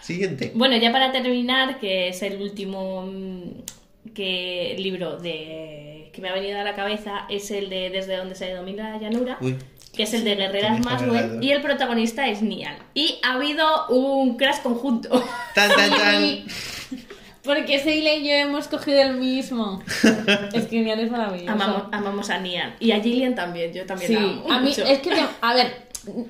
Siguiente. 0.00 0.52
Bueno, 0.54 0.76
ya 0.76 0.90
para 0.92 1.12
terminar, 1.12 1.78
que 1.80 2.08
es 2.08 2.22
el 2.22 2.40
último 2.40 3.02
mm, 3.06 4.12
que 4.14 4.76
libro 4.78 5.18
de 5.18 6.10
que 6.12 6.22
me 6.22 6.30
ha 6.30 6.32
venido 6.32 6.58
a 6.58 6.64
la 6.64 6.74
cabeza, 6.74 7.26
es 7.28 7.50
el 7.50 7.68
de 7.68 7.90
Desde 7.90 8.16
donde 8.16 8.34
se 8.34 8.50
domina 8.54 8.90
la 8.90 8.98
llanura, 8.98 9.36
Uy. 9.40 9.56
Que 9.98 10.04
es 10.04 10.14
el 10.14 10.22
de 10.22 10.36
Guerreras 10.36 10.78
Maswell, 10.84 11.42
y 11.42 11.50
el 11.50 11.60
protagonista 11.60 12.28
es 12.28 12.40
Niall. 12.40 12.76
Y 12.94 13.18
ha 13.24 13.32
habido 13.34 13.88
un 13.88 14.36
crash 14.36 14.60
conjunto. 14.62 15.10
Tan, 15.56 15.68
tan, 15.74 16.44
Porque 17.42 17.80
Seila 17.80 18.12
y 18.14 18.24
yo 18.24 18.32
hemos 18.34 18.68
cogido 18.68 19.00
el 19.02 19.14
mismo. 19.16 19.82
es 20.52 20.66
que 20.66 20.80
Niall 20.82 21.00
es 21.00 21.10
maravilloso. 21.10 21.50
amamos, 21.50 21.82
amamos 21.90 22.30
a 22.30 22.38
Niall. 22.38 22.76
Y 22.78 22.92
a 22.92 23.00
Gillian 23.00 23.34
también, 23.34 23.72
yo 23.72 23.84
también 23.86 24.08
Sí, 24.08 24.14
la 24.14 24.20
amo 24.22 24.52
a 24.52 24.60
mí 24.60 24.68
mucho. 24.68 24.84
es 24.84 25.00
que, 25.00 25.10
de- 25.14 25.26
a 25.40 25.54
ver, 25.54 25.88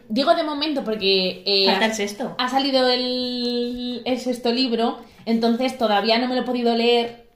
digo 0.09 0.35
de 0.35 0.44
momento 0.44 0.83
porque 0.83 1.42
eh, 1.44 1.66
Falta 1.66 1.85
el 1.87 1.94
sexto. 1.94 2.35
ha 2.38 2.48
salido 2.48 2.88
el, 2.88 4.00
el 4.07 4.18
sexto 4.18 4.50
libro, 4.50 4.98
entonces 5.26 5.76
todavía 5.76 6.18
no 6.18 6.26
me 6.28 6.37
lo 6.37 6.40
he 6.40 6.44
podido 6.44 6.74
leer, 6.74 7.26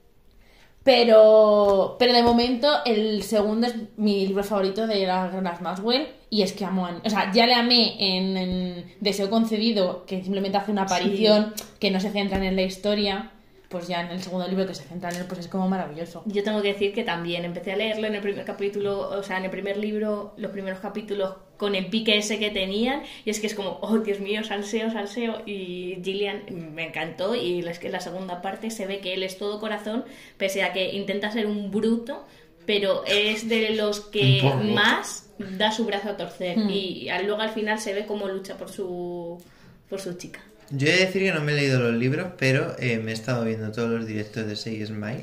pero, 0.83 1.95
pero 1.99 2.13
de 2.13 2.23
momento 2.23 2.67
el 2.85 3.23
segundo 3.23 3.67
es 3.67 3.75
mi 3.97 4.25
libro 4.27 4.43
favorito 4.43 4.85
de 4.87 5.05
las 5.07 5.31
Granas 5.31 5.61
Maswell 5.61 6.07
y 6.33 6.41
es 6.41 6.51
que 6.53 6.65
amo 6.65 6.87
a... 6.87 6.99
O 7.05 7.09
sea, 7.11 7.31
ya 7.31 7.45
le 7.45 7.53
amé 7.53 7.95
en, 7.99 8.35
en 8.35 8.85
Deseo 8.99 9.29
Concedido, 9.29 10.03
que 10.07 10.23
simplemente 10.23 10.57
hace 10.57 10.71
una 10.71 10.81
aparición 10.81 11.53
que 11.79 11.91
no 11.91 11.99
se 11.99 12.09
centra 12.09 12.43
en 12.43 12.55
la 12.55 12.63
historia, 12.63 13.29
pues 13.69 13.87
ya 13.87 14.01
en 14.01 14.07
el 14.07 14.19
segundo 14.19 14.47
libro 14.47 14.65
que 14.65 14.73
se 14.73 14.81
centra 14.81 15.11
en 15.11 15.17
él, 15.17 15.25
pues 15.27 15.41
es 15.41 15.47
como 15.47 15.69
maravilloso. 15.69 16.23
Yo 16.25 16.43
tengo 16.43 16.63
que 16.63 16.69
decir 16.69 16.91
que 16.91 17.03
también 17.03 17.45
empecé 17.45 17.73
a 17.73 17.75
leerlo 17.75 18.07
en 18.07 18.15
el 18.15 18.21
primer 18.21 18.45
capítulo, 18.45 19.11
o 19.11 19.21
sea, 19.21 19.37
en 19.37 19.43
el 19.43 19.51
primer 19.51 19.77
libro, 19.77 20.33
los 20.37 20.49
primeros 20.49 20.79
capítulos 20.79 21.35
con 21.57 21.75
el 21.75 21.85
pique 21.85 22.17
ese 22.17 22.39
que 22.39 22.49
tenían, 22.49 23.03
y 23.25 23.29
es 23.29 23.39
que 23.39 23.45
es 23.45 23.53
como, 23.53 23.77
oh 23.83 23.99
Dios 23.99 24.19
mío, 24.19 24.43
salseo, 24.43 24.89
salseo, 24.89 25.43
y 25.45 25.99
Gillian 26.03 26.45
me 26.73 26.87
encantó, 26.87 27.35
y 27.35 27.59
es 27.59 27.77
que 27.77 27.87
en 27.87 27.93
la 27.93 27.99
segunda 27.99 28.41
parte 28.41 28.71
se 28.71 28.87
ve 28.87 29.01
que 29.01 29.13
él 29.13 29.21
es 29.21 29.37
todo 29.37 29.59
corazón, 29.59 30.03
pese 30.37 30.63
a 30.63 30.73
que 30.73 30.95
intenta 30.95 31.29
ser 31.29 31.45
un 31.45 31.69
bruto, 31.69 32.25
pero 32.65 33.03
es 33.05 33.47
de 33.47 33.75
los 33.75 33.99
que 33.99 34.41
más 34.73 35.22
da 35.37 35.71
su 35.71 35.85
brazo 35.85 36.09
a 36.09 36.17
torcer 36.17 36.57
Mm. 36.57 36.69
y 36.69 37.09
al- 37.09 37.25
luego 37.25 37.41
al 37.41 37.49
final 37.51 37.79
se 37.79 37.93
ve 37.93 38.05
cómo 38.05 38.27
lucha 38.27 38.57
por 38.57 38.69
su 38.69 39.41
por 39.89 39.99
su 39.99 40.13
chica. 40.13 40.39
Yo 40.71 40.87
he 40.87 40.91
de 40.91 41.05
decir 41.05 41.21
que 41.23 41.31
no 41.33 41.41
me 41.41 41.51
he 41.51 41.55
leído 41.55 41.79
los 41.79 41.93
libros, 41.93 42.29
pero 42.37 42.75
eh, 42.79 42.97
me 42.97 43.11
he 43.11 43.13
estado 43.13 43.43
viendo 43.45 43.71
todos 43.71 43.89
los 43.91 44.05
directos 44.07 44.47
de 44.47 44.55
Say 44.55 44.83
Smile 44.85 45.21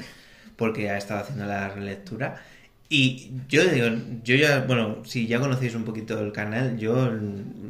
porque 0.57 0.91
ha 0.91 0.99
estado 0.99 1.21
haciendo 1.21 1.47
la 1.47 1.69
relectura. 1.71 2.43
Y 2.89 3.31
yo 3.49 3.65
digo, 3.65 3.87
yo 4.25 4.35
ya, 4.37 4.61
bueno, 4.67 5.05
si 5.05 5.27
ya 5.27 5.39
conocéis 5.41 5.75
un 5.75 5.85
poquito 5.85 6.21
el 6.21 6.33
canal, 6.33 6.77
yo 6.79 7.11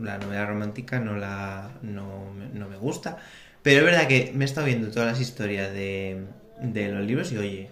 la 0.02 0.18
novela 0.18 0.46
romántica 0.46 0.98
no 0.98 1.16
la 1.16 1.70
no, 1.82 2.32
me- 2.32 2.58
no 2.58 2.68
me 2.68 2.76
gusta. 2.76 3.18
Pero 3.62 3.80
es 3.80 3.84
verdad 3.84 4.08
que 4.08 4.32
me 4.34 4.44
he 4.44 4.48
estado 4.48 4.66
viendo 4.66 4.90
todas 4.90 5.08
las 5.12 5.20
historias 5.20 5.72
de, 5.72 6.24
de 6.62 6.88
los 6.90 7.06
libros 7.06 7.30
y 7.32 7.36
oye, 7.38 7.70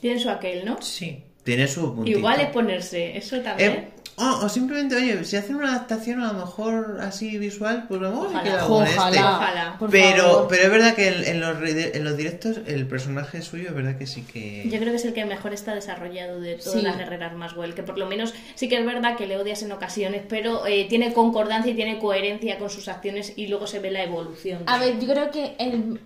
Tiene 0.00 0.18
su 0.20 0.30
aquel, 0.30 0.64
¿no? 0.64 0.80
sí, 0.82 1.24
tiene 1.44 1.66
su 1.68 1.94
puntito. 1.94 2.18
Igual 2.18 2.40
es 2.40 2.48
ponerse, 2.50 3.16
eso 3.16 3.40
también. 3.40 3.70
Eh, 3.72 3.88
oh, 4.16 4.40
o 4.44 4.48
simplemente, 4.48 4.94
oye, 4.96 5.24
si 5.24 5.36
hacen 5.36 5.56
una 5.56 5.70
adaptación 5.70 6.20
a 6.22 6.32
lo 6.32 6.38
mejor 6.40 6.98
así 7.00 7.38
visual, 7.38 7.86
pues 7.88 8.00
vamos 8.00 8.26
a 8.26 8.28
Ojalá. 8.28 8.42
quedar 8.42 8.60
con 8.66 8.82
Ojalá. 8.82 9.08
este. 9.08 9.20
Ojalá. 9.22 9.76
por 9.78 9.90
Pero, 9.90 10.22
favor. 10.24 10.46
pero 10.50 10.62
es 10.64 10.70
verdad 10.70 10.94
que 10.94 11.08
en, 11.08 11.24
en 11.24 11.40
los, 11.40 11.56
en 11.66 12.04
los 12.04 12.16
directos 12.16 12.60
el 12.66 12.86
personaje 12.86 13.40
suyo 13.40 13.68
es 13.70 13.74
verdad 13.74 13.96
que 13.96 14.06
sí 14.06 14.22
que... 14.22 14.64
Yo 14.68 14.78
creo 14.78 14.90
que 14.90 14.96
es 14.96 15.04
el 15.06 15.14
que 15.14 15.24
mejor 15.24 15.54
está 15.54 15.74
desarrollado 15.74 16.40
de 16.40 16.56
todas 16.56 16.72
Sí. 16.74 16.82
las 16.82 16.98
guerreras 16.98 17.34
Maswell, 17.34 17.74
que 17.74 17.82
por 17.82 17.96
lo 17.98 18.06
menos 18.06 18.34
sí 18.54 18.68
que 18.68 18.78
es 18.78 18.84
verdad 18.84 19.16
que 19.16 19.26
le 19.26 19.38
odias 19.38 19.62
en 19.62 19.72
ocasiones, 19.72 20.22
pero 20.28 20.66
eh, 20.66 20.86
tiene 20.90 21.12
concordancia 21.14 21.72
y 21.72 21.74
tiene 21.74 21.98
coherencia 21.98 22.58
con 22.58 22.68
sus 22.68 22.88
acciones 22.88 23.32
y 23.36 23.46
luego 23.46 23.66
se 23.66 23.78
ve 23.78 23.90
la 23.90 24.02
evolución. 24.02 24.64
A 24.66 24.78
ver, 24.78 25.00
yo 25.00 25.08
creo 25.08 25.30
que 25.30 25.54
el, 25.58 25.98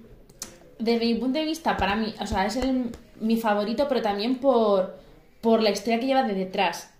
desde 0.79 1.05
mi 1.05 1.15
punto 1.17 1.39
de 1.41 1.45
vista, 1.45 1.77
para 1.77 1.97
mí, 1.97 2.15
o 2.21 2.27
sea, 2.27 2.47
es 2.47 2.55
el, 2.57 2.93
mi 3.21 3.37
favorito, 3.37 3.87
pero 3.89 4.03
también 4.03 4.37
por, 4.39 5.03
por 5.45 5.63
la 5.63 5.71
historia 5.71 6.01
que 6.01 6.07
lleva 6.07 6.23
de 6.25 6.35
detrás. 6.35 6.91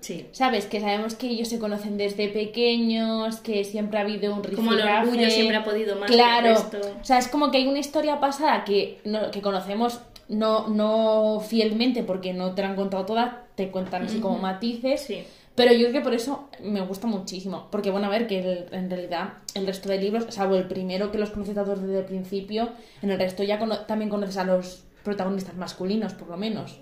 Sí. 0.00 0.26
¿Sabes? 0.32 0.64
Que 0.64 0.80
sabemos 0.80 1.14
que 1.14 1.26
ellos 1.28 1.48
se 1.48 1.58
conocen 1.58 1.98
desde 1.98 2.28
pequeños, 2.28 3.36
que 3.40 3.64
siempre 3.64 3.98
ha 3.98 4.02
habido 4.02 4.32
un 4.34 4.42
Como 4.42 4.72
el 4.72 4.80
orgullo 4.80 5.28
siempre 5.28 5.56
ha 5.56 5.64
podido 5.64 5.96
más 5.96 6.08
que 6.08 6.16
Claro. 6.16 6.48
el 6.48 6.54
resto. 6.54 6.78
O 7.00 7.04
sea, 7.04 7.18
es 7.18 7.28
como 7.28 7.50
que 7.50 7.58
hay 7.58 7.66
una 7.66 7.80
historia 7.80 8.18
pasada 8.20 8.64
que, 8.64 8.98
no, 9.04 9.30
que 9.30 9.42
conocemos 9.42 10.00
no, 10.28 10.68
no 10.68 11.40
fielmente 11.46 12.02
porque 12.04 12.32
no 12.32 12.54
te 12.54 12.62
la 12.62 12.68
han 12.68 12.76
contado 12.76 13.04
toda, 13.04 13.46
te 13.56 13.70
cuentan 13.70 14.04
así 14.04 14.20
como 14.20 14.38
matices. 14.38 15.02
Sí. 15.02 15.24
Pero 15.56 15.72
yo 15.72 15.80
creo 15.88 15.92
que 15.92 16.00
por 16.00 16.14
eso 16.14 16.48
me 16.62 16.80
gusta 16.80 17.06
muchísimo. 17.08 17.66
Porque, 17.70 17.90
bueno, 17.90 18.06
a 18.06 18.10
ver, 18.10 18.26
que 18.28 18.38
el- 18.38 18.66
en 18.72 18.88
realidad 18.88 19.34
el 19.54 19.66
resto 19.66 19.88
de 19.90 19.98
libros, 19.98 20.24
salvo 20.30 20.54
el 20.54 20.66
primero 20.68 21.10
que 21.10 21.18
los 21.18 21.30
conoces 21.30 21.54
todos 21.56 21.82
desde 21.82 21.98
el 21.98 22.04
principio, 22.06 22.70
en 23.02 23.10
el 23.10 23.18
resto 23.18 23.42
ya 23.42 23.58
cono- 23.58 23.80
también 23.80 24.08
conoces 24.08 24.36
a 24.38 24.44
los 24.44 24.84
protagonistas 25.02 25.56
masculinos, 25.56 26.14
por 26.14 26.28
lo 26.28 26.36
menos. 26.38 26.78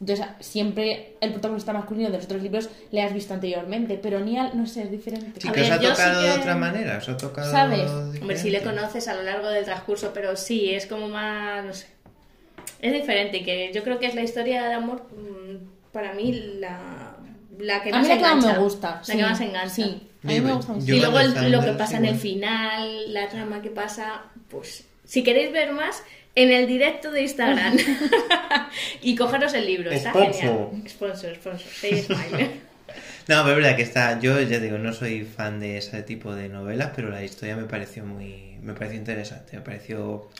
Entonces, 0.00 0.26
siempre 0.40 1.16
el 1.20 1.32
protagonista 1.32 1.72
masculino 1.72 2.08
de 2.10 2.16
los 2.16 2.24
otros 2.26 2.40
libros 2.42 2.68
le 2.92 3.02
has 3.02 3.12
visto 3.12 3.34
anteriormente, 3.34 3.98
pero 4.00 4.20
Nial, 4.20 4.52
no 4.54 4.64
sé, 4.66 4.82
es 4.82 4.90
diferente. 4.92 5.40
Sí, 5.40 5.48
A 5.48 5.52
que 5.52 5.60
os 5.62 5.70
ha 5.70 5.78
sí 5.80 5.86
tocado 5.86 6.22
de 6.22 6.30
otra 6.30 6.54
manera, 6.54 6.98
os 6.98 7.08
ha 7.08 7.16
tocado... 7.16 7.50
¿Sabes? 7.50 7.90
Hombre, 7.90 8.36
si 8.36 8.50
le 8.50 8.58
diferente. 8.60 8.64
conoces 8.80 9.08
a 9.08 9.14
lo 9.14 9.22
largo 9.24 9.48
del 9.48 9.64
transcurso, 9.64 10.12
pero 10.14 10.36
sí, 10.36 10.70
es 10.72 10.86
como 10.86 11.08
más, 11.08 11.64
no 11.64 11.72
sé. 11.74 11.86
Es 12.80 12.92
diferente, 12.92 13.42
que 13.42 13.72
yo 13.74 13.82
creo 13.82 13.98
que 13.98 14.06
es 14.06 14.14
la 14.14 14.22
historia 14.22 14.68
de 14.68 14.74
amor, 14.74 15.02
mm, 15.16 15.90
para 15.92 16.12
mí, 16.12 16.32
la, 16.60 17.16
la 17.58 17.82
que 17.82 17.90
A 17.90 17.94
más 17.96 18.02
mí 18.02 18.08
la 18.08 18.14
que 18.16 18.22
más 18.22 18.32
engancha. 18.34 18.52
me 18.52 18.58
gusta. 18.62 18.88
La 19.00 19.04
sí, 19.04 19.16
que 19.16 19.22
más 19.22 19.40
engancha. 19.40 19.68
Sí, 19.74 19.82
a 20.22 20.26
mí 20.28 20.36
Yo- 20.36 20.42
me 20.44 20.52
gusta 20.52 20.72
mucho. 20.74 20.94
y 20.94 21.00
luego 21.00 21.18
el- 21.18 21.50
lo 21.52 21.60
que 21.60 21.72
pasa 21.72 21.96
en 21.96 22.04
el 22.04 22.14
final, 22.16 23.12
la 23.12 23.28
trama 23.28 23.60
que 23.62 23.70
pasa, 23.70 24.22
pues 24.48 24.84
si 25.04 25.24
queréis 25.24 25.50
ver 25.50 25.72
más, 25.72 26.04
en 26.42 26.50
el 26.52 26.66
directo 26.66 27.10
de 27.10 27.22
Instagram. 27.22 27.76
y 29.02 29.14
cogeros 29.16 29.54
el 29.54 29.66
libro, 29.66 29.90
está 29.90 30.10
Sponsor. 30.10 30.32
genial. 30.34 30.88
Sponsor, 30.88 31.34
sponsor. 31.36 31.68
Smile. 31.68 32.50
No, 33.28 33.42
pero 33.44 33.50
es 33.50 33.56
verdad 33.56 33.76
que 33.76 33.82
está... 33.82 34.18
Yo 34.20 34.40
ya 34.40 34.58
digo, 34.58 34.78
no 34.78 34.90
soy 34.94 35.22
fan 35.22 35.60
de 35.60 35.76
ese 35.76 36.02
tipo 36.02 36.34
de 36.34 36.48
novelas, 36.48 36.92
pero 36.96 37.10
la 37.10 37.22
historia 37.22 37.56
me 37.56 37.64
pareció 37.64 38.02
muy... 38.06 38.56
Me 38.62 38.72
pareció 38.72 38.98
interesante, 38.98 39.54
me 39.58 39.62
pareció... 39.62 40.30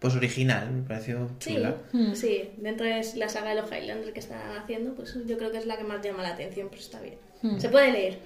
Pues 0.00 0.16
original, 0.16 0.68
me 0.72 0.82
pareció 0.82 1.30
Sí, 1.38 1.54
chula. 1.54 1.76
sí, 2.14 2.50
dentro 2.56 2.84
de 2.84 3.00
la 3.14 3.28
saga 3.28 3.50
de 3.50 3.60
los 3.62 3.70
Highlander 3.70 4.12
que 4.12 4.18
están 4.18 4.40
haciendo, 4.60 4.94
pues 4.96 5.16
yo 5.24 5.38
creo 5.38 5.52
que 5.52 5.58
es 5.58 5.66
la 5.66 5.76
que 5.76 5.84
más 5.84 6.02
llama 6.04 6.24
la 6.24 6.30
atención, 6.30 6.66
pero 6.68 6.82
está 6.82 7.00
bien. 7.00 7.14
Se 7.60 7.68
puede 7.68 7.92
leer. 7.92 8.18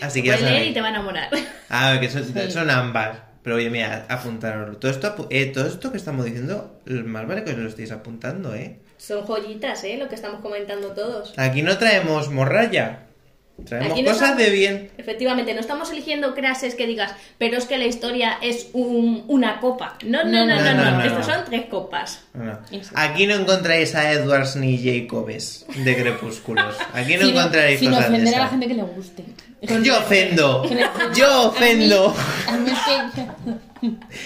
Así 0.00 0.20
que 0.22 0.30
Puedes 0.30 0.44
ya 0.44 0.50
leer 0.50 0.66
y 0.66 0.72
te 0.74 0.80
va 0.80 0.88
a 0.88 0.90
enamorar. 0.90 1.30
Ah, 1.68 1.96
que 2.00 2.08
son, 2.10 2.24
Sí. 2.34 2.50
son 2.50 2.68
ambas. 2.70 3.18
Pero 3.42 3.56
oye, 3.56 3.70
mira, 3.70 4.06
apuntaroslo. 4.08 4.76
Todo 4.76 4.90
esto, 4.90 5.26
eh, 5.30 5.46
todo 5.46 5.66
esto 5.66 5.90
que 5.90 5.96
estamos 5.96 6.24
diciendo, 6.24 6.78
más 6.86 7.26
vale 7.26 7.44
que 7.44 7.52
os 7.52 7.58
lo 7.58 7.68
estéis 7.68 7.92
apuntando, 7.92 8.54
¿eh? 8.54 8.78
Son 8.98 9.24
joyitas, 9.24 9.82
¿eh? 9.84 9.96
Lo 9.96 10.08
que 10.08 10.14
estamos 10.14 10.40
comentando 10.40 10.88
todos. 10.92 11.32
Aquí 11.38 11.62
no 11.62 11.78
traemos 11.78 12.30
morralla. 12.30 13.06
Traemos 13.64 13.92
Aquí 13.92 14.02
no 14.02 14.10
cosas 14.10 14.30
estamos- 14.30 14.44
de 14.44 14.50
bien. 14.50 14.90
Efectivamente, 14.98 15.54
no 15.54 15.60
estamos 15.60 15.90
eligiendo 15.90 16.34
crases 16.34 16.74
que 16.74 16.86
digas, 16.86 17.12
pero 17.38 17.56
es 17.58 17.64
que 17.66 17.78
la 17.78 17.84
historia 17.86 18.38
es 18.42 18.68
un- 18.72 19.24
una 19.28 19.60
copa. 19.60 19.96
No, 20.04 20.24
no, 20.24 20.46
no, 20.46 20.56
no, 20.56 20.74
no. 20.74 20.90
No, 21.04 21.18
no. 21.18 21.24
son 21.24 21.44
tres 21.46 21.66
copas. 21.66 22.20
Aquí 22.94 23.26
no 23.26 23.34
encontráis 23.34 23.94
a 23.94 24.12
Edwards 24.12 24.56
ni 24.56 24.78
Jacobes 24.82 25.66
de 25.76 25.96
Crepúsculos. 25.96 26.76
Aquí 26.94 27.14
no 27.16 27.22
Sin- 27.26 27.36
encontraréis 27.36 27.80
cosas 27.80 27.98
de 28.00 28.06
ofender 28.08 28.34
a 28.34 28.38
la 28.38 28.48
gente 28.48 28.66
que 28.68 28.74
le 28.74 28.82
guste. 28.82 29.24
Yo 29.82 29.98
ofendo. 29.98 30.64
Yo 31.14 31.48
ofendo. 31.48 32.14
A 32.48 32.56
mí, 32.56 32.56
a 32.56 32.56
mí 32.58 32.70
es 32.70 33.14
que- 33.14 33.30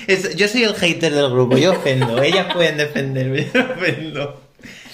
Es- 0.06 0.36
yo 0.36 0.48
soy 0.48 0.64
el 0.64 0.74
hater 0.74 1.12
del 1.14 1.30
grupo, 1.30 1.56
yo 1.56 1.72
ofendo. 1.72 2.20
Ellas 2.22 2.52
pueden 2.52 2.76
defenderme, 2.76 3.48
yo 3.54 3.60
ofendo. 3.64 4.40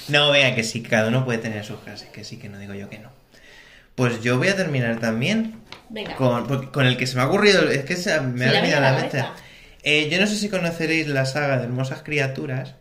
No, 0.09 0.31
vea 0.33 0.55
que 0.55 0.62
sí, 0.64 0.83
cada 0.83 1.09
uno 1.09 1.24
puede 1.24 1.38
tener 1.38 1.64
sus 1.64 1.79
frases, 1.81 2.09
que 2.11 2.24
sí, 2.24 2.37
que 2.37 2.48
no 2.48 2.59
digo 2.59 2.74
yo 2.74 2.88
que 2.90 2.98
no. 2.98 3.09
Pues 4.01 4.23
yo 4.23 4.39
voy 4.39 4.49
a 4.49 4.57
terminar 4.57 4.99
también 4.99 5.57
Venga. 5.91 6.17
con, 6.17 6.69
con 6.69 6.87
el 6.87 6.97
que 6.97 7.07
se 7.07 7.17
me 7.17 7.21
ha 7.21 7.27
ocurrido, 7.27 7.69
es 7.69 7.85
que 7.85 7.97
se, 7.97 8.19
me 8.23 8.47
ha 8.47 8.53
venido 8.53 8.79
a 8.79 8.81
la 8.81 8.93
la 8.93 8.99
mente. 8.99 9.23
Eh, 9.83 10.09
yo 10.11 10.19
no 10.19 10.27
sé 10.27 10.37
si 10.37 10.49
conoceréis 10.49 11.07
la 11.07 11.27
saga 11.27 11.59
de 11.59 11.65
Hermosas 11.65 12.03
Criaturas. 12.03 12.77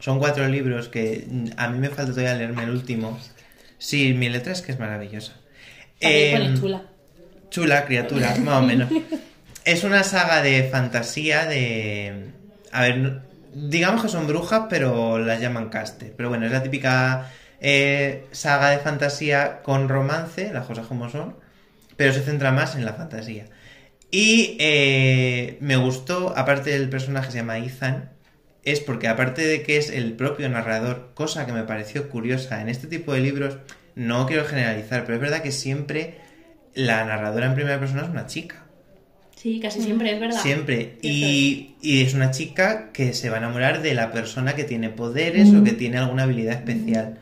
Son 0.00 0.18
cuatro 0.18 0.48
libros 0.48 0.88
que 0.88 1.24
mm, 1.30 1.50
a 1.56 1.68
mí 1.68 1.78
me 1.78 1.90
falta 1.90 2.10
todavía 2.10 2.34
leerme 2.34 2.64
el 2.64 2.70
último. 2.70 3.16
Sí, 3.78 4.14
mi 4.14 4.28
letra 4.28 4.52
es 4.52 4.60
que 4.60 4.72
es 4.72 4.80
maravillosa. 4.80 5.34
Em, 6.00 6.60
chula. 6.60 6.82
Chula 7.50 7.84
criatura, 7.84 8.34
más 8.40 8.60
o 8.60 8.62
menos. 8.62 8.90
Es 9.64 9.84
una 9.84 10.02
saga 10.02 10.42
de 10.42 10.64
fantasía 10.64 11.46
de... 11.46 12.30
A 12.72 12.82
ver, 12.82 13.20
digamos 13.54 14.02
que 14.02 14.08
son 14.08 14.26
brujas, 14.26 14.62
pero 14.68 15.20
las 15.20 15.40
llaman 15.40 15.68
caste. 15.68 16.12
Pero 16.16 16.30
bueno, 16.30 16.46
es 16.46 16.52
la 16.52 16.64
típica 16.64 17.30
eh, 17.60 18.26
saga 18.32 18.70
de 18.70 18.78
fantasía 18.78 19.62
con 19.62 19.88
romance, 19.88 20.52
las 20.52 20.66
cosas 20.66 20.86
como 20.86 21.08
son, 21.10 21.36
pero 21.96 22.12
se 22.12 22.22
centra 22.22 22.52
más 22.52 22.76
en 22.76 22.84
la 22.84 22.94
fantasía. 22.94 23.46
Y 24.10 24.56
eh, 24.58 25.58
me 25.60 25.76
gustó, 25.76 26.32
aparte 26.36 26.70
del 26.70 26.88
personaje 26.88 27.30
se 27.30 27.38
llama 27.38 27.58
Ethan, 27.58 28.10
es 28.64 28.80
porque 28.80 29.08
aparte 29.08 29.46
de 29.46 29.62
que 29.62 29.76
es 29.76 29.90
el 29.90 30.12
propio 30.12 30.48
narrador, 30.48 31.10
cosa 31.14 31.46
que 31.46 31.52
me 31.52 31.64
pareció 31.64 32.08
curiosa 32.08 32.60
en 32.60 32.68
este 32.68 32.86
tipo 32.86 33.12
de 33.12 33.20
libros, 33.20 33.58
no 33.94 34.26
quiero 34.26 34.44
generalizar, 34.44 35.04
pero 35.04 35.16
es 35.16 35.20
verdad 35.20 35.42
que 35.42 35.52
siempre 35.52 36.18
la 36.74 37.04
narradora 37.04 37.46
en 37.46 37.54
primera 37.54 37.80
persona 37.80 38.02
es 38.02 38.08
una 38.08 38.26
chica. 38.26 38.64
Sí, 39.36 39.60
casi 39.60 39.82
siempre 39.82 40.12
es 40.14 40.20
verdad. 40.20 40.40
Siempre. 40.40 40.98
Y, 41.00 41.76
y 41.80 42.02
es 42.02 42.14
una 42.14 42.30
chica 42.30 42.90
que 42.92 43.12
se 43.12 43.30
va 43.30 43.36
a 43.36 43.38
enamorar 43.38 43.82
de 43.82 43.94
la 43.94 44.10
persona 44.10 44.54
que 44.54 44.64
tiene 44.64 44.90
poderes 44.90 45.54
o 45.54 45.62
que 45.62 45.72
tiene 45.72 45.98
alguna 45.98 46.24
habilidad 46.24 46.54
especial. 46.54 47.18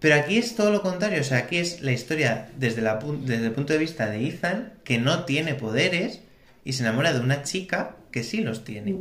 Pero 0.00 0.14
aquí 0.14 0.38
es 0.38 0.54
todo 0.56 0.70
lo 0.70 0.82
contrario. 0.82 1.20
O 1.20 1.24
sea, 1.24 1.38
aquí 1.38 1.58
es 1.58 1.82
la 1.82 1.92
historia 1.92 2.48
desde, 2.56 2.80
la, 2.82 2.98
desde 3.24 3.46
el 3.46 3.52
punto 3.52 3.72
de 3.74 3.78
vista 3.78 4.08
de 4.08 4.26
Ethan, 4.26 4.72
que 4.84 4.98
no 4.98 5.24
tiene 5.24 5.54
poderes 5.54 6.22
y 6.64 6.72
se 6.72 6.82
enamora 6.82 7.12
de 7.12 7.20
una 7.20 7.42
chica 7.42 7.96
que 8.10 8.22
sí 8.24 8.40
los 8.40 8.64
tiene. 8.64 8.92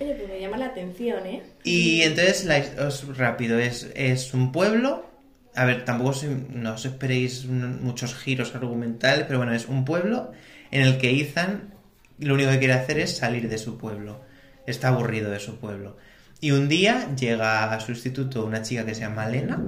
Oye, 0.00 0.14
pues 0.14 0.28
me 0.28 0.40
llama 0.40 0.56
la 0.56 0.66
atención, 0.66 1.26
¿eh? 1.26 1.42
Y 1.64 2.02
entonces, 2.02 2.44
la, 2.44 2.62
os- 2.86 3.16
rápido, 3.16 3.58
es, 3.58 3.90
es 3.94 4.32
un 4.32 4.52
pueblo. 4.52 5.10
A 5.56 5.64
ver, 5.64 5.84
tampoco 5.84 6.10
os- 6.10 6.24
no 6.24 6.72
os 6.74 6.84
esperéis 6.84 7.46
muchos 7.46 8.14
giros 8.14 8.54
argumentales, 8.54 9.24
pero 9.26 9.38
bueno, 9.38 9.52
es 9.54 9.66
un 9.68 9.84
pueblo 9.84 10.32
en 10.70 10.82
el 10.82 10.98
que 10.98 11.20
Ethan 11.20 11.74
lo 12.18 12.34
único 12.34 12.50
que 12.50 12.58
quiere 12.60 12.74
hacer 12.74 12.98
es 13.00 13.16
salir 13.16 13.48
de 13.48 13.58
su 13.58 13.76
pueblo. 13.76 14.20
Está 14.66 14.88
aburrido 14.88 15.30
de 15.30 15.40
su 15.40 15.58
pueblo. 15.58 15.96
Y 16.40 16.52
un 16.52 16.68
día 16.68 17.14
llega 17.16 17.72
a 17.72 17.80
su 17.80 17.90
instituto 17.92 18.44
una 18.46 18.62
chica 18.62 18.86
que 18.86 18.94
se 18.94 19.00
llama 19.02 19.28
Lena, 19.28 19.62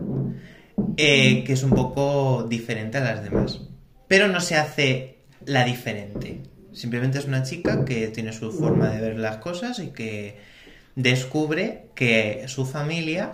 eh, 0.97 1.45
que 1.45 1.53
es 1.53 1.63
un 1.63 1.71
poco 1.71 2.45
diferente 2.49 2.99
a 2.99 3.03
las 3.03 3.23
demás. 3.23 3.61
Pero 4.09 4.29
no 4.29 4.41
se 4.41 4.57
hace 4.57 5.19
la 5.45 5.65
diferente. 5.65 6.43
Simplemente 6.73 7.19
es 7.19 7.25
una 7.25 7.43
chica 7.43 7.85
que 7.85 8.09
tiene 8.09 8.33
su 8.33 8.53
forma 8.53 8.91
de 8.91 9.01
ver 9.01 9.19
las 9.19 9.39
cosas 9.39 9.79
y 9.79 9.89
que 9.89 10.39
descubre 10.95 11.87
que 11.95 12.45
su 12.49 12.67
familia 12.67 13.33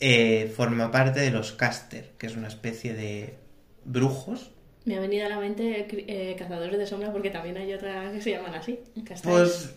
eh, 0.00 0.52
forma 0.54 0.90
parte 0.90 1.20
de 1.20 1.30
los 1.30 1.52
Caster, 1.52 2.12
que 2.18 2.26
es 2.26 2.36
una 2.36 2.48
especie 2.48 2.94
de 2.94 3.38
brujos 3.84 4.53
Me 4.84 4.96
ha 4.96 5.00
venido 5.00 5.24
a 5.24 5.30
la 5.30 5.38
mente 5.38 5.86
eh, 5.90 6.36
Cazadores 6.38 6.78
de 6.78 6.86
Sombras 6.86 7.10
porque 7.10 7.30
también 7.30 7.56
hay 7.56 7.72
otras 7.72 8.12
que 8.12 8.20
se 8.20 8.32
llaman 8.32 8.54
así. 8.54 8.80
Castaños. 9.06 9.22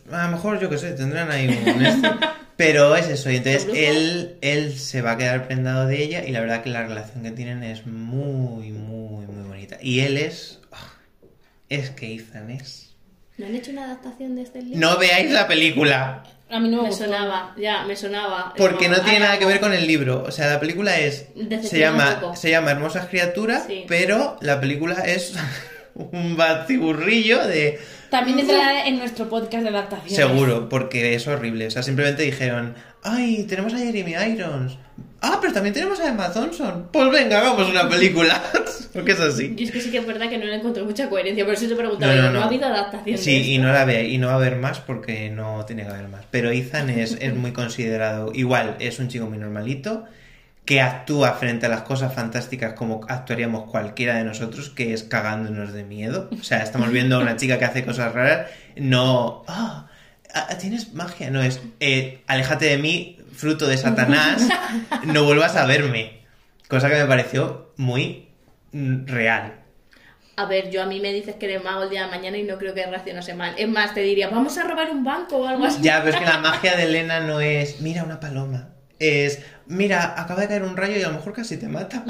Pues 0.05 0.13
a 0.13 0.25
lo 0.25 0.31
mejor, 0.31 0.59
yo 0.59 0.69
qué 0.69 0.77
sé, 0.77 0.91
tendrán 0.93 1.31
ahí 1.31 1.47
un 1.47 1.85
este. 1.85 2.09
Pero 2.57 2.95
es 2.95 3.07
eso, 3.07 3.29
y 3.29 3.35
entonces 3.35 3.67
él, 3.75 4.37
él 4.41 4.73
se 4.77 5.01
va 5.03 5.11
a 5.11 5.17
quedar 5.17 5.45
prendado 5.47 5.85
de 5.85 6.01
ella 6.03 6.25
y 6.25 6.31
la 6.31 6.41
verdad 6.41 6.63
que 6.63 6.69
la 6.71 6.81
relación 6.87 7.21
que 7.23 7.31
tienen 7.31 7.61
es 7.63 7.85
muy, 7.85 8.71
muy, 8.71 9.27
muy 9.27 9.47
bonita. 9.47 9.77
Y 9.79 9.99
él 9.99 10.17
es... 10.17 10.59
ah, 10.71 10.93
Es 11.69 11.91
que 11.91 12.15
Ethan 12.15 12.49
es... 12.49 12.95
¿No 13.37 13.45
han 13.45 13.53
hecho 13.55 13.69
una 13.71 13.83
adaptación 13.85 14.35
de 14.35 14.41
este 14.41 14.63
libro? 14.63 14.79
No 14.79 14.97
veáis 14.97 15.29
la 15.31 15.47
película, 15.47 16.23
A 16.49 16.59
mí 16.59 16.69
no 16.69 16.83
me, 16.83 16.91
sonaba, 16.93 17.53
ya, 17.57 17.83
me 17.83 17.95
sonaba. 17.95 18.53
porque 18.57 18.87
no 18.87 19.01
tiene 19.01 19.19
nada 19.19 19.37
que 19.37 19.45
ver 19.45 19.59
con 19.59 19.73
el 19.73 19.85
libro. 19.85 20.23
O 20.25 20.31
sea, 20.31 20.47
la 20.47 20.59
película 20.59 20.97
es... 20.97 21.27
Se 21.63 21.77
llama, 21.77 22.35
se 22.35 22.49
llama 22.49 22.71
Hermosas 22.71 23.07
Criaturas, 23.07 23.65
Sí. 23.67 23.83
pero 23.87 24.37
la 24.41 24.59
película 24.61 24.93
es 25.05 25.33
un 25.95 26.37
batiburrillo 26.37 27.45
de... 27.45 27.79
También 28.09 28.39
entrará 28.39 28.87
en 28.87 28.97
nuestro 28.97 29.29
podcast 29.29 29.63
de 29.63 29.69
adaptación. 29.69 30.15
Seguro, 30.15 30.69
porque 30.69 31.15
es 31.15 31.27
horrible. 31.27 31.67
O 31.67 31.71
sea, 31.71 31.83
simplemente 31.83 32.23
dijeron, 32.23 32.75
ay, 33.03 33.45
tenemos 33.47 33.73
a 33.73 33.77
Jeremy 33.77 34.13
Irons. 34.33 34.77
Ah, 35.21 35.39
pero 35.41 35.51
también 35.53 35.73
tenemos 35.73 35.99
a 35.99 36.09
Emma 36.09 36.31
Thompson. 36.31 36.89
Pues 36.91 37.11
venga, 37.11 37.39
hagamos 37.39 37.69
una 37.69 37.89
película. 37.89 38.41
porque 38.93 39.11
es 39.11 39.19
así. 39.19 39.53
Yo 39.55 39.65
es 39.65 39.71
que 39.71 39.81
sí 39.81 39.91
que 39.91 39.97
es 39.97 40.05
verdad 40.07 40.29
que 40.29 40.37
no 40.37 40.45
le 40.45 40.55
encontré 40.55 40.83
mucha 40.83 41.09
coherencia, 41.09 41.43
por 41.45 41.53
eso 41.53 41.67
te 41.67 41.75
preguntaba, 41.75 42.13
No, 42.13 42.17
no, 42.17 42.21
digo, 42.21 42.33
¿no, 42.33 42.39
no. 42.39 42.45
ha 42.45 42.47
habido 42.47 42.65
adaptación 42.67 43.17
Sí, 43.17 43.53
y 43.53 43.57
no 43.57 43.71
la 43.71 43.85
ve, 43.85 44.07
y 44.07 44.17
no 44.17 44.27
va 44.27 44.33
a 44.33 44.35
haber 44.37 44.55
más 44.57 44.79
porque 44.79 45.29
no 45.29 45.65
tiene 45.65 45.83
que 45.83 45.89
haber 45.89 46.07
más. 46.07 46.25
Pero 46.31 46.51
Ethan 46.51 46.89
es, 46.89 47.17
es 47.19 47.35
muy 47.35 47.51
considerado. 47.51 48.31
Igual, 48.33 48.75
es 48.79 48.99
un 48.99 49.07
chico 49.07 49.27
muy 49.27 49.37
normalito 49.37 50.05
que 50.67 50.81
actúa 50.81 51.31
frente 51.31 51.65
a 51.65 51.69
las 51.69 51.83
cosas 51.83 52.13
fantásticas 52.13 52.73
como 52.73 52.99
actuaríamos 53.07 53.71
cualquiera 53.71 54.15
de 54.15 54.25
nosotros, 54.25 54.69
que 54.69 54.93
es 54.93 55.03
cagándonos 55.03 55.71
de 55.71 55.85
miedo. 55.85 56.29
O 56.37 56.43
sea, 56.43 56.61
estamos 56.61 56.91
viendo 56.91 57.15
a 57.15 57.19
una 57.19 57.37
chica 57.37 57.57
que 57.57 57.63
hace 57.63 57.85
cosas 57.85 58.13
raras, 58.13 58.51
no... 58.75 59.45
Ah, 59.47 59.87
ah, 60.33 60.57
tienes 60.59 60.93
magia, 60.93 61.31
no 61.31 61.41
es... 61.41 61.61
eh, 61.79 62.21
aléjate 62.27 62.65
de 62.65 62.77
mí, 62.79 63.17
fruto 63.31 63.65
de 63.65 63.77
Satanás, 63.77 64.45
no 65.05 65.23
vuelvas 65.23 65.55
a 65.55 65.65
verme. 65.65 66.19
Cosa 66.67 66.89
que 66.89 66.95
me 66.95 67.05
pareció 67.05 67.71
muy 67.77 68.27
mm, 68.73 69.05
real. 69.05 69.53
A 70.35 70.47
ver, 70.47 70.69
yo 70.69 70.83
a 70.83 70.85
mí 70.85 70.99
me 70.99 71.13
dices 71.13 71.35
que 71.35 71.45
eres 71.45 71.63
mago 71.63 71.83
el 71.83 71.89
día 71.89 72.03
de 72.03 72.11
mañana 72.11 72.37
y 72.37 72.43
no 72.43 72.57
creo 72.57 72.73
que 72.73 72.85
reaccionase 72.85 73.33
mal. 73.35 73.55
Es 73.57 73.69
más, 73.69 73.93
te 73.93 74.01
diría, 74.01 74.27
vamos 74.27 74.57
a 74.57 74.67
robar 74.67 74.91
un 74.91 75.05
banco 75.05 75.37
o 75.37 75.47
algo 75.47 75.63
así. 75.63 75.81
Ya, 75.81 76.03
pero 76.03 76.17
es 76.17 76.19
que 76.19 76.29
la 76.29 76.37
magia 76.39 76.75
de 76.75 76.83
Elena 76.83 77.21
no 77.21 77.39
es, 77.39 77.79
mira 77.79 78.03
una 78.03 78.19
paloma. 78.19 78.73
Es, 78.99 79.39
mira, 79.67 80.19
acaba 80.19 80.41
de 80.41 80.47
caer 80.47 80.63
un 80.63 80.75
rayo 80.75 80.97
y 80.97 81.03
a 81.03 81.07
lo 81.09 81.13
mejor 81.15 81.33
casi 81.33 81.57
te 81.57 81.67
mata. 81.67 82.03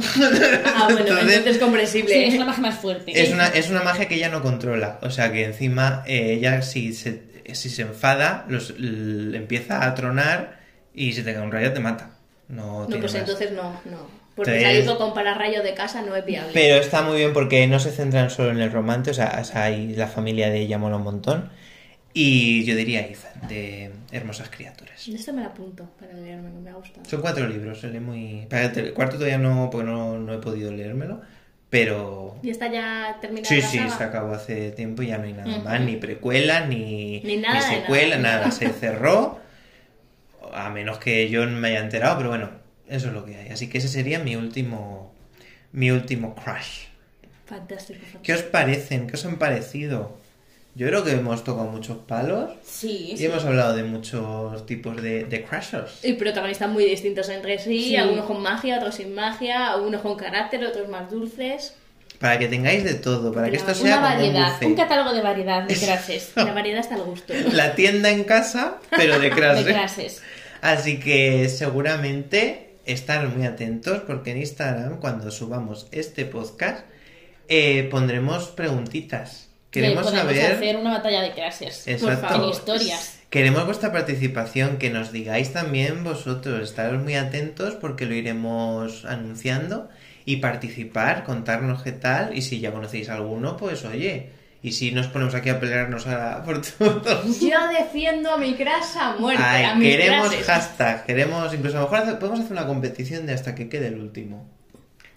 Ah, 0.65 0.83
bueno, 0.85 0.99
Entonces, 1.01 1.27
entonces 1.27 1.55
es 1.55 1.57
comprensible. 1.61 2.13
Sí, 2.13 2.23
es 2.23 2.35
una 2.35 2.45
magia 2.45 2.61
más 2.61 2.75
fuerte. 2.79 3.21
es 3.21 3.31
una, 3.33 3.47
es 3.47 3.69
una 3.69 3.81
magia 3.83 4.07
que 4.07 4.15
ella 4.15 4.29
no 4.29 4.41
controla. 4.41 4.99
O 5.01 5.09
sea 5.09 5.31
que 5.31 5.43
encima 5.45 6.03
eh, 6.07 6.33
ella 6.33 6.61
si 6.61 6.93
se, 6.93 7.23
si 7.53 7.69
se 7.69 7.81
enfada, 7.81 8.45
los, 8.47 8.69
l- 8.71 9.35
empieza 9.37 9.85
a 9.85 9.93
tronar 9.95 10.59
y 10.93 11.11
si 11.13 11.23
te 11.23 11.33
cae 11.33 11.43
un 11.43 11.51
rayo 11.51 11.73
te 11.73 11.79
mata. 11.81 12.11
No, 12.47 12.85
pues 12.89 13.01
más. 13.03 13.15
entonces 13.15 13.51
no, 13.51 13.81
no. 13.85 14.17
Porque 14.35 14.51
Entonces- 14.55 14.85
salir 14.85 14.97
con 14.97 15.13
pararrayos 15.13 15.63
de 15.63 15.73
casa 15.73 16.03
no 16.03 16.15
es 16.15 16.23
viable. 16.25 16.51
Pero 16.53 16.75
está 16.75 17.01
muy 17.01 17.17
bien 17.17 17.33
porque 17.33 17.65
no 17.67 17.79
se 17.79 17.91
centran 17.91 18.29
solo 18.29 18.51
en 18.51 18.59
el 18.61 18.71
romance, 18.71 19.11
o 19.11 19.13
sea, 19.13 19.39
o 19.41 19.43
sea, 19.43 19.63
ahí 19.63 19.93
la 19.95 20.07
familia 20.07 20.49
de 20.51 20.59
ella 20.61 20.77
mola 20.77 20.95
un 20.97 21.03
montón. 21.03 21.49
Y 22.19 22.63
yo 22.65 22.75
diría 22.75 23.01
Ethan, 23.01 23.47
de 23.47 23.91
Hermosas 24.11 24.49
Criaturas. 24.49 25.07
Esto 25.07 25.33
me 25.33 25.41
lo 25.43 25.49
apunto 25.49 25.87
para 25.99 26.13
leerme, 26.13 26.49
me 26.49 26.71
ha 26.71 26.73
gustado. 26.73 27.07
Son 27.07 27.21
cuatro 27.21 27.47
libros, 27.47 27.79
se 27.79 27.89
lee 27.89 27.99
muy... 27.99 28.47
El 28.49 28.93
cuarto 28.93 29.17
todavía 29.17 29.37
no, 29.37 29.69
porque 29.71 29.85
no, 29.85 30.17
no 30.17 30.33
he 30.33 30.39
podido 30.39 30.71
leérmelo, 30.71 31.21
pero... 31.69 32.39
¿Y 32.41 32.49
está 32.49 32.71
ya 32.71 33.17
terminada 33.21 33.47
Sí, 33.47 33.61
la 33.61 33.67
sí, 33.67 33.77
saga? 33.77 33.97
se 33.97 34.03
acabó 34.05 34.33
hace 34.33 34.71
tiempo 34.71 35.03
y 35.03 35.07
ya 35.07 35.19
no 35.19 35.25
hay 35.25 35.33
nada 35.33 35.57
Ujú. 35.57 35.63
más, 35.63 35.79
ni 35.81 35.97
precuela, 35.97 36.65
ni, 36.65 37.19
Ni 37.19 37.37
nada 37.37 37.69
de 37.69 37.75
secuela, 37.81 38.17
nada. 38.17 38.37
nada. 38.39 38.51
Se 38.51 38.67
cerró, 38.69 39.39
a 40.53 40.71
menos 40.71 40.97
que 40.97 41.29
yo 41.29 41.45
no 41.45 41.55
me 41.59 41.67
haya 41.67 41.81
enterado, 41.81 42.17
pero 42.17 42.29
bueno, 42.29 42.49
eso 42.87 43.09
es 43.09 43.13
lo 43.13 43.25
que 43.25 43.35
hay. 43.37 43.49
Así 43.49 43.69
que 43.69 43.77
ese 43.77 43.89
sería 43.89 44.17
mi 44.17 44.35
último, 44.35 45.13
mi 45.71 45.91
último 45.91 46.33
crush. 46.33 46.85
Fantástico, 47.45 47.99
fantástico. 47.99 48.23
¿Qué 48.23 48.33
os 48.33 48.41
parecen? 48.41 49.05
¿Qué 49.05 49.13
os 49.13 49.25
han 49.25 49.37
parecido? 49.37 50.17
Yo 50.77 50.85
creo 50.87 51.03
que 51.03 51.11
hemos 51.11 51.43
tocado 51.43 51.67
muchos 51.67 51.97
palos 51.97 52.51
Sí, 52.63 53.09
y 53.13 53.17
sí. 53.17 53.25
hemos 53.25 53.43
hablado 53.45 53.75
de 53.75 53.83
muchos 53.83 54.65
tipos 54.67 55.01
de, 55.01 55.23
de 55.25 55.43
crushes. 55.43 56.03
Y 56.03 56.13
protagonistas 56.13 56.69
muy 56.69 56.85
distintos 56.85 57.27
entre 57.29 57.57
sí, 57.57 57.79
Sí. 57.89 57.95
algunos 57.95 58.25
con 58.25 58.41
magia, 58.43 58.77
otros 58.77 58.95
sin 58.95 59.15
magia, 59.15 59.71
algunos 59.71 60.01
con 60.01 60.15
carácter, 60.15 60.63
otros 60.63 60.87
más 60.87 61.09
dulces. 61.09 61.73
Para 62.19 62.37
que 62.39 62.47
tengáis 62.47 62.83
de 62.83 62.93
todo, 62.95 63.33
para 63.33 63.49
que 63.49 63.57
esto 63.57 63.73
sea 63.73 63.83
Una 63.85 63.95
como 63.95 64.07
un 64.07 64.33
variedad, 64.33 64.63
un 64.63 64.75
catálogo 64.75 65.13
de 65.13 65.21
variedad 65.21 65.63
de 65.63 65.75
clases. 65.75 66.31
La 66.35 66.53
variedad 66.53 66.79
está 66.79 66.95
al 66.95 67.03
gusto. 67.03 67.33
La 67.53 67.73
tienda 67.75 68.09
en 68.11 68.23
casa, 68.23 68.77
pero 68.95 69.19
de 69.19 69.29
de 69.29 69.35
crushes. 69.35 69.65
clases. 69.65 70.23
Así 70.61 70.99
que 70.99 71.49
seguramente 71.49 72.75
estar 72.85 73.27
muy 73.27 73.45
atentos 73.47 74.01
porque 74.07 74.31
en 74.31 74.37
Instagram 74.37 74.99
cuando 74.99 75.29
subamos 75.31 75.87
este 75.91 76.25
podcast 76.25 76.85
eh, 77.49 77.87
pondremos 77.91 78.47
preguntitas. 78.49 79.46
Queremos 79.81 80.05
Que 80.05 80.11
podemos 80.11 80.35
saber... 80.35 80.51
hacer 80.53 80.77
una 80.77 80.91
batalla 80.91 81.21
de 81.21 81.31
clases. 81.31 81.87
Exacto. 81.87 82.25
En 82.25 82.29
favor. 82.31 82.51
historias. 82.51 83.19
Queremos 83.29 83.65
vuestra 83.65 83.91
participación, 83.91 84.77
que 84.77 84.89
nos 84.89 85.11
digáis 85.11 85.51
también 85.51 86.03
vosotros, 86.03 86.61
estaros 86.61 87.03
muy 87.03 87.15
atentos 87.15 87.75
porque 87.75 88.05
lo 88.05 88.13
iremos 88.13 89.03
anunciando 89.05 89.89
y 90.23 90.37
participar, 90.37 91.23
contarnos 91.25 91.83
qué 91.83 91.91
tal 91.91 92.37
y 92.37 92.41
si 92.41 92.59
ya 92.59 92.71
conocéis 92.71 93.09
alguno, 93.09 93.57
pues 93.57 93.83
oye, 93.83 94.29
y 94.63 94.71
si 94.71 94.91
nos 94.91 95.07
ponemos 95.07 95.35
aquí 95.35 95.49
a 95.49 95.59
pelearnos 95.59 96.07
a, 96.07 96.43
por 96.45 96.61
todos. 96.61 97.39
Yo 97.41 97.57
defiendo 97.67 98.31
a 98.31 98.37
mi 98.37 98.55
crasa 98.55 99.13
a 99.13 99.17
muerte, 99.17 99.43
Ay, 99.45 99.63
a 99.65 99.75
mis 99.75 99.89
queremos 99.89 100.27
clases. 100.29 100.45
hashtag, 100.47 101.05
queremos, 101.05 101.53
incluso 101.53 101.77
a 101.77 101.81
lo 101.81 101.89
mejor 101.89 102.19
podemos 102.19 102.39
hacer 102.39 102.51
una 102.53 102.65
competición 102.65 103.25
de 103.25 103.33
hasta 103.33 103.55
que 103.55 103.69
quede 103.69 103.87
el 103.87 103.99
último. 103.99 104.49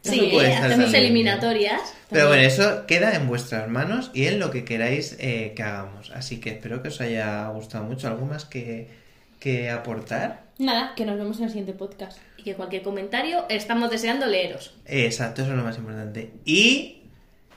Sí, 0.02 0.28
puede 0.32 0.48
estar 0.48 0.66
hacemos 0.66 0.70
también 0.70 0.90
bien. 0.92 1.04
eliminatorias. 1.04 1.94
Pero 2.08 2.28
bueno, 2.28 2.42
eso 2.42 2.86
queda 2.86 3.14
en 3.14 3.28
vuestras 3.28 3.68
manos 3.68 4.10
y 4.14 4.26
en 4.26 4.38
lo 4.38 4.50
que 4.50 4.64
queráis 4.64 5.16
eh, 5.20 5.52
que 5.54 5.62
hagamos. 5.62 6.10
Así 6.10 6.40
que 6.40 6.50
espero 6.50 6.82
que 6.82 6.88
os 6.88 7.00
haya 7.00 7.46
gustado 7.48 7.84
mucho. 7.84 8.08
¿Algo 8.08 8.26
más 8.26 8.44
que, 8.44 8.88
que 9.38 9.70
aportar? 9.70 10.42
Nada, 10.58 10.94
que 10.96 11.04
nos 11.04 11.18
vemos 11.18 11.38
en 11.38 11.44
el 11.44 11.50
siguiente 11.50 11.72
podcast. 11.74 12.18
Y 12.36 12.42
que 12.42 12.54
cualquier 12.54 12.82
comentario 12.82 13.44
estamos 13.48 13.90
deseando 13.90 14.26
leeros. 14.26 14.74
Exacto, 14.86 15.42
eso 15.42 15.50
es 15.52 15.56
lo 15.56 15.64
más 15.64 15.76
importante. 15.76 16.30
Y 16.44 17.02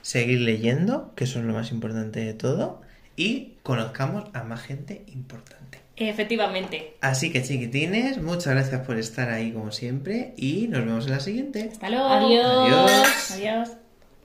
seguir 0.02 0.40
leyendo, 0.40 1.12
que 1.16 1.24
eso 1.24 1.38
es 1.38 1.44
lo 1.46 1.54
más 1.54 1.70
importante 1.70 2.20
de 2.20 2.34
todo. 2.34 2.82
Y 3.16 3.54
conozcamos 3.62 4.24
a 4.34 4.42
más 4.42 4.60
gente 4.62 5.02
importante. 5.08 5.63
Efectivamente. 5.96 6.96
Así 7.00 7.30
que 7.30 7.42
chiquitines, 7.42 8.20
muchas 8.20 8.54
gracias 8.54 8.84
por 8.86 8.98
estar 8.98 9.30
ahí 9.30 9.52
como 9.52 9.70
siempre 9.70 10.34
y 10.36 10.66
nos 10.68 10.84
vemos 10.84 11.06
en 11.06 11.12
la 11.12 11.20
siguiente. 11.20 11.68
Hasta 11.72 11.90
luego. 11.90 12.06
Adiós. 12.06 12.46
Adiós. 12.46 13.30
Adiós. 13.32 13.83